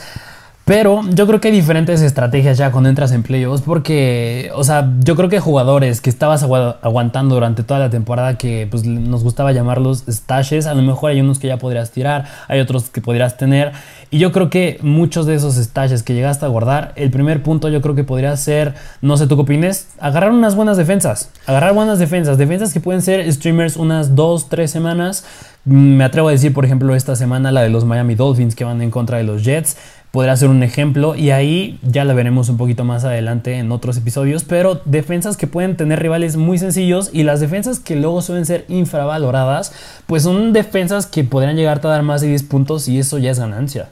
Pero 0.71 1.01
yo 1.13 1.27
creo 1.27 1.41
que 1.41 1.49
hay 1.49 1.53
diferentes 1.53 2.01
estrategias 2.01 2.57
ya 2.57 2.71
cuando 2.71 2.89
entras 2.89 3.11
en 3.11 3.23
playoffs 3.23 3.61
porque, 3.61 4.51
o 4.55 4.63
sea, 4.63 4.89
yo 5.03 5.17
creo 5.17 5.27
que 5.27 5.41
jugadores 5.41 5.99
que 5.99 6.09
estabas 6.09 6.43
aguantando 6.43 7.35
durante 7.35 7.63
toda 7.63 7.81
la 7.81 7.89
temporada 7.89 8.37
que 8.37 8.69
pues, 8.71 8.85
nos 8.85 9.21
gustaba 9.21 9.51
llamarlos 9.51 10.05
stashes, 10.09 10.67
a 10.67 10.73
lo 10.73 10.81
mejor 10.81 11.11
hay 11.11 11.19
unos 11.19 11.39
que 11.39 11.49
ya 11.49 11.57
podrías 11.57 11.91
tirar, 11.91 12.23
hay 12.47 12.61
otros 12.61 12.89
que 12.89 13.01
podrías 13.01 13.35
tener. 13.35 13.73
Y 14.11 14.19
yo 14.19 14.31
creo 14.31 14.49
que 14.49 14.79
muchos 14.81 15.25
de 15.25 15.35
esos 15.35 15.55
stashes 15.55 16.03
que 16.03 16.13
llegaste 16.13 16.45
a 16.45 16.47
guardar, 16.47 16.93
el 16.95 17.11
primer 17.11 17.43
punto 17.43 17.67
yo 17.67 17.81
creo 17.81 17.93
que 17.93 18.05
podría 18.05 18.37
ser, 18.37 18.73
no 19.01 19.17
sé 19.17 19.27
tú 19.27 19.35
qué 19.35 19.41
opines, 19.41 19.89
agarrar 19.99 20.31
unas 20.31 20.55
buenas 20.55 20.77
defensas. 20.77 21.31
Agarrar 21.47 21.73
buenas 21.73 21.99
defensas, 21.99 22.37
defensas 22.37 22.71
que 22.71 22.79
pueden 22.79 23.01
ser 23.01 23.29
streamers 23.33 23.75
unas 23.75 24.15
dos, 24.15 24.47
tres 24.47 24.71
semanas. 24.71 25.25
Me 25.65 26.03
atrevo 26.05 26.29
a 26.29 26.31
decir, 26.31 26.53
por 26.53 26.63
ejemplo, 26.65 26.95
esta 26.95 27.15
semana 27.17 27.51
la 27.51 27.61
de 27.61 27.69
los 27.69 27.85
Miami 27.85 28.15
Dolphins 28.15 28.55
que 28.55 28.63
van 28.63 28.81
en 28.81 28.89
contra 28.89 29.17
de 29.17 29.25
los 29.25 29.43
Jets 29.43 29.75
podrá 30.11 30.35
ser 30.35 30.49
un 30.49 30.61
ejemplo 30.61 31.15
y 31.15 31.31
ahí 31.31 31.79
ya 31.83 32.05
la 32.05 32.13
veremos 32.13 32.49
un 32.49 32.57
poquito 32.57 32.83
más 32.83 33.05
adelante 33.05 33.57
en 33.57 33.71
otros 33.71 33.97
episodios, 33.97 34.43
pero 34.43 34.81
defensas 34.85 35.37
que 35.37 35.47
pueden 35.47 35.77
tener 35.77 36.01
rivales 36.01 36.35
muy 36.35 36.57
sencillos 36.57 37.09
y 37.13 37.23
las 37.23 37.39
defensas 37.39 37.79
que 37.79 37.95
luego 37.95 38.21
suelen 38.21 38.45
ser 38.45 38.65
infravaloradas, 38.67 39.73
pues 40.07 40.23
son 40.23 40.53
defensas 40.53 41.07
que 41.07 41.23
podrían 41.23 41.55
llegar 41.55 41.79
a 41.83 41.87
dar 41.87 42.03
más 42.03 42.21
de 42.21 42.27
10 42.27 42.43
puntos 42.43 42.87
y 42.87 42.99
eso 42.99 43.17
ya 43.17 43.31
es 43.31 43.39
ganancia. 43.39 43.89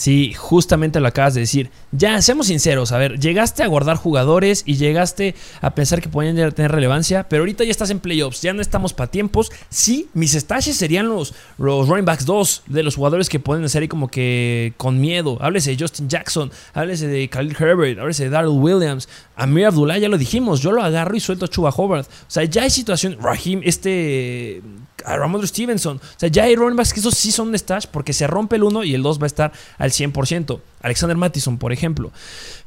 Sí, 0.00 0.32
justamente 0.32 0.98
lo 0.98 1.08
acabas 1.08 1.34
de 1.34 1.40
decir. 1.40 1.70
Ya, 1.92 2.22
seamos 2.22 2.46
sinceros, 2.46 2.90
a 2.90 2.96
ver, 2.96 3.20
llegaste 3.20 3.62
a 3.62 3.66
guardar 3.66 3.98
jugadores 3.98 4.62
y 4.64 4.76
llegaste 4.76 5.34
a 5.60 5.74
pensar 5.74 6.00
que 6.00 6.08
podían 6.08 6.36
tener 6.54 6.72
relevancia, 6.72 7.28
pero 7.28 7.42
ahorita 7.42 7.64
ya 7.64 7.70
estás 7.70 7.90
en 7.90 8.00
playoffs, 8.00 8.40
ya 8.40 8.54
no 8.54 8.62
estamos 8.62 8.94
para 8.94 9.10
tiempos. 9.10 9.52
Sí, 9.68 10.08
mis 10.14 10.32
stashes 10.32 10.78
serían 10.78 11.10
los, 11.10 11.34
los 11.58 11.86
running 11.86 12.06
backs 12.06 12.24
2 12.24 12.62
de 12.68 12.82
los 12.82 12.96
jugadores 12.96 13.28
que 13.28 13.40
pueden 13.40 13.68
ser 13.68 13.82
ahí 13.82 13.88
como 13.88 14.08
que 14.08 14.72
con 14.78 15.02
miedo. 15.02 15.36
Háblese 15.38 15.76
de 15.76 15.76
Justin 15.78 16.08
Jackson, 16.08 16.50
háblese 16.72 17.06
de 17.06 17.28
Khalil 17.28 17.54
Herbert, 17.60 17.98
háblese 17.98 18.24
de 18.24 18.30
Darrell 18.30 18.58
Williams, 18.58 19.06
Amir 19.36 19.66
Abdullah, 19.66 19.98
ya 19.98 20.08
lo 20.08 20.16
dijimos, 20.16 20.62
yo 20.62 20.72
lo 20.72 20.82
agarro 20.82 21.14
y 21.14 21.20
suelto 21.20 21.44
a 21.44 21.48
Chuba 21.48 21.74
Hobart. 21.76 22.08
O 22.08 22.24
sea, 22.26 22.44
ya 22.44 22.62
hay 22.62 22.70
situación, 22.70 23.18
Raheem, 23.20 23.60
este 23.64 24.62
a 25.04 25.16
Ramondre 25.16 25.46
Stevenson. 25.46 25.96
O 25.96 26.18
sea, 26.18 26.28
ya 26.28 26.44
hay 26.44 26.56
running 26.56 26.76
backs 26.76 26.92
que 26.92 27.00
esos 27.00 27.14
sí 27.14 27.32
son 27.32 27.48
un 27.48 27.58
stash 27.58 27.86
porque 27.90 28.12
se 28.12 28.26
rompe 28.26 28.56
el 28.56 28.64
1 28.64 28.84
y 28.84 28.94
el 28.94 29.02
2 29.02 29.18
va 29.18 29.24
a 29.24 29.26
estar 29.26 29.52
al 29.78 29.90
100%. 29.90 30.60
Alexander 30.82 31.16
Mattison, 31.16 31.58
por 31.58 31.72
ejemplo. 31.72 32.10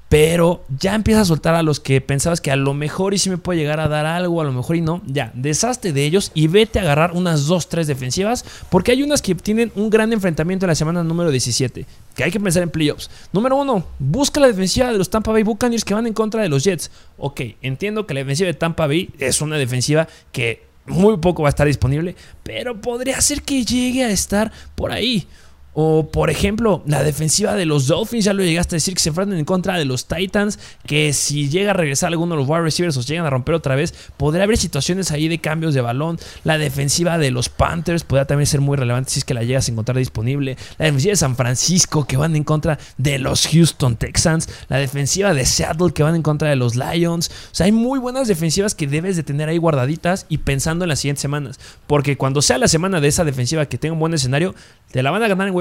Pero 0.09 0.63
ya 0.77 0.93
empieza 0.93 1.21
a 1.21 1.25
soltar 1.25 1.55
a 1.55 1.63
los 1.63 1.79
que 1.79 1.99
pensabas 1.99 2.39
que 2.39 2.51
a 2.51 2.55
lo 2.55 2.75
mejor 2.75 3.15
y 3.15 3.17
si 3.17 3.31
me 3.31 3.39
puede 3.39 3.59
llegar 3.59 3.79
a 3.79 3.87
dar 3.87 4.05
algo, 4.05 4.41
a 4.41 4.43
lo 4.43 4.51
mejor 4.51 4.75
y 4.75 4.81
no. 4.81 5.01
Ya, 5.07 5.31
deshazte 5.33 5.91
de 5.91 6.05
ellos 6.05 6.31
y 6.35 6.45
vete 6.45 6.77
a 6.77 6.83
agarrar 6.83 7.13
unas 7.13 7.47
2, 7.47 7.67
3 7.67 7.87
defensivas. 7.87 8.45
Porque 8.69 8.91
hay 8.91 9.01
unas 9.01 9.23
que 9.23 9.33
tienen 9.33 9.71
un 9.73 9.89
gran 9.89 10.13
enfrentamiento 10.13 10.65
en 10.65 10.69
la 10.69 10.75
semana 10.75 11.03
número 11.03 11.31
17. 11.31 11.87
Que 12.15 12.23
hay 12.23 12.29
que 12.29 12.39
pensar 12.39 12.61
en 12.61 12.69
playoffs. 12.69 13.09
Número 13.31 13.55
1, 13.55 13.87
busca 13.97 14.39
la 14.39 14.45
defensiva 14.45 14.91
de 14.91 14.99
los 14.99 15.09
Tampa 15.09 15.31
Bay 15.31 15.41
Buccaneers 15.41 15.83
que 15.83 15.95
van 15.95 16.05
en 16.05 16.13
contra 16.13 16.43
de 16.43 16.49
los 16.49 16.63
Jets. 16.63 16.91
Ok, 17.17 17.41
entiendo 17.63 18.05
que 18.05 18.13
la 18.13 18.19
defensiva 18.19 18.45
de 18.45 18.53
Tampa 18.53 18.85
Bay 18.85 19.09
es 19.17 19.41
una 19.41 19.57
defensiva 19.57 20.07
que 20.31 20.72
muy 20.85 21.17
poco 21.17 21.43
va 21.43 21.49
a 21.49 21.51
estar 21.51 21.67
disponible, 21.67 22.15
pero 22.43 22.79
podría 22.81 23.19
ser 23.21 23.41
que 23.41 23.65
llegue 23.65 24.03
a 24.03 24.09
estar 24.09 24.51
por 24.75 24.91
ahí. 24.91 25.27
O, 25.73 26.09
por 26.11 26.29
ejemplo, 26.29 26.83
la 26.85 27.03
defensiva 27.03 27.55
de 27.55 27.65
los 27.65 27.87
Dolphins, 27.87 28.25
ya 28.25 28.33
lo 28.33 28.43
llegaste 28.43 28.75
a 28.75 28.77
decir, 28.77 28.93
que 28.93 28.99
se 28.99 29.09
enfrentan 29.09 29.39
en 29.39 29.45
contra 29.45 29.77
de 29.77 29.85
los 29.85 30.05
Titans, 30.05 30.59
que 30.85 31.13
si 31.13 31.49
llega 31.49 31.71
a 31.71 31.73
regresar 31.73 32.09
alguno 32.09 32.35
de 32.35 32.41
los 32.41 32.49
wide 32.49 32.61
receivers 32.61 32.95
o 32.97 33.01
llegan 33.01 33.25
a 33.25 33.31
romper 33.31 33.55
otra 33.55 33.75
vez, 33.75 33.93
podría 34.17 34.43
haber 34.43 34.57
situaciones 34.57 35.11
ahí 35.11 35.27
de 35.27 35.39
cambios 35.39 35.73
de 35.73 35.81
balón. 35.81 36.19
La 36.43 36.57
defensiva 36.59 37.17
de 37.17 37.31
los 37.31 37.49
Panthers 37.49 38.03
podría 38.03 38.25
también 38.25 38.45
ser 38.45 38.61
muy 38.61 38.77
relevante 38.77 39.11
si 39.11 39.19
es 39.19 39.25
que 39.25 39.33
la 39.33 39.43
llegas 39.43 39.67
a 39.67 39.71
encontrar 39.71 39.97
disponible. 39.97 40.57
La 40.77 40.85
defensiva 40.85 41.11
de 41.11 41.17
San 41.17 41.35
Francisco, 41.35 42.05
que 42.05 42.17
van 42.17 42.35
en 42.35 42.43
contra 42.43 42.77
de 42.97 43.17
los 43.17 43.47
Houston 43.47 43.95
Texans. 43.95 44.47
La 44.69 44.77
defensiva 44.77 45.33
de 45.33 45.45
Seattle, 45.45 45.91
que 45.91 46.03
van 46.03 46.15
en 46.15 46.21
contra 46.21 46.49
de 46.49 46.55
los 46.55 46.75
Lions. 46.75 47.29
O 47.51 47.55
sea, 47.55 47.65
hay 47.65 47.71
muy 47.71 47.99
buenas 47.99 48.27
defensivas 48.27 48.75
que 48.75 48.85
debes 48.85 49.15
de 49.15 49.23
tener 49.23 49.49
ahí 49.49 49.57
guardaditas 49.57 50.27
y 50.29 50.39
pensando 50.39 50.85
en 50.85 50.89
las 50.89 50.99
siguientes 50.99 51.21
semanas. 51.21 51.59
Porque 51.87 52.15
cuando 52.15 52.43
sea 52.43 52.59
la 52.59 52.67
semana 52.67 53.01
de 53.01 53.07
esa 53.07 53.23
defensiva 53.23 53.65
que 53.65 53.79
tenga 53.79 53.93
un 53.93 53.99
buen 53.99 54.13
escenario, 54.13 54.53
te 54.91 55.01
la 55.01 55.09
van 55.09 55.23
a 55.23 55.27
ganar 55.27 55.47
en 55.47 55.53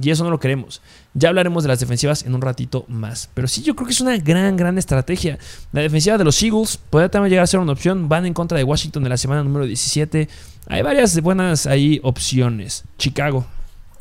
y 0.00 0.10
eso 0.10 0.24
no 0.24 0.30
lo 0.30 0.38
queremos. 0.38 0.82
Ya 1.14 1.30
hablaremos 1.30 1.62
de 1.62 1.68
las 1.68 1.80
defensivas 1.80 2.22
en 2.24 2.34
un 2.34 2.42
ratito 2.42 2.84
más. 2.88 3.30
Pero 3.32 3.48
sí, 3.48 3.62
yo 3.62 3.74
creo 3.74 3.86
que 3.86 3.92
es 3.92 4.00
una 4.00 4.16
gran, 4.18 4.56
gran 4.56 4.76
estrategia. 4.78 5.38
La 5.72 5.80
defensiva 5.80 6.18
de 6.18 6.24
los 6.24 6.42
Eagles 6.42 6.78
puede 6.90 7.08
también 7.08 7.30
llegar 7.30 7.44
a 7.44 7.46
ser 7.46 7.60
una 7.60 7.72
opción. 7.72 8.08
Van 8.08 8.26
en 8.26 8.34
contra 8.34 8.58
de 8.58 8.64
Washington 8.64 9.02
de 9.04 9.08
la 9.08 9.16
semana 9.16 9.42
número 9.42 9.64
17. 9.64 10.28
Hay 10.68 10.82
varias 10.82 11.20
buenas 11.22 11.66
ahí 11.66 12.00
opciones. 12.02 12.84
Chicago. 12.98 13.46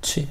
Sí. 0.02 0.28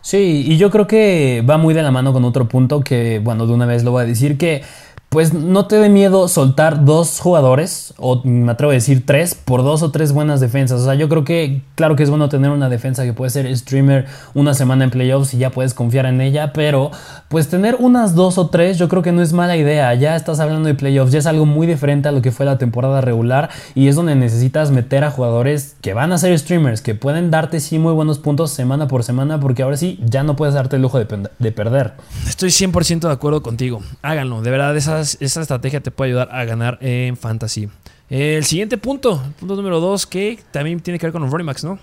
Sí, 0.00 0.44
y 0.46 0.56
yo 0.56 0.70
creo 0.70 0.86
que 0.86 1.44
va 1.48 1.58
muy 1.58 1.74
de 1.74 1.82
la 1.82 1.90
mano 1.90 2.14
con 2.14 2.24
otro 2.24 2.48
punto 2.48 2.80
que, 2.80 3.18
bueno, 3.18 3.46
de 3.46 3.52
una 3.52 3.66
vez 3.66 3.84
lo 3.84 3.90
voy 3.90 4.04
a 4.04 4.06
decir, 4.06 4.38
que 4.38 4.62
pues 5.08 5.32
no 5.32 5.66
te 5.66 5.76
dé 5.76 5.88
miedo 5.88 6.28
soltar 6.28 6.84
dos 6.84 7.18
jugadores, 7.20 7.94
o 7.96 8.20
me 8.24 8.52
atrevo 8.52 8.72
a 8.72 8.74
decir 8.74 9.06
tres, 9.06 9.34
por 9.34 9.62
dos 9.62 9.82
o 9.82 9.90
tres 9.90 10.12
buenas 10.12 10.38
defensas. 10.40 10.82
O 10.82 10.84
sea, 10.84 10.94
yo 10.94 11.08
creo 11.08 11.24
que, 11.24 11.62
claro 11.76 11.96
que 11.96 12.02
es 12.02 12.10
bueno 12.10 12.28
tener 12.28 12.50
una 12.50 12.68
defensa 12.68 13.04
que 13.04 13.14
puede 13.14 13.30
ser 13.30 13.56
streamer 13.56 14.06
una 14.34 14.52
semana 14.52 14.84
en 14.84 14.90
playoffs 14.90 15.32
y 15.32 15.38
ya 15.38 15.48
puedes 15.48 15.72
confiar 15.72 16.04
en 16.04 16.20
ella, 16.20 16.52
pero 16.52 16.90
pues 17.28 17.48
tener 17.48 17.76
unas 17.78 18.14
dos 18.14 18.36
o 18.36 18.48
tres 18.48 18.78
yo 18.78 18.88
creo 18.88 19.02
que 19.02 19.12
no 19.12 19.22
es 19.22 19.32
mala 19.32 19.56
idea. 19.56 19.94
Ya 19.94 20.14
estás 20.14 20.40
hablando 20.40 20.68
de 20.68 20.74
playoffs, 20.74 21.12
ya 21.12 21.20
es 21.20 21.26
algo 21.26 21.46
muy 21.46 21.66
diferente 21.66 22.08
a 22.08 22.12
lo 22.12 22.20
que 22.20 22.30
fue 22.30 22.44
la 22.44 22.58
temporada 22.58 23.00
regular 23.00 23.48
y 23.74 23.88
es 23.88 23.96
donde 23.96 24.14
necesitas 24.14 24.70
meter 24.70 25.04
a 25.04 25.10
jugadores 25.10 25.76
que 25.80 25.94
van 25.94 26.12
a 26.12 26.18
ser 26.18 26.38
streamers, 26.38 26.82
que 26.82 26.94
pueden 26.94 27.30
darte 27.30 27.60
sí 27.60 27.78
muy 27.78 27.94
buenos 27.94 28.18
puntos 28.18 28.50
semana 28.50 28.88
por 28.88 29.04
semana, 29.04 29.40
porque 29.40 29.62
ahora 29.62 29.78
sí 29.78 29.98
ya 30.04 30.22
no 30.22 30.36
puedes 30.36 30.54
darte 30.54 30.76
el 30.76 30.82
lujo 30.82 30.98
de, 30.98 31.28
de 31.38 31.52
perder. 31.52 31.94
Estoy 32.26 32.50
100% 32.50 33.00
de 33.00 33.12
acuerdo 33.12 33.42
contigo. 33.42 33.80
Háganlo, 34.02 34.42
de 34.42 34.50
verdad, 34.50 34.76
esas 35.00 35.22
esa 35.22 35.40
estrategia 35.42 35.80
te 35.80 35.90
puede 35.90 36.10
ayudar 36.10 36.28
a 36.32 36.44
ganar 36.44 36.78
en 36.80 37.16
fantasy. 37.16 37.68
El 38.08 38.44
siguiente 38.44 38.78
punto, 38.78 39.22
punto 39.38 39.56
número 39.56 39.80
2, 39.80 40.06
que 40.06 40.38
también 40.50 40.80
tiene 40.80 40.98
que 40.98 41.06
ver 41.06 41.12
con 41.12 41.22
los 41.22 41.30
running 41.30 41.54
¿no? 41.62 41.78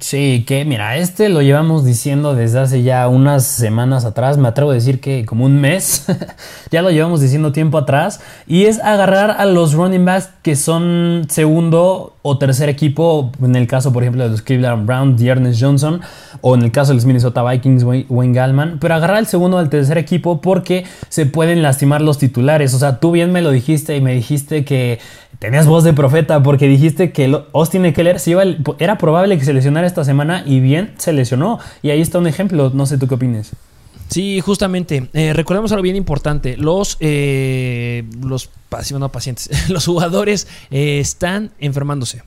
Sí, 0.00 0.44
que 0.46 0.64
mira, 0.64 0.96
este 0.96 1.28
lo 1.28 1.40
llevamos 1.40 1.84
diciendo 1.84 2.34
desde 2.34 2.58
hace 2.58 2.82
ya 2.82 3.08
unas 3.08 3.44
semanas 3.44 4.04
atrás, 4.04 4.36
me 4.36 4.48
atrevo 4.48 4.72
a 4.72 4.74
decir 4.74 5.00
que 5.00 5.24
como 5.24 5.46
un 5.46 5.60
mes, 5.60 6.06
ya 6.70 6.82
lo 6.82 6.90
llevamos 6.90 7.20
diciendo 7.20 7.52
tiempo 7.52 7.78
atrás, 7.78 8.20
y 8.46 8.64
es 8.64 8.80
agarrar 8.80 9.30
a 9.30 9.46
los 9.46 9.72
running 9.72 10.04
backs 10.04 10.30
que 10.42 10.56
son 10.56 11.26
segundo 11.30 12.16
o 12.22 12.38
tercer 12.38 12.68
equipo, 12.68 13.30
en 13.42 13.56
el 13.56 13.66
caso 13.66 13.92
por 13.92 14.02
ejemplo 14.02 14.24
de 14.24 14.30
los 14.30 14.42
Cleveland 14.42 14.84
Browns, 14.84 15.22
Ernest 15.22 15.62
Johnson, 15.62 16.00
o 16.40 16.54
en 16.54 16.62
el 16.62 16.72
caso 16.72 16.90
de 16.90 16.96
los 16.96 17.06
Minnesota 17.06 17.42
Vikings, 17.42 17.84
Wayne 17.84 18.34
Gallman, 18.34 18.78
pero 18.80 18.94
agarrar 18.94 19.18
al 19.18 19.26
segundo 19.26 19.56
o 19.56 19.60
al 19.60 19.70
tercer 19.70 19.96
equipo 19.96 20.40
porque 20.40 20.84
se 21.08 21.24
pueden 21.24 21.62
lastimar 21.62 22.02
los 22.02 22.18
titulares, 22.18 22.74
o 22.74 22.78
sea, 22.78 22.98
tú 23.00 23.12
bien 23.12 23.32
me 23.32 23.40
lo 23.40 23.50
dijiste 23.50 23.96
y 23.96 24.00
me 24.00 24.12
dijiste 24.14 24.64
que 24.64 24.98
tenías 25.44 25.66
voz 25.66 25.84
de 25.84 25.92
profeta 25.92 26.42
porque 26.42 26.66
dijiste 26.66 27.12
que 27.12 27.42
Austin 27.52 27.84
Eckler 27.84 28.18
se 28.18 28.30
iba, 28.30 28.44
era 28.78 28.96
probable 28.96 29.38
que 29.38 29.44
se 29.44 29.52
lesionara 29.52 29.86
esta 29.86 30.02
semana 30.02 30.42
y 30.46 30.60
bien 30.60 30.94
se 30.96 31.12
lesionó. 31.12 31.58
Y 31.82 31.90
ahí 31.90 32.00
está 32.00 32.18
un 32.18 32.26
ejemplo, 32.26 32.70
no 32.72 32.86
sé 32.86 32.96
tú 32.96 33.08
qué 33.08 33.16
opinas. 33.16 33.52
Sí, 34.08 34.40
justamente. 34.40 35.10
Eh, 35.12 35.34
recordemos 35.34 35.70
algo 35.72 35.82
bien 35.82 35.96
importante. 35.96 36.56
Los, 36.56 36.96
eh, 37.00 38.04
los 38.22 38.48
pacientes, 38.70 39.50
los 39.68 39.84
jugadores 39.84 40.48
eh, 40.70 40.98
están 40.98 41.50
enfermándose 41.58 42.22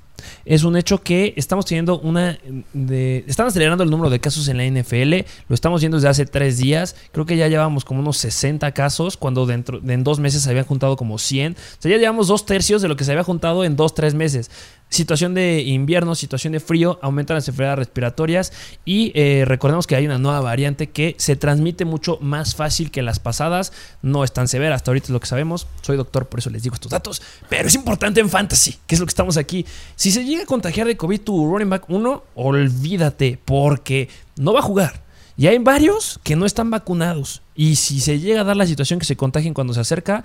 es 0.45 0.63
un 0.63 0.77
hecho 0.77 1.01
que 1.01 1.33
estamos 1.37 1.65
teniendo 1.65 1.99
una... 1.99 2.37
De, 2.73 3.23
están 3.27 3.47
acelerando 3.47 3.83
el 3.83 3.89
número 3.89 4.09
de 4.09 4.19
casos 4.19 4.47
en 4.47 4.57
la 4.57 4.65
NFL, 4.65 5.25
lo 5.47 5.53
estamos 5.55 5.81
viendo 5.81 5.97
desde 5.97 6.09
hace 6.09 6.25
tres 6.25 6.57
días, 6.57 6.95
creo 7.11 7.25
que 7.25 7.37
ya 7.37 7.47
llevamos 7.47 7.85
como 7.85 7.99
unos 7.99 8.17
60 8.17 8.71
casos, 8.71 9.17
cuando 9.17 9.45
dentro, 9.45 9.81
en 9.87 10.03
dos 10.03 10.19
meses 10.19 10.43
se 10.43 10.49
habían 10.49 10.65
juntado 10.65 10.95
como 10.95 11.17
100, 11.17 11.53
o 11.53 11.55
sea, 11.79 11.91
ya 11.91 11.97
llevamos 11.97 12.27
dos 12.27 12.45
tercios 12.45 12.81
de 12.81 12.87
lo 12.87 12.95
que 12.95 13.03
se 13.03 13.11
había 13.11 13.23
juntado 13.23 13.63
en 13.63 13.75
dos, 13.75 13.93
tres 13.93 14.13
meses. 14.13 14.49
Situación 14.89 15.33
de 15.33 15.61
invierno, 15.63 16.15
situación 16.15 16.53
de 16.53 16.61
frío, 16.61 16.97
aumentan 17.01 17.35
las 17.35 17.47
enfermedades 17.49 17.79
respiratorias 17.79 18.53
y 18.85 19.11
eh, 19.15 19.43
recordemos 19.45 19.85
que 19.85 19.97
hay 19.97 20.05
una 20.05 20.17
nueva 20.17 20.39
variante 20.39 20.87
que 20.87 21.15
se 21.17 21.35
transmite 21.35 21.83
mucho 21.83 22.17
más 22.21 22.55
fácil 22.55 22.89
que 22.89 23.01
las 23.01 23.19
pasadas, 23.19 23.73
no 24.01 24.23
es 24.23 24.31
tan 24.31 24.47
severa, 24.47 24.75
hasta 24.75 24.91
ahorita 24.91 25.07
es 25.07 25.11
lo 25.11 25.19
que 25.19 25.27
sabemos, 25.27 25.67
soy 25.81 25.97
doctor, 25.97 26.27
por 26.27 26.39
eso 26.39 26.49
les 26.49 26.63
digo 26.63 26.75
estos 26.75 26.91
datos, 26.91 27.21
pero 27.49 27.67
es 27.67 27.75
importante 27.75 28.21
en 28.21 28.29
fantasy, 28.29 28.77
que 28.87 28.95
es 28.95 29.01
lo 29.01 29.05
que 29.05 29.11
estamos 29.11 29.35
aquí. 29.35 29.65
Si 29.97 30.09
se 30.09 30.23
llega 30.23 30.43
a 30.43 30.45
contagiar 30.47 30.87
de 30.87 30.95
COVID 30.95 31.19
tu 31.19 31.51
running 31.51 31.69
back 31.69 31.89
1, 31.89 32.23
olvídate, 32.35 33.39
porque 33.43 34.07
no 34.37 34.53
va 34.53 34.59
a 34.59 34.63
jugar. 34.63 35.03
Y 35.35 35.45
hay 35.45 35.59
varios 35.59 36.19
que 36.23 36.35
no 36.35 36.47
están 36.47 36.71
vacunados. 36.71 37.43
Y 37.53 37.75
si 37.75 37.99
se 37.99 38.19
llega 38.19 38.41
a 38.41 38.43
dar 38.43 38.55
la 38.55 38.65
situación 38.65 38.99
que 38.99 39.05
se 39.05 39.15
contagien 39.15 39.53
cuando 39.53 39.73
se 39.73 39.81
acerca, 39.81 40.23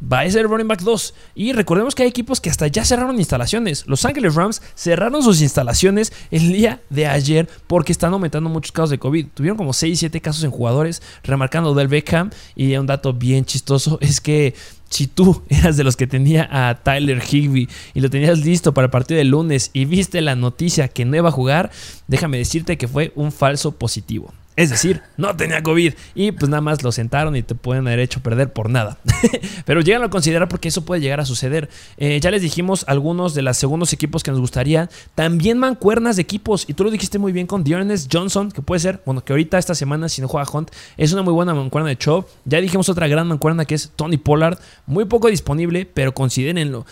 va 0.00 0.20
a 0.20 0.30
ser 0.30 0.46
running 0.46 0.68
back 0.68 0.82
2. 0.82 1.14
Y 1.34 1.52
recordemos 1.52 1.94
que 1.94 2.02
hay 2.02 2.08
equipos 2.08 2.40
que 2.40 2.50
hasta 2.50 2.66
ya 2.66 2.84
cerraron 2.84 3.18
instalaciones. 3.18 3.86
Los 3.86 4.04
Angeles 4.04 4.34
Rams 4.34 4.62
cerraron 4.74 5.22
sus 5.22 5.40
instalaciones 5.40 6.12
el 6.30 6.52
día 6.52 6.80
de 6.90 7.06
ayer 7.06 7.48
porque 7.66 7.92
están 7.92 8.12
aumentando 8.12 8.48
muchos 8.48 8.72
casos 8.72 8.90
de 8.90 8.98
COVID. 8.98 9.28
Tuvieron 9.34 9.56
como 9.56 9.72
6, 9.72 9.98
7 9.98 10.20
casos 10.20 10.44
en 10.44 10.50
jugadores, 10.50 11.02
remarcando 11.22 11.74
del 11.74 11.88
Beckham. 11.88 12.30
Y 12.54 12.76
un 12.76 12.86
dato 12.86 13.12
bien 13.12 13.44
chistoso 13.44 13.98
es 14.00 14.20
que 14.20 14.54
si 14.88 15.06
tú 15.06 15.42
eras 15.48 15.76
de 15.76 15.84
los 15.84 15.96
que 15.96 16.06
tenía 16.06 16.48
a 16.50 16.82
Tyler 16.82 17.22
Higby 17.22 17.68
y 17.94 18.00
lo 18.00 18.10
tenías 18.10 18.38
listo 18.38 18.72
para 18.74 18.86
el 18.86 18.90
partido 18.90 19.18
del 19.18 19.28
lunes 19.28 19.70
y 19.72 19.84
viste 19.84 20.20
la 20.20 20.34
noticia 20.34 20.88
que 20.88 21.04
no 21.04 21.16
iba 21.16 21.28
a 21.28 21.32
jugar, 21.32 21.70
déjame 22.06 22.38
decirte 22.38 22.78
que 22.78 22.88
fue 22.88 23.12
un 23.14 23.32
falso 23.32 23.72
positivo. 23.72 24.32
Es 24.58 24.70
decir, 24.70 25.02
no 25.16 25.36
tenía 25.36 25.62
COVID. 25.62 25.94
Y 26.16 26.32
pues 26.32 26.50
nada 26.50 26.60
más 26.60 26.82
lo 26.82 26.90
sentaron 26.90 27.36
y 27.36 27.44
te 27.44 27.54
pueden 27.54 27.86
haber 27.86 28.00
hecho 28.00 28.18
perder 28.20 28.52
por 28.52 28.68
nada. 28.70 28.98
Pero 29.64 29.82
llegan 29.82 30.02
a 30.02 30.10
considerar 30.10 30.48
porque 30.48 30.66
eso 30.66 30.84
puede 30.84 31.00
llegar 31.00 31.20
a 31.20 31.24
suceder. 31.24 31.70
Eh, 31.96 32.18
ya 32.18 32.32
les 32.32 32.42
dijimos 32.42 32.84
algunos 32.88 33.34
de 33.34 33.42
los 33.42 33.56
segundos 33.56 33.92
equipos 33.92 34.24
que 34.24 34.32
nos 34.32 34.40
gustaría. 34.40 34.90
También 35.14 35.58
mancuernas 35.58 36.16
de 36.16 36.22
equipos. 36.22 36.64
Y 36.68 36.74
tú 36.74 36.82
lo 36.82 36.90
dijiste 36.90 37.20
muy 37.20 37.30
bien 37.30 37.46
con 37.46 37.62
Dearness 37.62 38.08
Johnson, 38.12 38.50
que 38.50 38.60
puede 38.60 38.80
ser, 38.80 39.00
bueno, 39.06 39.24
que 39.24 39.32
ahorita 39.32 39.58
esta 39.58 39.76
semana, 39.76 40.08
si 40.08 40.20
no 40.22 40.26
juega 40.26 40.50
Hunt, 40.52 40.72
es 40.96 41.12
una 41.12 41.22
muy 41.22 41.32
buena 41.32 41.54
mancuerna 41.54 41.90
de 41.90 41.96
Chop. 41.96 42.26
Ya 42.44 42.60
dijimos 42.60 42.88
otra 42.88 43.06
gran 43.06 43.28
mancuerna 43.28 43.64
que 43.64 43.76
es 43.76 43.92
Tony 43.94 44.16
Pollard. 44.16 44.58
Muy 44.86 45.04
poco 45.04 45.28
disponible, 45.28 45.86
pero 45.86 46.14
considérenlo. 46.14 46.84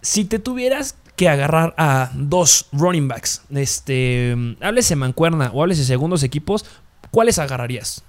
Si 0.00 0.24
te 0.24 0.40
tuvieras 0.40 0.96
que 1.14 1.28
agarrar 1.28 1.72
a 1.78 2.10
dos 2.14 2.66
running 2.72 3.06
backs, 3.06 3.42
este, 3.50 4.56
háblese 4.60 4.96
mancuerna 4.96 5.52
o 5.54 5.62
háblese 5.62 5.84
segundos 5.84 6.24
equipos, 6.24 6.64
¿cuáles 7.10 7.38
agarrarías? 7.38 8.02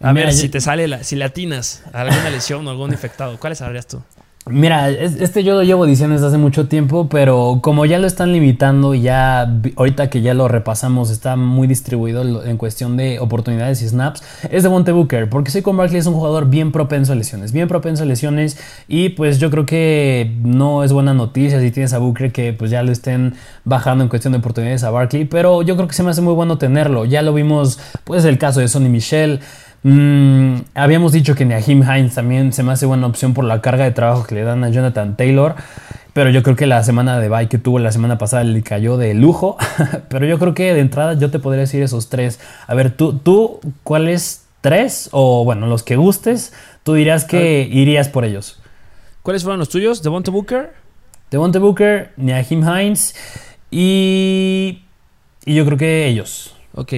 A 0.00 0.12
ver 0.12 0.32
si 0.32 0.48
te 0.48 0.60
sale, 0.60 0.86
la, 0.86 1.02
si 1.02 1.16
latinas 1.16 1.82
alguna 1.92 2.30
lesión 2.30 2.66
o 2.66 2.70
algún 2.70 2.92
infectado, 2.92 3.38
¿cuáles 3.38 3.60
agarrarías 3.60 3.88
tú? 3.88 4.02
Mira, 4.50 4.90
este 4.90 5.44
yo 5.44 5.54
lo 5.54 5.62
llevo 5.62 5.86
diciendo 5.86 6.14
desde 6.14 6.28
hace 6.28 6.38
mucho 6.38 6.68
tiempo, 6.68 7.08
pero 7.08 7.58
como 7.62 7.84
ya 7.86 7.98
lo 7.98 8.06
están 8.06 8.32
limitando, 8.32 8.94
ya 8.94 9.60
ahorita 9.76 10.10
que 10.10 10.22
ya 10.22 10.34
lo 10.34 10.48
repasamos, 10.48 11.10
está 11.10 11.36
muy 11.36 11.66
distribuido 11.66 12.44
en 12.44 12.56
cuestión 12.56 12.96
de 12.96 13.18
oportunidades 13.18 13.82
y 13.82 13.88
snaps, 13.88 14.22
es 14.50 14.62
de 14.62 14.68
Monte 14.68 14.92
Booker, 14.92 15.28
porque 15.28 15.62
con 15.62 15.76
Barkley 15.76 15.98
es 15.98 16.06
un 16.06 16.14
jugador 16.14 16.48
bien 16.48 16.72
propenso 16.72 17.12
a 17.12 17.16
lesiones, 17.16 17.52
bien 17.52 17.68
propenso 17.68 18.04
a 18.04 18.06
lesiones, 18.06 18.58
y 18.86 19.10
pues 19.10 19.38
yo 19.38 19.50
creo 19.50 19.66
que 19.66 20.36
no 20.42 20.84
es 20.84 20.92
buena 20.92 21.14
noticia 21.14 21.60
si 21.60 21.70
tienes 21.70 21.92
a 21.92 21.98
Booker 21.98 22.32
que 22.32 22.52
pues 22.52 22.70
ya 22.70 22.82
lo 22.82 22.92
estén 22.92 23.34
bajando 23.64 24.04
en 24.04 24.08
cuestión 24.08 24.32
de 24.32 24.38
oportunidades 24.38 24.84
a 24.84 24.90
Barkley, 24.90 25.24
pero 25.24 25.62
yo 25.62 25.76
creo 25.76 25.88
que 25.88 25.94
se 25.94 26.02
me 26.02 26.10
hace 26.10 26.22
muy 26.22 26.34
bueno 26.34 26.58
tenerlo, 26.58 27.04
ya 27.04 27.22
lo 27.22 27.34
vimos, 27.34 27.78
pues 28.04 28.24
el 28.24 28.38
caso 28.38 28.60
de 28.60 28.68
Sonny 28.68 28.88
Michel. 28.88 29.40
Mm, 29.82 30.56
habíamos 30.74 31.12
dicho 31.12 31.34
que 31.34 31.44
Nahim 31.44 31.82
Hines 31.82 32.14
también 32.14 32.52
se 32.52 32.62
me 32.62 32.72
hace 32.72 32.86
buena 32.86 33.06
opción 33.06 33.34
por 33.34 33.44
la 33.44 33.60
carga 33.60 33.84
de 33.84 33.92
trabajo 33.92 34.24
que 34.24 34.34
le 34.34 34.42
dan 34.42 34.64
a 34.64 34.70
Jonathan 34.70 35.16
Taylor. 35.16 35.54
Pero 36.12 36.30
yo 36.30 36.42
creo 36.42 36.56
que 36.56 36.66
la 36.66 36.82
semana 36.82 37.20
de 37.20 37.28
bye 37.28 37.48
que 37.48 37.58
tuvo 37.58 37.78
la 37.78 37.92
semana 37.92 38.18
pasada 38.18 38.42
le 38.42 38.62
cayó 38.62 38.96
de 38.96 39.14
lujo. 39.14 39.56
pero 40.08 40.26
yo 40.26 40.38
creo 40.38 40.54
que 40.54 40.74
de 40.74 40.80
entrada 40.80 41.14
yo 41.14 41.30
te 41.30 41.38
podría 41.38 41.60
decir 41.60 41.82
esos 41.82 42.08
tres. 42.08 42.40
A 42.66 42.74
ver, 42.74 42.90
tú, 42.90 43.18
tú 43.18 43.60
¿cuáles 43.84 44.46
tres? 44.60 45.10
O 45.12 45.44
bueno, 45.44 45.66
los 45.66 45.82
que 45.82 45.96
gustes, 45.96 46.52
tú 46.82 46.94
dirías 46.94 47.24
que 47.24 47.68
irías 47.70 48.08
por 48.08 48.24
ellos. 48.24 48.60
¿Cuáles 49.22 49.42
fueron 49.42 49.60
los 49.60 49.68
tuyos? 49.68 50.02
¿Devonta 50.02 50.30
Booker? 50.30 50.72
Devonta 51.30 51.58
Booker, 51.58 52.12
Nahim 52.16 52.64
Hines 52.66 53.14
y, 53.70 54.82
y 55.44 55.54
yo 55.54 55.64
creo 55.66 55.76
que 55.76 56.08
ellos. 56.08 56.54
Ok, 56.74 56.94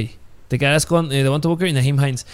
te 0.49 0.59
quedarás 0.59 0.87
con 0.87 1.11
eh, 1.12 1.23
Devonta 1.23 1.49
Booker 1.49 1.66
y 1.66 1.73
Nahim 1.73 2.01
Hines. 2.01 2.27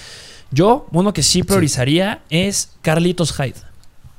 Yo, 0.57 0.87
uno 0.91 1.13
que 1.13 1.23
sí 1.23 1.43
priorizaría 1.43 2.23
es 2.31 2.71
Carlitos 2.81 3.37
Hyde. 3.37 3.61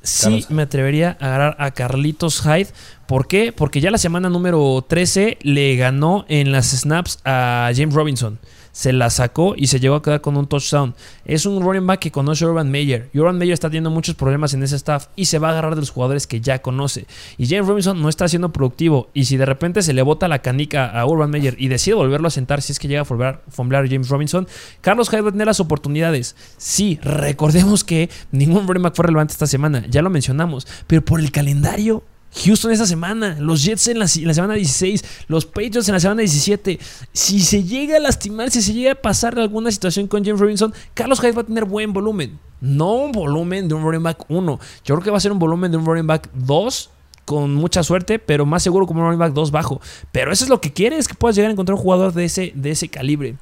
Sí 0.04 0.46
me 0.50 0.62
atrevería 0.62 1.18
a 1.20 1.26
agarrar 1.26 1.56
a 1.58 1.72
Carlitos 1.72 2.44
Hyde. 2.44 2.68
¿Por 3.08 3.28
qué? 3.28 3.52
Porque 3.52 3.82
ya 3.82 3.90
la 3.90 3.98
semana 3.98 4.30
número 4.30 4.86
13 4.88 5.40
le 5.42 5.76
ganó 5.78 6.26
en 6.30 6.52
las 6.52 6.68
snaps 6.68 7.18
a 7.26 7.72
James 7.76 7.96
Robinson 7.96 8.38
se 8.78 8.94
la 8.94 9.10
sacó 9.10 9.56
y 9.58 9.66
se 9.68 9.80
llegó 9.80 9.96
a 9.96 10.04
quedar 10.04 10.22
con 10.22 10.38
un 10.38 10.46
touchdown. 10.46 10.94
Es 11.26 11.48
un 11.48 11.64
running 11.64 11.88
back 11.88 12.00
que 12.00 12.12
conoce 12.12 12.46
a 12.46 12.50
Urban 12.50 12.70
Meyer. 12.70 13.10
Y 13.12 13.18
Urban 13.18 13.40
Meyer 13.40 13.56
está 13.56 13.70
teniendo 13.70 13.90
muchos 13.90 14.14
problemas 14.14 14.54
en 14.54 14.62
ese 14.62 14.76
staff 14.76 15.08
y 15.16 15.26
se 15.26 15.40
va 15.40 15.48
a 15.48 15.52
agarrar 15.54 15.74
de 15.74 15.82
los 15.82 15.90
jugadores 15.90 16.28
que 16.28 16.42
ya 16.42 16.62
conoce. 16.62 17.08
Y 17.40 17.48
James 17.48 17.66
Robinson 17.66 18.00
no 18.00 18.08
está 18.08 18.28
siendo 18.28 18.54
productivo. 18.54 19.10
Y 19.16 19.26
si 19.26 19.36
de 19.36 19.48
repente 19.48 19.82
se 19.82 19.94
le 19.94 20.04
bota 20.04 20.28
la 20.28 20.44
canica 20.44 20.92
a 20.92 21.08
Urban 21.08 21.32
Meyer 21.32 21.56
y 21.58 21.70
decide 21.70 21.96
volverlo 21.96 22.28
a 22.28 22.30
sentar, 22.30 22.62
si 22.62 22.72
es 22.72 22.78
que 22.78 22.88
llega 22.88 23.02
a 23.02 23.06
fomblar 23.06 23.90
James 23.90 24.10
Robinson, 24.10 24.48
Carlos 24.82 25.10
Hyde 25.10 25.22
va 25.22 25.30
a 25.30 25.32
tener 25.32 25.48
las 25.48 25.60
oportunidades. 25.60 26.36
Sí, 26.58 27.00
recordemos 27.02 27.84
que 27.84 28.12
ningún 28.32 28.68
running 28.68 28.84
back 28.84 28.96
fue 28.96 29.08
relevante 29.08 29.32
esta 29.32 29.48
semana, 29.48 29.88
ya 29.90 30.04
lo 30.04 30.12
mencionamos, 30.12 30.68
pero 30.86 31.04
por 31.04 31.20
el 31.20 31.32
calendario 31.32 32.04
Houston 32.44 32.72
esta 32.72 32.86
semana, 32.86 33.36
los 33.40 33.64
Jets 33.64 33.88
en 33.88 34.00
la, 34.00 34.08
semana 34.08 34.54
16, 34.54 35.04
los 35.28 35.46
Patriots 35.46 35.88
en 35.88 35.94
la 35.94 36.00
semana 36.00 36.22
17. 36.22 36.80
Si 37.14 37.40
se 37.42 37.64
llega 37.64 37.98
a 37.98 38.00
lastimar, 38.00 38.52
si 38.52 38.62
se 38.62 38.74
llega 38.74 38.94
a 38.94 38.96
pasar 38.96 39.38
alguna 39.40 39.72
situación 39.72 40.08
con 40.08 40.24
James 40.24 40.40
Robinson, 40.40 40.74
Carlos 40.94 41.20
Hyde 41.20 41.34
va 41.34 41.42
a 41.42 41.46
tener 41.46 41.66
buen 41.66 41.94
volumen. 41.94 42.40
No 42.62 42.94
un 42.94 43.12
volumen 43.12 43.68
de 43.68 43.76
un 43.76 43.84
running 43.84 44.04
back 44.04 44.26
1. 44.30 44.60
Yo 44.86 44.96
creo 44.96 45.04
que 45.04 45.12
va 45.12 45.18
a 45.18 45.22
ser 45.22 45.32
un 45.32 45.40
volumen 45.40 45.72
de 45.72 45.78
un 45.78 45.86
running 45.86 46.08
back 46.08 46.30
2 46.34 46.90
con 47.26 47.54
mucha 47.56 47.84
suerte, 47.84 48.20
pero 48.20 48.46
más 48.46 48.64
seguro 48.64 48.88
como 48.88 49.02
un 49.02 49.08
running 49.08 49.20
back 49.20 49.34
2 49.34 49.52
bajo. 49.52 49.82
Pero 50.12 50.32
eso 50.32 50.46
es 50.46 50.50
lo 50.50 50.62
que 50.62 50.72
quieres, 50.72 51.08
que 51.08 51.14
puedas 51.14 51.36
llegar 51.36 51.50
a 51.50 51.54
encontrar 51.54 51.76
un 51.76 51.82
jugador 51.82 52.14
de 52.14 52.26
ese, 52.26 52.54
de 52.56 52.72
ese 52.72 52.88
calibre. 52.88 53.36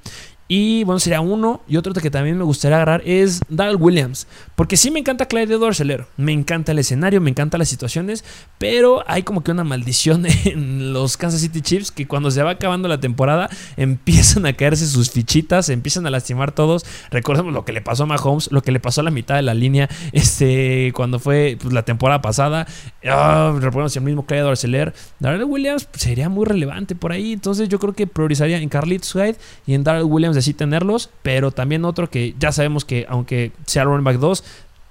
Y 0.48 0.84
bueno, 0.84 1.00
sería 1.00 1.22
uno. 1.22 1.62
Y 1.68 1.78
otro 1.78 1.94
que 1.94 2.12
también 2.12 2.38
me 2.38 2.44
gustaría 2.44 2.78
agarrar 2.78 3.02
es 3.06 3.42
Darrell 3.50 3.78
Williams. 3.80 4.28
Porque 4.56 4.78
sí 4.78 4.92
me 4.92 5.00
encanta 5.00 5.26
Clyde 5.26 5.58
Dorseler. 5.58 6.06
Me 6.18 6.34
encanta 6.34 6.72
el 6.72 6.80
escenario, 6.80 7.20
me 7.20 7.32
encantan 7.32 7.60
las 7.60 7.70
situaciones. 7.70 8.24
Pero 8.58 9.04
hay 9.08 9.24
como 9.24 9.44
que 9.44 9.52
una 9.52 9.64
maldición 9.64 10.26
en 10.46 10.94
los 10.94 11.18
Kansas 11.18 11.42
City 11.42 11.62
Chiefs 11.62 11.92
que 11.92 12.08
cuando 12.08 12.30
se 12.30 12.44
va 12.44 12.52
acabando 12.52 12.88
la 12.88 13.00
temporada 13.00 13.50
empiezan 13.78 14.46
a 14.46 14.54
caerse 14.54 14.88
sus 14.88 15.12
fichitas, 15.12 15.70
empiezan 15.70 16.06
a 16.06 16.12
lastimar 16.12 16.52
todos. 16.52 16.86
Recordemos 17.10 17.52
lo 17.54 17.66
que 17.66 17.74
le 17.74 17.82
pasó 17.82 18.04
a 18.04 18.06
Mahomes, 18.06 18.52
lo 18.52 18.62
que 18.62 18.72
le 18.72 18.80
pasó 18.80 19.02
a 19.02 19.04
la 19.04 19.12
mitad 19.12 19.36
de 19.36 19.42
la 19.42 19.54
línea 19.54 19.90
este, 20.12 20.92
cuando 20.94 21.20
fue 21.20 21.58
pues, 21.60 21.74
la 21.74 21.84
temporada 21.84 22.22
pasada. 22.22 22.68
Oh, 23.08 23.52
recordemos 23.60 23.96
el 23.96 24.04
mismo 24.04 24.26
Clyde 24.26 24.42
Dorseler. 24.42 24.94
Darrell 25.20 25.44
Williams 25.44 25.88
sería 25.94 26.28
muy 26.28 26.46
relevante 26.46 26.96
por 26.96 27.12
ahí. 27.12 27.34
Entonces 27.34 27.70
yo 27.70 27.80
creo 27.80 27.94
que 27.94 28.08
priorizaría 28.08 28.58
en 28.58 28.70
Carlitos 28.70 29.14
Hyde 29.14 29.36
y 29.68 29.74
en 29.76 29.84
Darrell 29.84 30.06
Williams 30.06 30.36
de 30.36 30.42
sí 30.42 30.54
tenerlos, 30.54 31.10
pero 31.22 31.52
también 31.52 31.86
otro 31.86 32.10
que 32.10 32.34
ya 32.40 32.52
sabemos 32.52 32.84
que 32.84 33.06
aunque 33.08 33.52
sea 33.66 33.84
running 33.84 34.04
back 34.04 34.18
2, 34.18 34.44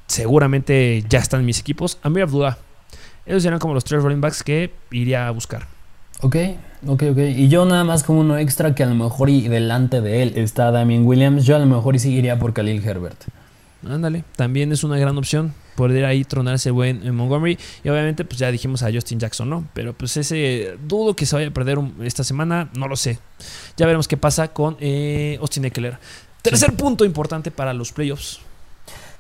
seguramente 0.07 1.05
ya 1.09 1.19
están 1.19 1.45
mis 1.45 1.59
equipos. 1.59 1.99
Amir 2.03 2.23
Abdullah. 2.23 2.59
Esos 3.27 3.43
serían 3.43 3.59
como 3.59 3.75
los 3.75 3.85
tres 3.85 4.03
running 4.03 4.21
backs 4.21 4.43
que 4.43 4.71
iría 4.91 5.27
a 5.27 5.31
buscar. 5.31 5.67
Ok. 6.21 6.37
Ok, 6.87 7.03
ok. 7.11 7.19
Y 7.19 7.49
yo 7.49 7.65
nada 7.65 7.85
más 7.85 8.05
como 8.05 8.21
uno 8.21 8.39
extra 8.39 8.75
que 8.75 8.83
a 8.83 8.87
lo 8.87 8.95
mejor 8.95 9.31
y 9.31 9.49
delante 9.49 10.01
de 10.01 10.23
él 10.23 10.33
está 10.37 10.71
Damien 10.71 11.07
Williams, 11.07 11.45
yo 11.45 11.57
a 11.57 11.59
lo 11.59 11.67
mejor 11.67 11.97
y 11.97 11.99
seguiría 11.99 12.39
por 12.39 12.53
Khalil 12.53 12.87
Herbert. 12.87 13.25
Ándale, 13.87 14.25
también 14.37 14.73
es 14.73 14.85
una 14.85 14.99
gran 14.99 15.17
opción 15.19 15.55
poder 15.75 16.05
ahí 16.05 16.25
tronarse 16.25 16.71
buen 16.71 17.07
en 17.07 17.15
Montgomery. 17.15 17.59
Y 17.83 17.89
obviamente, 17.89 18.25
pues 18.25 18.39
ya 18.39 18.51
dijimos 18.51 18.83
a 18.83 18.93
Justin 18.93 19.19
Jackson, 19.19 19.51
¿no? 19.51 19.69
Pero 19.75 19.93
pues 19.93 20.17
ese 20.17 20.77
dudo 20.87 21.15
que 21.17 21.27
se 21.27 21.35
vaya 21.37 21.49
a 21.49 21.51
perder 21.51 21.79
esta 22.03 22.25
semana, 22.25 22.71
no 22.77 22.89
lo 22.89 22.97
sé. 22.97 23.19
Ya 23.77 23.87
veremos 23.87 24.09
qué 24.09 24.17
pasa 24.17 24.49
con 24.49 24.77
eh, 24.81 25.39
Austin 25.41 25.65
Eckler. 25.65 25.99
Tercer 26.43 26.75
punto 26.75 27.05
importante 27.05 27.51
para 27.51 27.73
los 27.73 27.93
playoffs. 27.93 28.41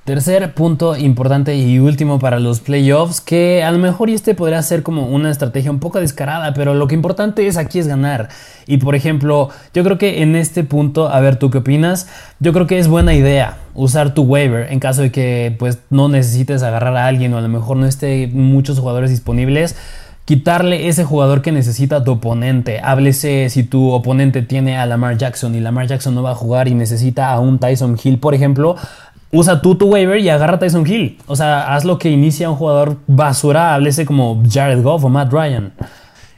Tercer 0.05 0.53
punto 0.53 0.99
importante 0.99 1.57
y 1.57 1.79
último 1.79 2.19
para 2.19 2.39
los 2.39 2.61
playoffs, 2.61 3.23
que 3.23 3.65
a 3.65 3.71
lo 3.71 3.79
mejor 3.79 4.11
este 4.11 4.35
podría 4.35 4.61
ser 4.63 4.83
como 4.83 5.07
una 5.07 5.31
estrategia 5.31 5.71
un 5.71 5.79
poco 5.79 5.99
descarada, 5.99 6.53
pero 6.53 6.75
lo 6.75 6.87
que 6.87 6.95
importante 6.95 7.47
es 7.47 7.57
aquí 7.57 7.79
es 7.79 7.89
ganar. 7.89 8.29
Y 8.67 8.77
por 8.77 8.97
ejemplo, 8.97 9.49
yo 9.73 9.83
creo 9.83 9.97
que 9.97 10.21
en 10.21 10.37
este 10.37 10.63
punto, 10.63 11.09
a 11.09 11.21
ver 11.21 11.37
tú 11.37 11.51
qué 11.51 11.57
opinas, 11.57 12.07
yo 12.39 12.53
creo 12.53 12.67
que 12.67 12.79
es 12.79 12.87
buena 12.87 13.15
idea 13.15 13.57
usar 13.73 14.13
tu 14.13 14.25
waiver 14.25 14.71
en 14.71 14.79
caso 14.79 15.01
de 15.01 15.11
que 15.11 15.57
pues 15.59 15.79
no 15.89 16.11
necesites 16.11 16.63
agarrar 16.63 16.99
a 16.99 17.07
alguien 17.07 17.33
o 17.33 17.39
a 17.39 17.41
lo 17.41 17.49
mejor 17.49 17.79
no 17.79 17.87
esté 17.87 18.29
muchos 18.31 18.79
jugadores 18.79 19.09
disponibles 19.09 19.75
quitarle 20.27 20.89
ese 20.89 21.05
jugador 21.05 21.43
que 21.43 21.53
necesita 21.53 22.03
tu 22.03 22.13
oponente. 22.13 22.81
Háblese 22.83 23.51
si 23.51 23.63
tu 23.63 23.91
oponente 23.91 24.41
tiene 24.41 24.79
a 24.79 24.87
Lamar 24.87 25.19
Jackson 25.19 25.55
y 25.55 25.61
Lamar 25.61 25.87
Jackson 25.87 26.15
no 26.15 26.23
va 26.23 26.31
a 26.31 26.35
jugar 26.35 26.67
y 26.67 26.75
necesita 26.75 27.31
a 27.31 27.41
un 27.41 27.59
Tyson 27.59 27.99
Hill, 28.03 28.19
por 28.19 28.35
ejemplo 28.35 28.77
usa 29.33 29.61
tú 29.61 29.75
tu 29.75 29.87
waiver 29.87 30.19
y 30.19 30.29
agarra 30.29 30.55
a 30.55 30.59
Tyson 30.59 30.87
Hill. 30.87 31.19
O 31.27 31.37
sea, 31.37 31.75
haz 31.75 31.85
lo 31.85 31.99
que 31.99 32.11
inicia 32.11 32.51
un 32.51 32.57
jugador 32.57 32.99
basura, 33.07 33.75
háblese 33.75 34.07
como 34.07 34.43
Jared 34.49 34.83
Goff 34.83 35.05
o 35.05 35.09
Matt 35.09 35.33
Ryan. 35.33 35.73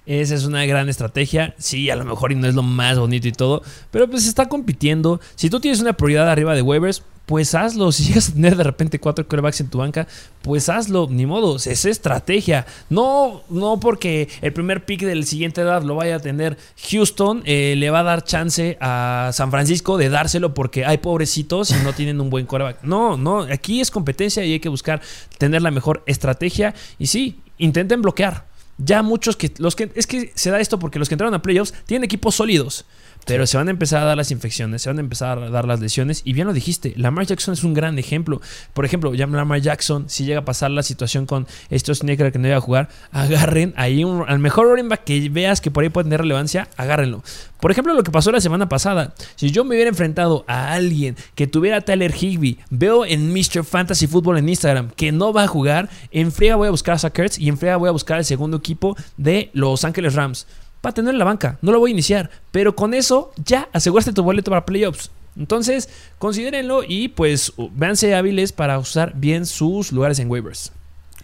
Esa 0.06 0.36
es 0.36 0.44
una 0.44 0.64
gran 0.66 0.88
estrategia. 0.88 1.54
Sí, 1.58 1.90
a 1.90 1.96
lo 1.96 2.04
mejor 2.04 2.30
y 2.30 2.36
no 2.36 2.46
es 2.46 2.54
lo 2.54 2.62
más 2.62 2.98
bonito 2.98 3.26
y 3.26 3.32
todo, 3.32 3.62
pero 3.90 4.08
pues 4.08 4.26
está 4.26 4.48
compitiendo. 4.48 5.20
Si 5.34 5.50
tú 5.50 5.58
tienes 5.58 5.80
una 5.80 5.94
prioridad 5.94 6.30
arriba 6.30 6.54
de 6.54 6.62
waivers, 6.62 7.02
pues 7.26 7.54
hazlo. 7.54 7.92
Si 7.96 8.04
llegas 8.04 8.28
a 8.28 8.32
tener 8.32 8.56
de 8.56 8.64
repente 8.64 9.00
cuatro 9.00 9.26
quarterbacks 9.26 9.60
en 9.60 9.68
tu 9.68 9.78
banca, 9.78 10.06
pues 10.42 10.68
hazlo. 10.68 11.08
Ni 11.10 11.26
modo, 11.26 11.56
es 11.56 11.84
estrategia. 11.84 12.66
No, 12.88 13.42
no 13.50 13.80
porque 13.80 14.28
el 14.40 14.52
primer 14.52 14.84
pick 14.84 15.02
del 15.02 15.26
siguiente 15.26 15.60
edad 15.60 15.82
lo 15.82 15.96
vaya 15.96 16.16
a 16.16 16.20
tener 16.20 16.56
Houston, 16.90 17.42
eh, 17.44 17.74
le 17.76 17.90
va 17.90 18.00
a 18.00 18.04
dar 18.04 18.24
chance 18.24 18.78
a 18.80 19.30
San 19.32 19.50
Francisco 19.50 19.98
de 19.98 20.08
dárselo 20.08 20.54
porque 20.54 20.84
hay 20.84 20.98
pobrecitos 20.98 21.70
y 21.70 21.82
no 21.82 21.92
tienen 21.92 22.20
un 22.20 22.30
buen 22.30 22.46
quarterback. 22.46 22.82
No, 22.82 23.16
no, 23.16 23.40
aquí 23.40 23.80
es 23.80 23.90
competencia 23.90 24.44
y 24.44 24.52
hay 24.52 24.60
que 24.60 24.68
buscar 24.68 25.00
tener 25.38 25.62
la 25.62 25.70
mejor 25.70 26.02
estrategia. 26.06 26.74
Y 26.98 27.08
sí, 27.08 27.40
intenten 27.58 28.02
bloquear. 28.02 28.46
Ya 28.78 29.02
muchos 29.02 29.36
que 29.36 29.52
los 29.56 29.74
que 29.74 29.90
es 29.94 30.06
que 30.06 30.32
se 30.34 30.50
da 30.50 30.60
esto 30.60 30.78
porque 30.78 30.98
los 30.98 31.08
que 31.08 31.14
entraron 31.14 31.32
a 31.32 31.40
playoffs 31.40 31.72
tienen 31.86 32.04
equipos 32.04 32.34
sólidos. 32.34 32.84
Pero 33.26 33.44
se 33.48 33.56
van 33.56 33.66
a 33.66 33.72
empezar 33.72 34.02
a 34.02 34.04
dar 34.04 34.16
las 34.16 34.30
infecciones, 34.30 34.82
se 34.82 34.88
van 34.88 34.98
a 34.98 35.00
empezar 35.00 35.38
a 35.40 35.50
dar 35.50 35.66
las 35.66 35.80
lesiones. 35.80 36.22
Y 36.24 36.32
bien 36.32 36.46
lo 36.46 36.52
dijiste, 36.52 36.94
Lamar 36.96 37.26
Jackson 37.26 37.54
es 37.54 37.64
un 37.64 37.74
gran 37.74 37.98
ejemplo. 37.98 38.40
Por 38.72 38.84
ejemplo, 38.84 39.14
ya 39.14 39.26
Lamar 39.26 39.60
Jackson, 39.60 40.08
si 40.08 40.24
llega 40.24 40.38
a 40.38 40.44
pasar 40.44 40.70
la 40.70 40.84
situación 40.84 41.26
con 41.26 41.48
estos 41.68 41.98
Sneaker 41.98 42.30
que 42.30 42.38
no 42.38 42.46
iba 42.46 42.56
a 42.56 42.60
jugar, 42.60 42.88
agarren 43.10 43.74
ahí 43.76 44.04
al 44.28 44.38
mejor 44.38 44.68
running 44.68 44.88
back 44.88 45.02
que 45.02 45.28
veas 45.28 45.60
que 45.60 45.72
por 45.72 45.82
ahí 45.82 45.90
puede 45.90 46.04
tener 46.04 46.20
relevancia, 46.20 46.68
agárrenlo. 46.76 47.24
Por 47.58 47.72
ejemplo, 47.72 47.94
lo 47.94 48.04
que 48.04 48.12
pasó 48.12 48.30
la 48.30 48.40
semana 48.40 48.68
pasada. 48.68 49.12
Si 49.34 49.50
yo 49.50 49.64
me 49.64 49.74
hubiera 49.74 49.88
enfrentado 49.88 50.44
a 50.46 50.72
alguien 50.74 51.16
que 51.34 51.48
tuviera 51.48 51.80
Tyler 51.80 52.14
Higby, 52.14 52.58
veo 52.70 53.04
en 53.04 53.32
Mr. 53.32 53.64
Fantasy 53.64 54.06
Football 54.06 54.38
en 54.38 54.48
Instagram 54.48 54.90
que 54.90 55.10
no 55.10 55.32
va 55.32 55.42
a 55.42 55.48
jugar, 55.48 55.90
en 56.12 56.30
friega 56.30 56.54
voy 56.54 56.68
a 56.68 56.70
buscar 56.70 56.94
a 56.94 56.98
Sackers 56.98 57.40
y 57.40 57.48
en 57.48 57.58
friega 57.58 57.76
voy 57.76 57.88
a 57.88 57.92
buscar 57.92 58.18
el 58.18 58.24
segundo 58.24 58.58
equipo 58.58 58.96
de 59.16 59.50
Los 59.52 59.84
Ángeles 59.84 60.14
Rams 60.14 60.46
va 60.86 60.90
a 60.90 60.94
tener 60.94 61.12
en 61.12 61.18
la 61.18 61.24
banca. 61.24 61.58
No 61.60 61.72
lo 61.72 61.80
voy 61.80 61.90
a 61.90 61.94
iniciar. 61.94 62.30
Pero 62.52 62.74
con 62.76 62.94
eso 62.94 63.32
ya 63.44 63.68
aseguraste 63.72 64.12
tu 64.12 64.22
boleto 64.22 64.50
para 64.50 64.64
playoffs. 64.64 65.10
Entonces, 65.36 65.88
considérenlo 66.18 66.82
y 66.86 67.08
pues 67.08 67.52
véanse 67.72 68.14
hábiles 68.14 68.52
para 68.52 68.78
usar 68.78 69.12
bien 69.14 69.44
sus 69.44 69.92
lugares 69.92 70.18
en 70.18 70.30
waivers. 70.30 70.72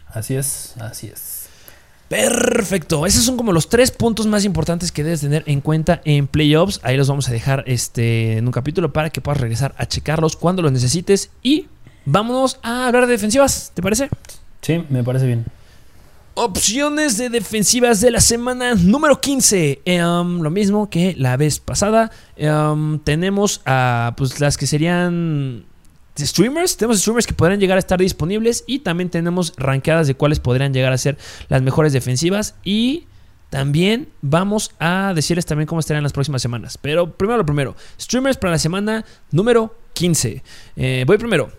Así 0.08 0.34
es, 0.34 0.74
así 0.78 1.06
es. 1.06 1.46
Perfecto. 2.08 3.06
Esos 3.06 3.24
son 3.24 3.38
como 3.38 3.52
los 3.52 3.70
tres 3.70 3.90
puntos 3.90 4.26
más 4.26 4.44
importantes 4.44 4.92
que 4.92 5.02
debes 5.02 5.22
tener 5.22 5.44
en 5.46 5.62
cuenta 5.62 6.02
en 6.04 6.26
playoffs. 6.26 6.78
Ahí 6.82 6.98
los 6.98 7.08
vamos 7.08 7.26
a 7.30 7.32
dejar 7.32 7.64
este, 7.66 8.36
en 8.36 8.44
un 8.44 8.52
capítulo 8.52 8.92
para 8.92 9.08
que 9.08 9.22
puedas 9.22 9.40
regresar 9.40 9.74
a 9.78 9.86
checarlos 9.86 10.36
cuando 10.36 10.60
los 10.60 10.72
necesites. 10.72 11.30
Y 11.42 11.68
vámonos 12.04 12.58
a 12.62 12.88
hablar 12.88 13.06
de 13.06 13.12
defensivas. 13.12 13.72
¿Te 13.72 13.80
parece? 13.80 14.10
Sí, 14.60 14.84
me 14.90 15.02
parece 15.02 15.24
bien. 15.24 15.46
Opciones 16.34 17.18
de 17.18 17.28
defensivas 17.28 18.00
de 18.00 18.10
la 18.10 18.22
semana 18.22 18.74
número 18.74 19.20
15. 19.20 19.82
Em, 19.84 20.40
lo 20.40 20.50
mismo 20.50 20.88
que 20.88 21.14
la 21.18 21.36
vez 21.36 21.60
pasada. 21.60 22.10
Em, 22.36 22.98
tenemos 23.00 23.60
a 23.66 24.14
pues, 24.16 24.40
las 24.40 24.56
que 24.56 24.66
serían 24.66 25.66
streamers. 26.18 26.78
Tenemos 26.78 27.00
streamers 27.00 27.26
que 27.26 27.34
podrían 27.34 27.60
llegar 27.60 27.76
a 27.76 27.80
estar 27.80 28.00
disponibles. 28.00 28.64
Y 28.66 28.78
también 28.78 29.10
tenemos 29.10 29.52
rankeadas 29.58 30.06
de 30.06 30.14
cuáles 30.14 30.40
podrían 30.40 30.72
llegar 30.72 30.94
a 30.94 30.98
ser 30.98 31.18
las 31.50 31.60
mejores 31.60 31.92
defensivas. 31.92 32.54
Y 32.64 33.04
también 33.50 34.08
vamos 34.22 34.70
a 34.78 35.12
decirles 35.14 35.44
también 35.44 35.66
cómo 35.66 35.80
estarán 35.80 36.02
las 36.02 36.14
próximas 36.14 36.40
semanas. 36.40 36.78
Pero 36.78 37.12
primero 37.12 37.36
lo 37.36 37.44
primero. 37.44 37.76
Streamers 38.00 38.38
para 38.38 38.52
la 38.52 38.58
semana 38.58 39.04
número 39.32 39.76
15. 39.92 40.42
Eh, 40.76 41.04
voy 41.06 41.18
primero. 41.18 41.52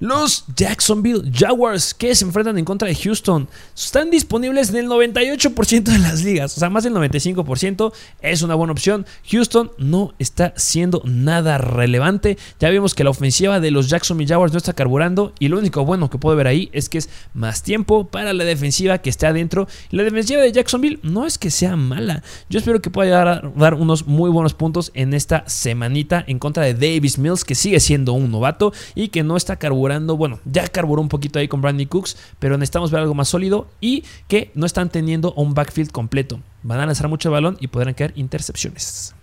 Los 0.00 0.46
Jacksonville 0.56 1.30
Jaguars 1.30 1.92
que 1.92 2.14
se 2.14 2.24
enfrentan 2.24 2.56
en 2.56 2.64
contra 2.64 2.88
de 2.88 2.94
Houston 2.94 3.46
están 3.76 4.10
disponibles 4.10 4.70
en 4.70 4.76
el 4.76 4.86
98% 4.86 5.82
de 5.82 5.98
las 5.98 6.24
ligas, 6.24 6.56
o 6.56 6.60
sea, 6.60 6.70
más 6.70 6.84
del 6.84 6.94
95% 6.94 7.92
es 8.22 8.40
una 8.40 8.54
buena 8.54 8.72
opción. 8.72 9.04
Houston 9.30 9.72
no 9.76 10.14
está 10.18 10.54
siendo 10.56 11.02
nada 11.04 11.58
relevante. 11.58 12.38
Ya 12.58 12.70
vimos 12.70 12.94
que 12.94 13.04
la 13.04 13.10
ofensiva 13.10 13.60
de 13.60 13.70
los 13.70 13.90
Jacksonville 13.90 14.30
Jaguars 14.30 14.54
no 14.54 14.56
está 14.56 14.72
carburando 14.72 15.34
y 15.38 15.48
lo 15.48 15.58
único 15.58 15.84
bueno 15.84 16.08
que 16.08 16.16
puedo 16.16 16.34
ver 16.34 16.46
ahí 16.46 16.70
es 16.72 16.88
que 16.88 16.96
es 16.96 17.10
más 17.34 17.62
tiempo 17.62 18.06
para 18.06 18.32
la 18.32 18.44
defensiva 18.44 18.98
que 18.98 19.10
está 19.10 19.28
adentro. 19.28 19.68
La 19.90 20.02
defensiva 20.02 20.40
de 20.40 20.50
Jacksonville 20.50 21.00
no 21.02 21.26
es 21.26 21.36
que 21.36 21.50
sea 21.50 21.76
mala. 21.76 22.22
Yo 22.48 22.58
espero 22.58 22.80
que 22.80 22.88
pueda 22.88 23.42
dar 23.54 23.74
unos 23.74 24.06
muy 24.06 24.30
buenos 24.30 24.54
puntos 24.54 24.92
en 24.94 25.12
esta 25.12 25.44
semanita 25.46 26.24
en 26.26 26.38
contra 26.38 26.64
de 26.64 26.72
Davis 26.72 27.18
Mills, 27.18 27.44
que 27.44 27.54
sigue 27.54 27.80
siendo 27.80 28.14
un 28.14 28.30
novato 28.30 28.72
y 28.94 29.08
que 29.08 29.22
no 29.22 29.36
está 29.36 29.56
carburando 29.56 29.89
bueno, 29.98 30.40
ya 30.44 30.66
carburó 30.68 31.02
un 31.02 31.08
poquito 31.08 31.38
ahí 31.38 31.48
con 31.48 31.60
Brandy 31.60 31.86
Cooks, 31.86 32.16
pero 32.38 32.56
necesitamos 32.56 32.90
ver 32.90 33.00
algo 33.00 33.14
más 33.14 33.28
sólido 33.28 33.68
y 33.80 34.04
que 34.28 34.50
no 34.54 34.66
están 34.66 34.90
teniendo 34.90 35.32
un 35.34 35.54
backfield 35.54 35.90
completo. 35.90 36.40
Van 36.62 36.80
a 36.80 36.86
lanzar 36.86 37.08
mucho 37.08 37.30
balón 37.30 37.56
y 37.60 37.68
podrán 37.68 37.94
caer 37.94 38.12
intercepciones. 38.16 39.14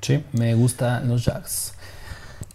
Sí, 0.00 0.22
me 0.32 0.54
gustan 0.54 1.08
los 1.08 1.24
Jacks. 1.24 1.74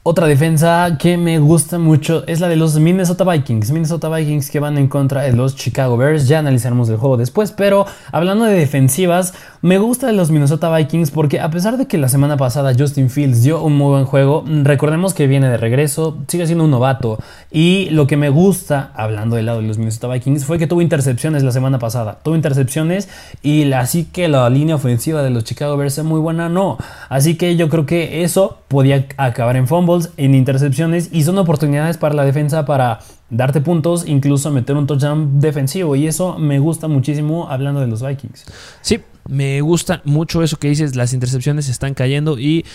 Otra 0.09 0.25
defensa 0.25 0.95
que 0.97 1.17
me 1.17 1.37
gusta 1.37 1.79
mucho 1.79 2.23
es 2.27 2.39
la 2.39 2.47
de 2.47 2.55
los 2.55 2.79
Minnesota 2.79 3.25
Vikings. 3.25 3.71
Minnesota 3.71 4.07
Vikings 4.07 4.49
que 4.49 4.61
van 4.61 4.77
en 4.77 4.87
contra 4.87 5.23
de 5.23 5.33
los 5.33 5.57
Chicago 5.57 5.97
Bears. 5.97 6.29
Ya 6.29 6.39
analizaremos 6.39 6.87
el 6.87 6.95
juego 6.95 7.17
después. 7.17 7.51
Pero 7.51 7.85
hablando 8.13 8.45
de 8.45 8.53
defensivas, 8.53 9.33
me 9.61 9.79
gusta 9.79 10.07
de 10.07 10.13
los 10.13 10.31
Minnesota 10.31 10.73
Vikings 10.73 11.11
porque 11.11 11.41
a 11.41 11.49
pesar 11.49 11.75
de 11.75 11.87
que 11.87 11.97
la 11.97 12.07
semana 12.07 12.37
pasada 12.37 12.73
Justin 12.73 13.09
Fields 13.09 13.43
dio 13.43 13.61
un 13.61 13.75
muy 13.75 13.89
buen 13.89 14.05
juego, 14.05 14.45
recordemos 14.63 15.13
que 15.13 15.27
viene 15.27 15.49
de 15.49 15.57
regreso, 15.57 16.17
sigue 16.29 16.45
siendo 16.45 16.63
un 16.63 16.71
novato. 16.71 17.17
Y 17.51 17.89
lo 17.89 18.07
que 18.07 18.15
me 18.15 18.29
gusta, 18.29 18.93
hablando 18.95 19.35
del 19.35 19.47
lado 19.47 19.59
de 19.59 19.67
los 19.67 19.77
Minnesota 19.77 20.07
Vikings, 20.07 20.45
fue 20.45 20.57
que 20.57 20.67
tuvo 20.67 20.81
intercepciones 20.81 21.43
la 21.43 21.51
semana 21.51 21.79
pasada. 21.79 22.19
Tuvo 22.23 22.37
intercepciones 22.37 23.09
y 23.43 23.73
así 23.73 24.05
que 24.05 24.29
la 24.29 24.49
línea 24.49 24.75
ofensiva 24.75 25.21
de 25.21 25.31
los 25.31 25.43
Chicago 25.43 25.75
Bears 25.75 25.97
es 25.97 26.05
muy 26.05 26.21
buena, 26.21 26.47
no. 26.47 26.77
Así 27.09 27.35
que 27.35 27.57
yo 27.57 27.67
creo 27.67 27.85
que 27.85 28.23
eso 28.23 28.59
podía 28.69 29.05
acabar 29.17 29.57
en 29.57 29.67
fumble 29.67 29.96
en 30.17 30.35
intercepciones 30.35 31.09
y 31.11 31.23
son 31.23 31.37
oportunidades 31.37 31.97
para 31.97 32.15
la 32.15 32.23
defensa 32.23 32.65
para 32.65 32.99
darte 33.29 33.61
puntos, 33.61 34.07
incluso 34.07 34.51
meter 34.51 34.75
un 34.75 34.87
touchdown 34.87 35.39
defensivo. 35.39 35.95
Y 35.95 36.07
eso 36.07 36.37
me 36.37 36.59
gusta 36.59 36.87
muchísimo 36.87 37.49
hablando 37.49 37.81
de 37.81 37.87
los 37.87 38.05
Vikings. 38.05 38.45
Sí, 38.81 38.99
me 39.27 39.61
gusta 39.61 40.01
mucho 40.05 40.43
eso 40.43 40.57
que 40.57 40.69
dices. 40.69 40.95
Las 40.95 41.13
intercepciones 41.13 41.69
están 41.69 41.93
cayendo 41.93 42.39
y 42.39 42.65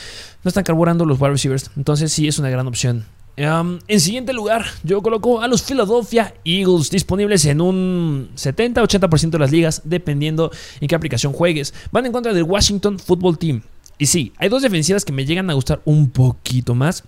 no 0.44 0.48
están 0.48 0.64
carburando 0.64 1.04
los 1.04 1.20
wide 1.20 1.32
receivers. 1.32 1.70
Entonces 1.76 2.12
sí 2.12 2.28
es 2.28 2.38
una 2.38 2.50
gran 2.50 2.66
opción. 2.66 3.04
En 3.34 3.80
siguiente 3.98 4.34
lugar, 4.34 4.66
yo 4.84 5.00
coloco 5.00 5.40
a 5.40 5.48
los 5.48 5.62
Philadelphia 5.62 6.34
Eagles 6.44 6.90
disponibles 6.90 7.46
en 7.46 7.62
un 7.62 8.28
70-80% 8.36 9.30
de 9.30 9.38
las 9.38 9.50
ligas, 9.50 9.80
dependiendo 9.84 10.50
en 10.80 10.86
qué 10.86 10.94
aplicación 10.94 11.32
juegues. 11.32 11.72
Van 11.90 12.04
en 12.04 12.12
contra 12.12 12.34
del 12.34 12.42
Washington 12.42 12.98
Football 12.98 13.38
Team. 13.38 13.62
Y 13.98 14.06
sí, 14.06 14.32
hay 14.38 14.48
dos 14.48 14.62
defensivas 14.62 15.04
que 15.04 15.12
me 15.12 15.24
llegan 15.24 15.50
a 15.50 15.54
gustar 15.54 15.80
un 15.84 16.10
poquito 16.10 16.74
más. 16.74 17.04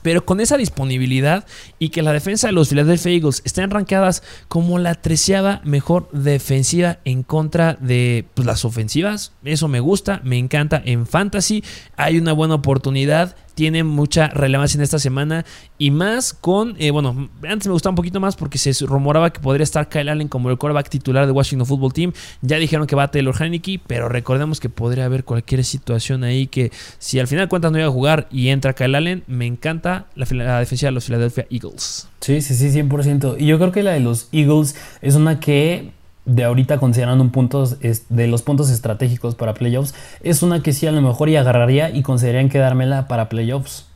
Pero 0.00 0.24
con 0.24 0.40
esa 0.40 0.56
disponibilidad 0.56 1.46
y 1.78 1.90
que 1.90 2.02
la 2.02 2.12
defensa 2.12 2.48
de 2.48 2.52
los 2.52 2.70
Philadelphia 2.70 3.12
Eagles 3.12 3.42
estén 3.44 3.70
rankeadas 3.70 4.22
como 4.48 4.78
la 4.78 4.94
treceava 4.96 5.60
mejor 5.64 6.10
defensiva 6.12 6.98
en 7.04 7.22
contra 7.22 7.74
de 7.74 8.24
pues, 8.34 8.46
las 8.46 8.64
ofensivas, 8.64 9.32
eso 9.44 9.68
me 9.68 9.80
gusta, 9.80 10.20
me 10.24 10.38
encanta 10.38 10.82
en 10.84 11.06
fantasy. 11.06 11.62
Hay 11.96 12.18
una 12.18 12.32
buena 12.32 12.56
oportunidad 12.56 13.36
tiene 13.54 13.84
mucha 13.84 14.28
relevancia 14.28 14.78
en 14.78 14.82
esta 14.82 14.98
semana 14.98 15.44
y 15.78 15.90
más 15.90 16.32
con, 16.32 16.74
eh, 16.78 16.90
bueno, 16.90 17.30
antes 17.48 17.66
me 17.66 17.72
gustaba 17.72 17.90
un 17.90 17.96
poquito 17.96 18.20
más 18.20 18.36
porque 18.36 18.58
se 18.58 18.72
rumoraba 18.86 19.32
que 19.32 19.40
podría 19.40 19.64
estar 19.64 19.88
Kyle 19.88 20.08
Allen 20.08 20.28
como 20.28 20.50
el 20.50 20.58
quarterback 20.58 20.88
titular 20.88 21.26
de 21.26 21.32
Washington 21.32 21.66
Football 21.66 21.92
Team. 21.92 22.12
Ya 22.40 22.56
dijeron 22.58 22.86
que 22.86 22.96
va 22.96 23.04
a 23.04 23.10
Taylor 23.10 23.34
Heineke, 23.40 23.80
pero 23.86 24.08
recordemos 24.08 24.60
que 24.60 24.68
podría 24.68 25.04
haber 25.04 25.24
cualquier 25.24 25.64
situación 25.64 26.24
ahí 26.24 26.46
que 26.46 26.72
si 26.98 27.18
al 27.18 27.26
final 27.26 27.46
de 27.46 27.48
cuentas 27.48 27.72
no 27.72 27.78
iba 27.78 27.88
a 27.88 27.90
jugar 27.90 28.28
y 28.30 28.48
entra 28.48 28.72
Kyle 28.72 28.94
Allen, 28.94 29.24
me 29.26 29.46
encanta 29.46 30.06
la, 30.14 30.26
la 30.30 30.58
defensiva 30.58 30.88
de 30.88 30.92
los 30.92 31.04
Philadelphia 31.04 31.46
Eagles. 31.50 32.08
Sí, 32.20 32.40
sí, 32.40 32.54
sí, 32.54 32.68
100%. 32.68 33.36
Y 33.38 33.46
yo 33.46 33.58
creo 33.58 33.72
que 33.72 33.82
la 33.82 33.92
de 33.92 34.00
los 34.00 34.28
Eagles 34.32 34.76
es 35.00 35.14
una 35.16 35.40
que 35.40 35.92
de 36.24 36.44
ahorita 36.44 36.78
considerando 36.78 37.24
un 37.24 37.30
punto 37.30 37.66
de 37.66 38.26
los 38.26 38.42
puntos 38.42 38.70
estratégicos 38.70 39.34
para 39.34 39.54
playoffs, 39.54 39.94
es 40.22 40.42
una 40.42 40.62
que 40.62 40.72
sí 40.72 40.86
a 40.86 40.92
lo 40.92 41.02
mejor 41.02 41.28
y 41.28 41.36
agarraría 41.36 41.90
y 41.90 42.02
considerarían 42.02 42.48
quedármela 42.48 43.08
para 43.08 43.28
playoffs. 43.28 43.86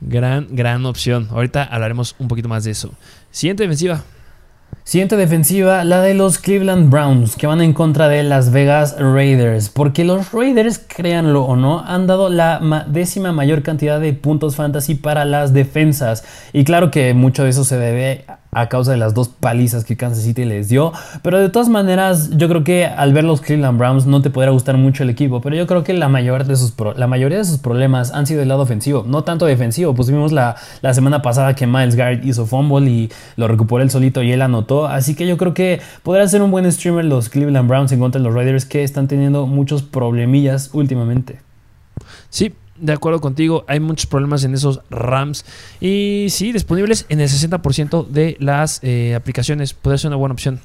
Gran, 0.00 0.48
gran 0.50 0.86
opción. 0.86 1.28
Ahorita 1.30 1.64
hablaremos 1.64 2.14
un 2.18 2.28
poquito 2.28 2.48
más 2.48 2.64
de 2.64 2.70
eso. 2.70 2.90
Siguiente 3.30 3.64
defensiva. 3.64 4.02
Siguiente 4.84 5.16
defensiva, 5.16 5.84
la 5.84 6.00
de 6.00 6.14
los 6.14 6.38
Cleveland 6.38 6.90
Browns, 6.90 7.36
que 7.36 7.46
van 7.46 7.60
en 7.60 7.74
contra 7.74 8.08
de 8.08 8.22
Las 8.22 8.50
Vegas 8.50 8.96
Raiders. 8.98 9.68
Porque 9.68 10.04
los 10.04 10.32
Raiders, 10.32 10.78
créanlo 10.78 11.44
o 11.44 11.54
no, 11.54 11.80
han 11.80 12.06
dado 12.06 12.28
la 12.28 12.86
décima 12.88 13.30
mayor 13.32 13.62
cantidad 13.62 14.00
de 14.00 14.12
puntos 14.14 14.56
fantasy 14.56 14.94
para 14.94 15.24
las 15.24 15.52
defensas. 15.52 16.24
Y 16.52 16.64
claro 16.64 16.90
que 16.90 17.12
mucho 17.14 17.44
de 17.44 17.50
eso 17.50 17.64
se 17.64 17.78
debe 17.78 18.24
a 18.26 18.39
causa 18.68 18.90
de 18.90 18.96
las 18.96 19.14
dos 19.14 19.28
palizas 19.28 19.84
que 19.84 19.96
Kansas 19.96 20.24
City 20.24 20.44
les 20.44 20.68
dio. 20.68 20.92
Pero 21.22 21.38
de 21.38 21.48
todas 21.48 21.68
maneras, 21.68 22.30
yo 22.36 22.48
creo 22.48 22.64
que 22.64 22.86
al 22.86 23.12
ver 23.12 23.24
los 23.24 23.40
Cleveland 23.40 23.78
Browns 23.78 24.06
no 24.06 24.22
te 24.22 24.30
podrá 24.30 24.50
gustar 24.50 24.76
mucho 24.76 25.02
el 25.04 25.10
equipo. 25.10 25.40
Pero 25.40 25.56
yo 25.56 25.66
creo 25.66 25.84
que 25.84 25.92
la 25.92 26.08
mayoría 26.08 26.44
de 26.44 26.56
sus 26.56 26.72
problemas 27.58 28.12
han 28.12 28.26
sido 28.26 28.40
del 28.40 28.48
lado 28.48 28.62
ofensivo, 28.62 29.04
no 29.06 29.24
tanto 29.24 29.46
defensivo. 29.46 29.94
Pues 29.94 30.10
vimos 30.10 30.32
la, 30.32 30.56
la 30.82 30.94
semana 30.94 31.22
pasada 31.22 31.54
que 31.54 31.66
Miles 31.66 31.94
Garrett 31.94 32.24
hizo 32.24 32.46
fumble 32.46 32.90
y 32.90 33.10
lo 33.36 33.48
recuperó 33.48 33.82
él 33.82 33.90
solito 33.90 34.22
y 34.22 34.32
él 34.32 34.42
anotó. 34.42 34.86
Así 34.86 35.14
que 35.14 35.26
yo 35.26 35.36
creo 35.36 35.54
que 35.54 35.80
podrá 36.02 36.26
ser 36.26 36.42
un 36.42 36.50
buen 36.50 36.70
streamer 36.70 37.04
los 37.04 37.28
Cleveland 37.28 37.68
Browns 37.68 37.92
en 37.92 38.00
contra 38.00 38.20
de 38.20 38.24
los 38.24 38.34
Raiders 38.34 38.64
que 38.64 38.82
están 38.82 39.08
teniendo 39.08 39.46
muchos 39.46 39.82
problemillas 39.82 40.70
últimamente. 40.72 41.40
Sí, 42.28 42.54
de 42.80 42.92
acuerdo 42.92 43.20
contigo, 43.20 43.64
hay 43.68 43.80
muchos 43.80 44.06
problemas 44.06 44.44
en 44.44 44.54
esos 44.54 44.80
RAMs. 44.90 45.44
Y 45.80 46.26
sí, 46.30 46.52
disponibles 46.52 47.06
en 47.08 47.20
el 47.20 47.28
60% 47.28 48.06
de 48.06 48.36
las 48.40 48.80
eh, 48.82 49.14
aplicaciones. 49.14 49.74
Podría 49.74 49.98
ser 49.98 50.08
una 50.08 50.16
buena 50.16 50.32
opción. 50.32 50.60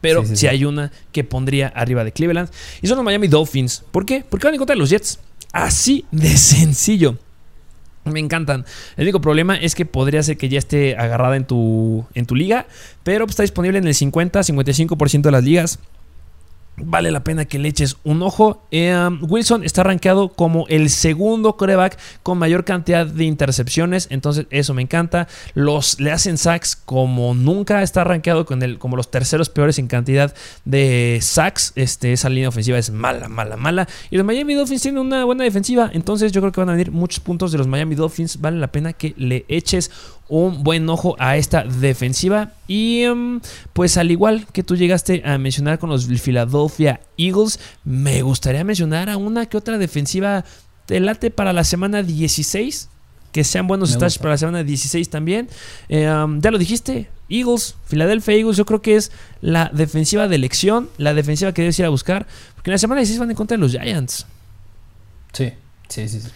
Pero 0.00 0.24
si 0.24 0.46
hay 0.46 0.64
una 0.64 0.92
que 1.12 1.24
pondría 1.24 1.68
arriba 1.68 2.04
de 2.04 2.12
Cleveland. 2.12 2.50
Y 2.82 2.86
son 2.86 2.96
los 2.96 3.04
Miami 3.04 3.28
Dolphins. 3.28 3.84
¿Por 3.90 4.04
qué? 4.04 4.24
Porque 4.28 4.46
van 4.46 4.54
a 4.54 4.56
encontrar 4.56 4.78
los 4.78 4.90
Jets. 4.90 5.20
Así 5.52 6.04
de 6.10 6.28
sencillo. 6.36 7.18
Me 8.04 8.20
encantan. 8.20 8.64
El 8.96 9.04
único 9.04 9.20
problema 9.20 9.56
es 9.56 9.74
que 9.74 9.84
podría 9.84 10.22
ser 10.22 10.36
que 10.36 10.48
ya 10.48 10.58
esté 10.58 10.96
agarrada 10.96 11.36
en 11.36 11.44
tu, 11.44 12.06
en 12.14 12.26
tu 12.26 12.34
liga. 12.34 12.66
Pero 13.02 13.24
está 13.24 13.42
disponible 13.42 13.78
en 13.78 13.86
el 13.86 13.94
50-55% 13.94 15.22
de 15.22 15.30
las 15.30 15.44
ligas 15.44 15.78
vale 16.78 17.10
la 17.10 17.24
pena 17.24 17.44
que 17.44 17.58
le 17.58 17.68
eches 17.68 17.96
un 18.04 18.22
ojo. 18.22 18.62
Eh, 18.70 18.94
um, 18.94 19.18
Wilson 19.28 19.64
está 19.64 19.82
rankeado 19.82 20.28
como 20.28 20.66
el 20.68 20.90
segundo 20.90 21.56
coreback 21.56 21.98
con 22.22 22.38
mayor 22.38 22.64
cantidad 22.64 23.06
de 23.06 23.24
intercepciones, 23.24 24.08
entonces 24.10 24.46
eso 24.50 24.74
me 24.74 24.82
encanta. 24.82 25.28
Los 25.54 26.00
le 26.00 26.12
hacen 26.12 26.38
sacks 26.38 26.76
como 26.76 27.34
nunca, 27.34 27.82
está 27.82 28.04
rankeado 28.04 28.44
con 28.44 28.62
el, 28.62 28.78
como 28.78 28.96
los 28.96 29.10
terceros 29.10 29.48
peores 29.48 29.78
en 29.78 29.86
cantidad 29.86 30.34
de 30.64 31.18
sacks. 31.22 31.72
Este, 31.76 32.12
esa 32.12 32.28
línea 32.28 32.48
ofensiva 32.48 32.78
es 32.78 32.90
mala, 32.90 33.28
mala, 33.28 33.56
mala. 33.56 33.88
Y 34.10 34.16
los 34.16 34.26
Miami 34.26 34.54
Dolphins 34.54 34.82
tienen 34.82 35.00
una 35.00 35.24
buena 35.24 35.44
defensiva, 35.44 35.90
entonces 35.92 36.32
yo 36.32 36.40
creo 36.40 36.52
que 36.52 36.60
van 36.60 36.70
a 36.70 36.72
venir 36.72 36.90
muchos 36.90 37.20
puntos 37.20 37.52
de 37.52 37.58
los 37.58 37.66
Miami 37.66 37.94
Dolphins. 37.94 38.40
Vale 38.40 38.58
la 38.58 38.72
pena 38.72 38.92
que 38.92 39.14
le 39.16 39.44
eches 39.48 39.90
un 40.28 40.64
buen 40.64 40.88
ojo 40.88 41.14
a 41.18 41.36
esta 41.36 41.64
defensiva. 41.64 42.52
Y 42.66 43.02
em, 43.02 43.40
pues 43.72 43.96
al 43.96 44.10
igual 44.10 44.46
que 44.52 44.62
tú 44.62 44.76
llegaste 44.76 45.22
a 45.24 45.38
mencionar 45.38 45.78
con 45.78 45.90
los 45.90 46.06
Philadelphia 46.06 46.46
Eagles, 47.16 47.58
me 47.84 48.22
gustaría 48.22 48.64
mencionar 48.64 49.08
a 49.10 49.16
una 49.16 49.46
que 49.46 49.56
otra 49.56 49.78
defensiva 49.78 50.44
de 50.86 51.00
late 51.00 51.30
para 51.30 51.52
la 51.52 51.64
semana 51.64 52.02
16. 52.02 52.90
Que 53.32 53.44
sean 53.44 53.66
buenos 53.66 53.90
stats 53.90 54.16
para 54.16 54.30
la 54.30 54.38
semana 54.38 54.64
16 54.64 55.10
también. 55.10 55.48
Em, 55.90 56.40
ya 56.40 56.50
lo 56.50 56.56
dijiste, 56.56 57.10
Eagles, 57.28 57.74
Philadelphia 57.86 58.34
Eagles, 58.34 58.56
yo 58.56 58.64
creo 58.64 58.80
que 58.80 58.96
es 58.96 59.12
la 59.42 59.70
defensiva 59.74 60.26
de 60.26 60.36
elección, 60.36 60.88
la 60.96 61.12
defensiva 61.12 61.52
que 61.52 61.60
debes 61.60 61.78
ir 61.78 61.84
a 61.84 61.90
buscar. 61.90 62.26
Porque 62.54 62.70
en 62.70 62.72
la 62.72 62.78
semana 62.78 63.00
16 63.00 63.20
van 63.20 63.30
en 63.30 63.36
contra 63.36 63.58
de 63.58 63.60
los 63.60 63.72
Giants. 63.72 64.26
Sí, 65.32 65.52
sí, 65.88 66.08
sí. 66.08 66.20
sí. 66.20 66.28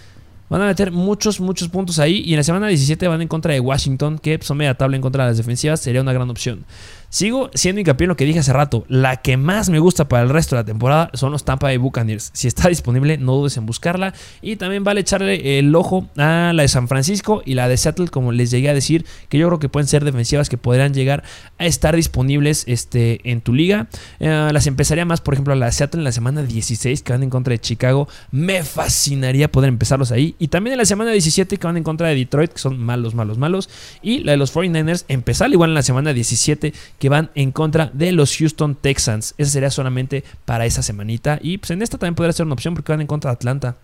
Van 0.51 0.61
a 0.63 0.67
meter 0.67 0.91
muchos, 0.91 1.41
muchos 1.41 1.69
puntos 1.69 2.01
ahí. 2.01 2.23
Y 2.27 2.33
en 2.33 2.39
la 2.39 2.43
semana 2.43 2.67
17 2.67 3.07
van 3.07 3.23
en 3.23 3.29
contra 3.29 3.55
de 3.55 3.61
Washington, 3.61 4.19
que 4.19 4.39
son 4.43 4.57
media 4.57 4.75
tabla 4.75 4.97
en 4.97 5.03
contra 5.03 5.25
de 5.25 5.31
las 5.31 5.37
defensivas. 5.39 5.81
Sería 5.81 6.01
una 6.01 6.13
gran 6.13 6.29
opción. 6.29 6.67
Sigo 7.11 7.51
siendo 7.55 7.81
hincapié 7.81 8.05
en 8.05 8.11
lo 8.11 8.17
que 8.17 8.25
dije 8.25 8.39
hace 8.39 8.53
rato. 8.53 8.85
La 8.87 9.17
que 9.17 9.37
más 9.37 9.69
me 9.69 9.81
gusta 9.81 10.09
para 10.09 10.23
el 10.23 10.29
resto 10.29 10.55
de 10.55 10.63
la 10.63 10.65
temporada 10.65 11.11
son 11.15 11.33
los 11.33 11.45
Tampa 11.45 11.67
Bay 11.67 11.77
Buccaneers. 11.77 12.31
Si 12.35 12.47
está 12.47 12.69
disponible, 12.69 13.19
no 13.19 13.35
dudes 13.35 13.57
en 13.57 13.67
buscarla. 13.67 14.15
Y 14.41 14.55
también 14.55 14.85
vale 14.85 15.01
echarle 15.01 15.59
el 15.59 15.75
ojo 15.75 16.09
a 16.17 16.53
la 16.55 16.63
de 16.63 16.69
San 16.69 16.87
Francisco 16.87 17.43
y 17.45 17.55
la 17.55 17.69
de 17.69 17.77
Seattle, 17.77 18.07
como 18.09 18.31
les 18.31 18.53
llegué 18.53 18.71
a 18.71 18.75
decir, 18.75 19.05
que 19.29 19.39
yo 19.39 19.49
creo 19.49 19.59
que 19.59 19.69
pueden 19.69 19.89
ser 19.89 20.05
defensivas 20.05 20.49
que 20.49 20.57
podrían 20.57 20.95
llegar 20.95 21.25
a 21.59 21.67
estar 21.67 21.97
disponibles 21.97 22.63
este, 22.69 23.21
en 23.29 23.41
tu 23.41 23.55
liga. 23.55 23.89
Eh, 24.21 24.51
las 24.53 24.69
empezaría 24.69 25.05
más, 25.05 25.21
por 25.21 25.35
ejemplo, 25.35 25.53
a 25.53 25.57
la 25.57 25.67
de 25.67 25.73
Seattle 25.73 25.99
en 25.99 26.05
la 26.05 26.13
semana 26.13 26.45
16, 26.45 27.03
que 27.03 27.13
van 27.13 27.25
en 27.25 27.31
contra 27.31 27.51
de 27.51 27.59
Chicago. 27.59 28.09
Me 28.31 28.63
fascinaría 28.63 29.51
poder 29.51 29.69
empezarlos 29.69 30.13
ahí. 30.13 30.37
Y 30.39 30.47
también 30.47 30.75
en 30.75 30.79
la 30.79 30.85
semana 30.85 31.11
17, 31.11 31.57
que 31.57 31.67
van 31.67 31.77
en 31.77 31.83
contra 31.83 32.07
de 32.07 32.15
Detroit, 32.15 32.53
que 32.53 32.61
son 32.61 32.79
malos, 32.79 33.17
malos, 33.17 33.37
malos. 33.37 33.69
Y 34.01 34.21
la 34.21 34.33
de 34.33 34.39
los 34.39 34.55
49ers, 34.55 35.07
empezar 35.09 35.51
igual 35.51 35.71
en 35.71 35.75
la 35.75 35.83
semana 35.83 36.13
17 36.13 36.73
que 37.01 37.09
van 37.09 37.31
en 37.35 37.51
contra 37.51 37.91
de 37.93 38.13
los 38.13 38.37
Houston 38.37 38.77
Texans. 38.77 39.35
Esa 39.39 39.51
sería 39.51 39.71
solamente 39.71 40.23
para 40.45 40.67
esa 40.67 40.83
semanita. 40.83 41.39
Y 41.43 41.59
pues 41.59 41.73
en 41.73 41.83
esta 41.83 41.99
también 41.99 42.15
podría 42.15 42.33
ser 42.33 42.47
una 42.47 42.53
opción 42.53 42.75
porque 42.75 42.93
van 42.93 43.01
en 43.01 43.09
contra 43.09 43.31
de 43.31 43.37
Atlanta. 43.37 43.77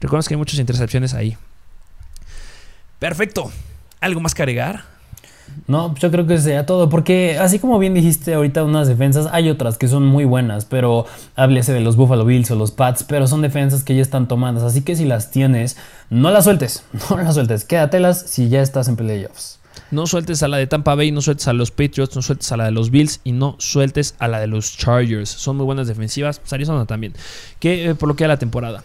Recuerda 0.00 0.26
que 0.26 0.34
hay 0.34 0.38
muchas 0.38 0.60
intercepciones 0.60 1.12
ahí. 1.12 1.36
Perfecto. 3.00 3.50
¿Algo 4.00 4.20
más 4.20 4.34
que 4.34 4.42
agregar? 4.42 4.84
No, 5.66 5.94
yo 5.96 6.12
creo 6.12 6.28
que 6.28 6.38
sería 6.38 6.64
todo, 6.64 6.88
porque 6.88 7.38
así 7.38 7.58
como 7.58 7.78
bien 7.80 7.92
dijiste 7.92 8.34
ahorita 8.34 8.62
unas 8.62 8.86
defensas, 8.86 9.28
hay 9.32 9.50
otras 9.50 9.78
que 9.78 9.88
son 9.88 10.06
muy 10.06 10.24
buenas, 10.24 10.64
pero 10.64 11.06
háblese 11.34 11.72
de 11.72 11.80
los 11.80 11.96
Buffalo 11.96 12.24
Bills 12.24 12.52
o 12.52 12.54
los 12.54 12.70
Pats, 12.70 13.02
pero 13.02 13.26
son 13.26 13.42
defensas 13.42 13.82
que 13.82 13.96
ya 13.96 14.02
están 14.02 14.28
tomadas, 14.28 14.62
así 14.62 14.82
que 14.82 14.94
si 14.94 15.06
las 15.06 15.32
tienes, 15.32 15.76
no 16.08 16.30
las 16.30 16.44
sueltes, 16.44 16.84
no 17.10 17.16
las 17.16 17.34
sueltes, 17.34 17.64
quédatelas 17.64 18.20
si 18.20 18.48
ya 18.48 18.62
estás 18.62 18.86
en 18.86 18.94
playoffs. 18.94 19.59
No 19.90 20.06
sueltes 20.06 20.42
a 20.42 20.48
la 20.48 20.56
de 20.56 20.66
Tampa 20.66 20.94
Bay, 20.94 21.10
no 21.10 21.20
sueltes 21.20 21.48
a 21.48 21.52
los 21.52 21.70
Patriots, 21.70 22.14
no 22.14 22.22
sueltes 22.22 22.50
a 22.52 22.56
la 22.56 22.64
de 22.64 22.70
los 22.70 22.90
Bills 22.90 23.20
y 23.24 23.32
no 23.32 23.56
sueltes 23.58 24.14
a 24.18 24.28
la 24.28 24.38
de 24.38 24.46
los 24.46 24.76
Chargers. 24.76 25.28
Son 25.28 25.56
muy 25.56 25.66
buenas 25.66 25.88
defensivas. 25.88 26.38
Pues 26.38 26.52
Arizona 26.52 26.86
también. 26.86 27.14
Que 27.58 27.90
eh, 27.90 27.94
por 27.94 28.08
lo 28.08 28.14
que 28.14 28.24
a 28.24 28.28
la 28.28 28.38
temporada. 28.38 28.84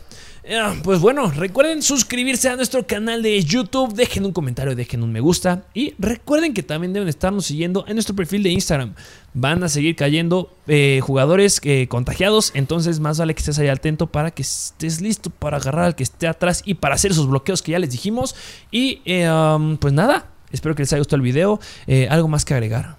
pues 0.84 1.00
bueno, 1.00 1.30
recuerden 1.30 1.84
suscribirse 1.84 2.50
a 2.50 2.56
nuestro 2.56 2.88
canal 2.88 3.22
de 3.22 3.42
YouTube, 3.44 3.94
dejen 3.94 4.26
un 4.26 4.32
comentario, 4.32 4.76
dejen 4.76 5.04
un 5.04 5.12
me 5.12 5.20
gusta 5.20 5.66
y 5.74 5.94
recuerden 6.00 6.54
que 6.54 6.64
también 6.64 6.94
deben 6.94 7.08
estarnos 7.08 7.46
siguiendo 7.46 7.86
en 7.88 7.96
nuestro 7.96 8.16
perfil 8.16 8.42
de 8.42 8.50
Instagram. 8.50 8.96
Van 9.36 9.64
a 9.64 9.70
seguir 9.70 9.96
cayendo 9.96 10.56
eh, 10.68 11.02
jugadores 11.04 11.60
eh, 11.64 11.88
contagiados, 11.88 12.52
entonces 12.56 13.00
más 13.00 13.20
vale 13.20 13.36
que 13.36 13.40
estés 13.40 13.60
ahí 13.60 13.68
atento 13.68 14.08
para 14.08 14.32
que 14.32 14.42
estés 14.42 15.02
listo 15.02 15.30
para 15.30 15.58
agarrar 15.58 15.86
al 15.86 15.96
que 15.96 16.04
esté 16.04 16.28
atrás 16.28 16.64
y 16.66 16.76
para 16.76 16.96
hacer 16.96 17.12
esos 17.12 17.28
bloqueos 17.28 17.62
que 17.62 17.74
ya 17.74 17.80
les 17.80 17.92
dijimos. 17.92 18.36
Y 18.72 19.02
um, 19.28 19.78
pues 19.78 19.94
nada, 19.94 20.28
Espero 20.52 20.76
que 20.76 20.84
les 20.84 20.94
haya 20.94 21.00
gustado 21.00 21.18
el 21.18 21.22
video. 21.22 21.60
Eh, 21.88 22.08
¿Algo 22.10 22.28
más 22.28 22.46
que 22.46 22.54
agregar? 22.54 22.96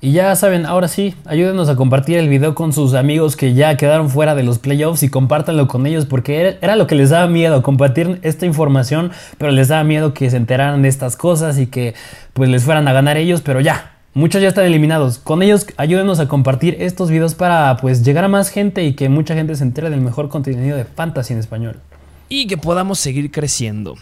Y 0.00 0.12
ya 0.12 0.36
saben, 0.36 0.66
ahora 0.66 0.88
sí, 0.88 1.14
ayúdenos 1.24 1.68
a 1.68 1.76
compartir 1.76 2.18
el 2.18 2.28
video 2.28 2.54
con 2.54 2.72
sus 2.72 2.94
amigos 2.94 3.36
que 3.36 3.54
ya 3.54 3.76
quedaron 3.76 4.10
fuera 4.10 4.34
de 4.34 4.42
los 4.42 4.58
playoffs 4.58 5.02
y 5.02 5.08
compártanlo 5.08 5.66
con 5.66 5.86
ellos 5.86 6.04
porque 6.04 6.58
era 6.60 6.76
lo 6.76 6.86
que 6.86 6.94
les 6.94 7.10
daba 7.10 7.26
miedo, 7.26 7.62
compartir 7.62 8.20
esta 8.22 8.44
información, 8.44 9.12
pero 9.38 9.50
les 9.50 9.68
daba 9.68 9.82
miedo 9.82 10.12
que 10.12 10.30
se 10.30 10.36
enteraran 10.36 10.82
de 10.82 10.88
estas 10.88 11.16
cosas 11.16 11.58
y 11.58 11.66
que 11.68 11.94
pues 12.34 12.50
les 12.50 12.64
fueran 12.64 12.86
a 12.86 12.92
ganar 12.92 13.16
ellos, 13.16 13.40
pero 13.40 13.60
ya, 13.60 13.90
Muchos 14.16 14.40
ya 14.40 14.46
están 14.46 14.64
eliminados. 14.66 15.18
Con 15.18 15.42
ellos 15.42 15.66
ayúdenos 15.76 16.20
a 16.20 16.28
compartir 16.28 16.76
estos 16.78 17.10
videos 17.10 17.34
para 17.34 17.76
pues 17.78 18.04
llegar 18.04 18.22
a 18.22 18.28
más 18.28 18.48
gente 18.48 18.84
y 18.84 18.94
que 18.94 19.08
mucha 19.08 19.34
gente 19.34 19.56
se 19.56 19.64
entere 19.64 19.90
del 19.90 20.02
mejor 20.02 20.28
contenido 20.28 20.76
de 20.76 20.84
fantasy 20.84 21.32
en 21.32 21.40
español 21.40 21.80
y 22.28 22.46
que 22.46 22.56
podamos 22.56 22.98
seguir 22.98 23.30
creciendo. 23.30 23.96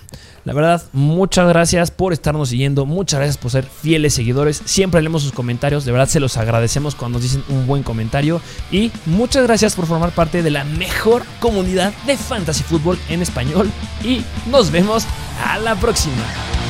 La 0.45 0.53
verdad, 0.53 0.83
muchas 0.93 1.49
gracias 1.49 1.91
por 1.91 2.13
estarnos 2.13 2.49
siguiendo, 2.49 2.85
muchas 2.85 3.21
gracias 3.21 3.39
por 3.39 3.51
ser 3.51 3.65
fieles 3.65 4.15
seguidores. 4.15 4.61
Siempre 4.65 5.01
leemos 5.01 5.23
sus 5.23 5.33
comentarios, 5.33 5.85
de 5.85 5.93
verdad 5.93 6.09
se 6.09 6.21
los 6.21 6.37
agradecemos 6.37 6.95
cuando 6.95 7.19
nos 7.19 7.23
dicen 7.23 7.45
un 7.49 7.67
buen 7.67 7.83
comentario. 7.83 8.41
Y 8.71 8.91
muchas 9.07 9.45
gracias 9.45 9.75
por 9.75 9.87
formar 9.87 10.13
parte 10.13 10.43
de 10.43 10.51
la 10.51 10.65
mejor 10.65 11.23
comunidad 11.41 11.93
de 12.07 12.17
fantasy 12.17 12.63
fútbol 12.65 12.99
en 13.09 13.23
español. 13.23 13.71
Y 14.05 14.25
nos 14.51 14.71
vemos 14.71 15.05
a 15.45 15.59
la 15.59 15.77
próxima. 15.77 16.62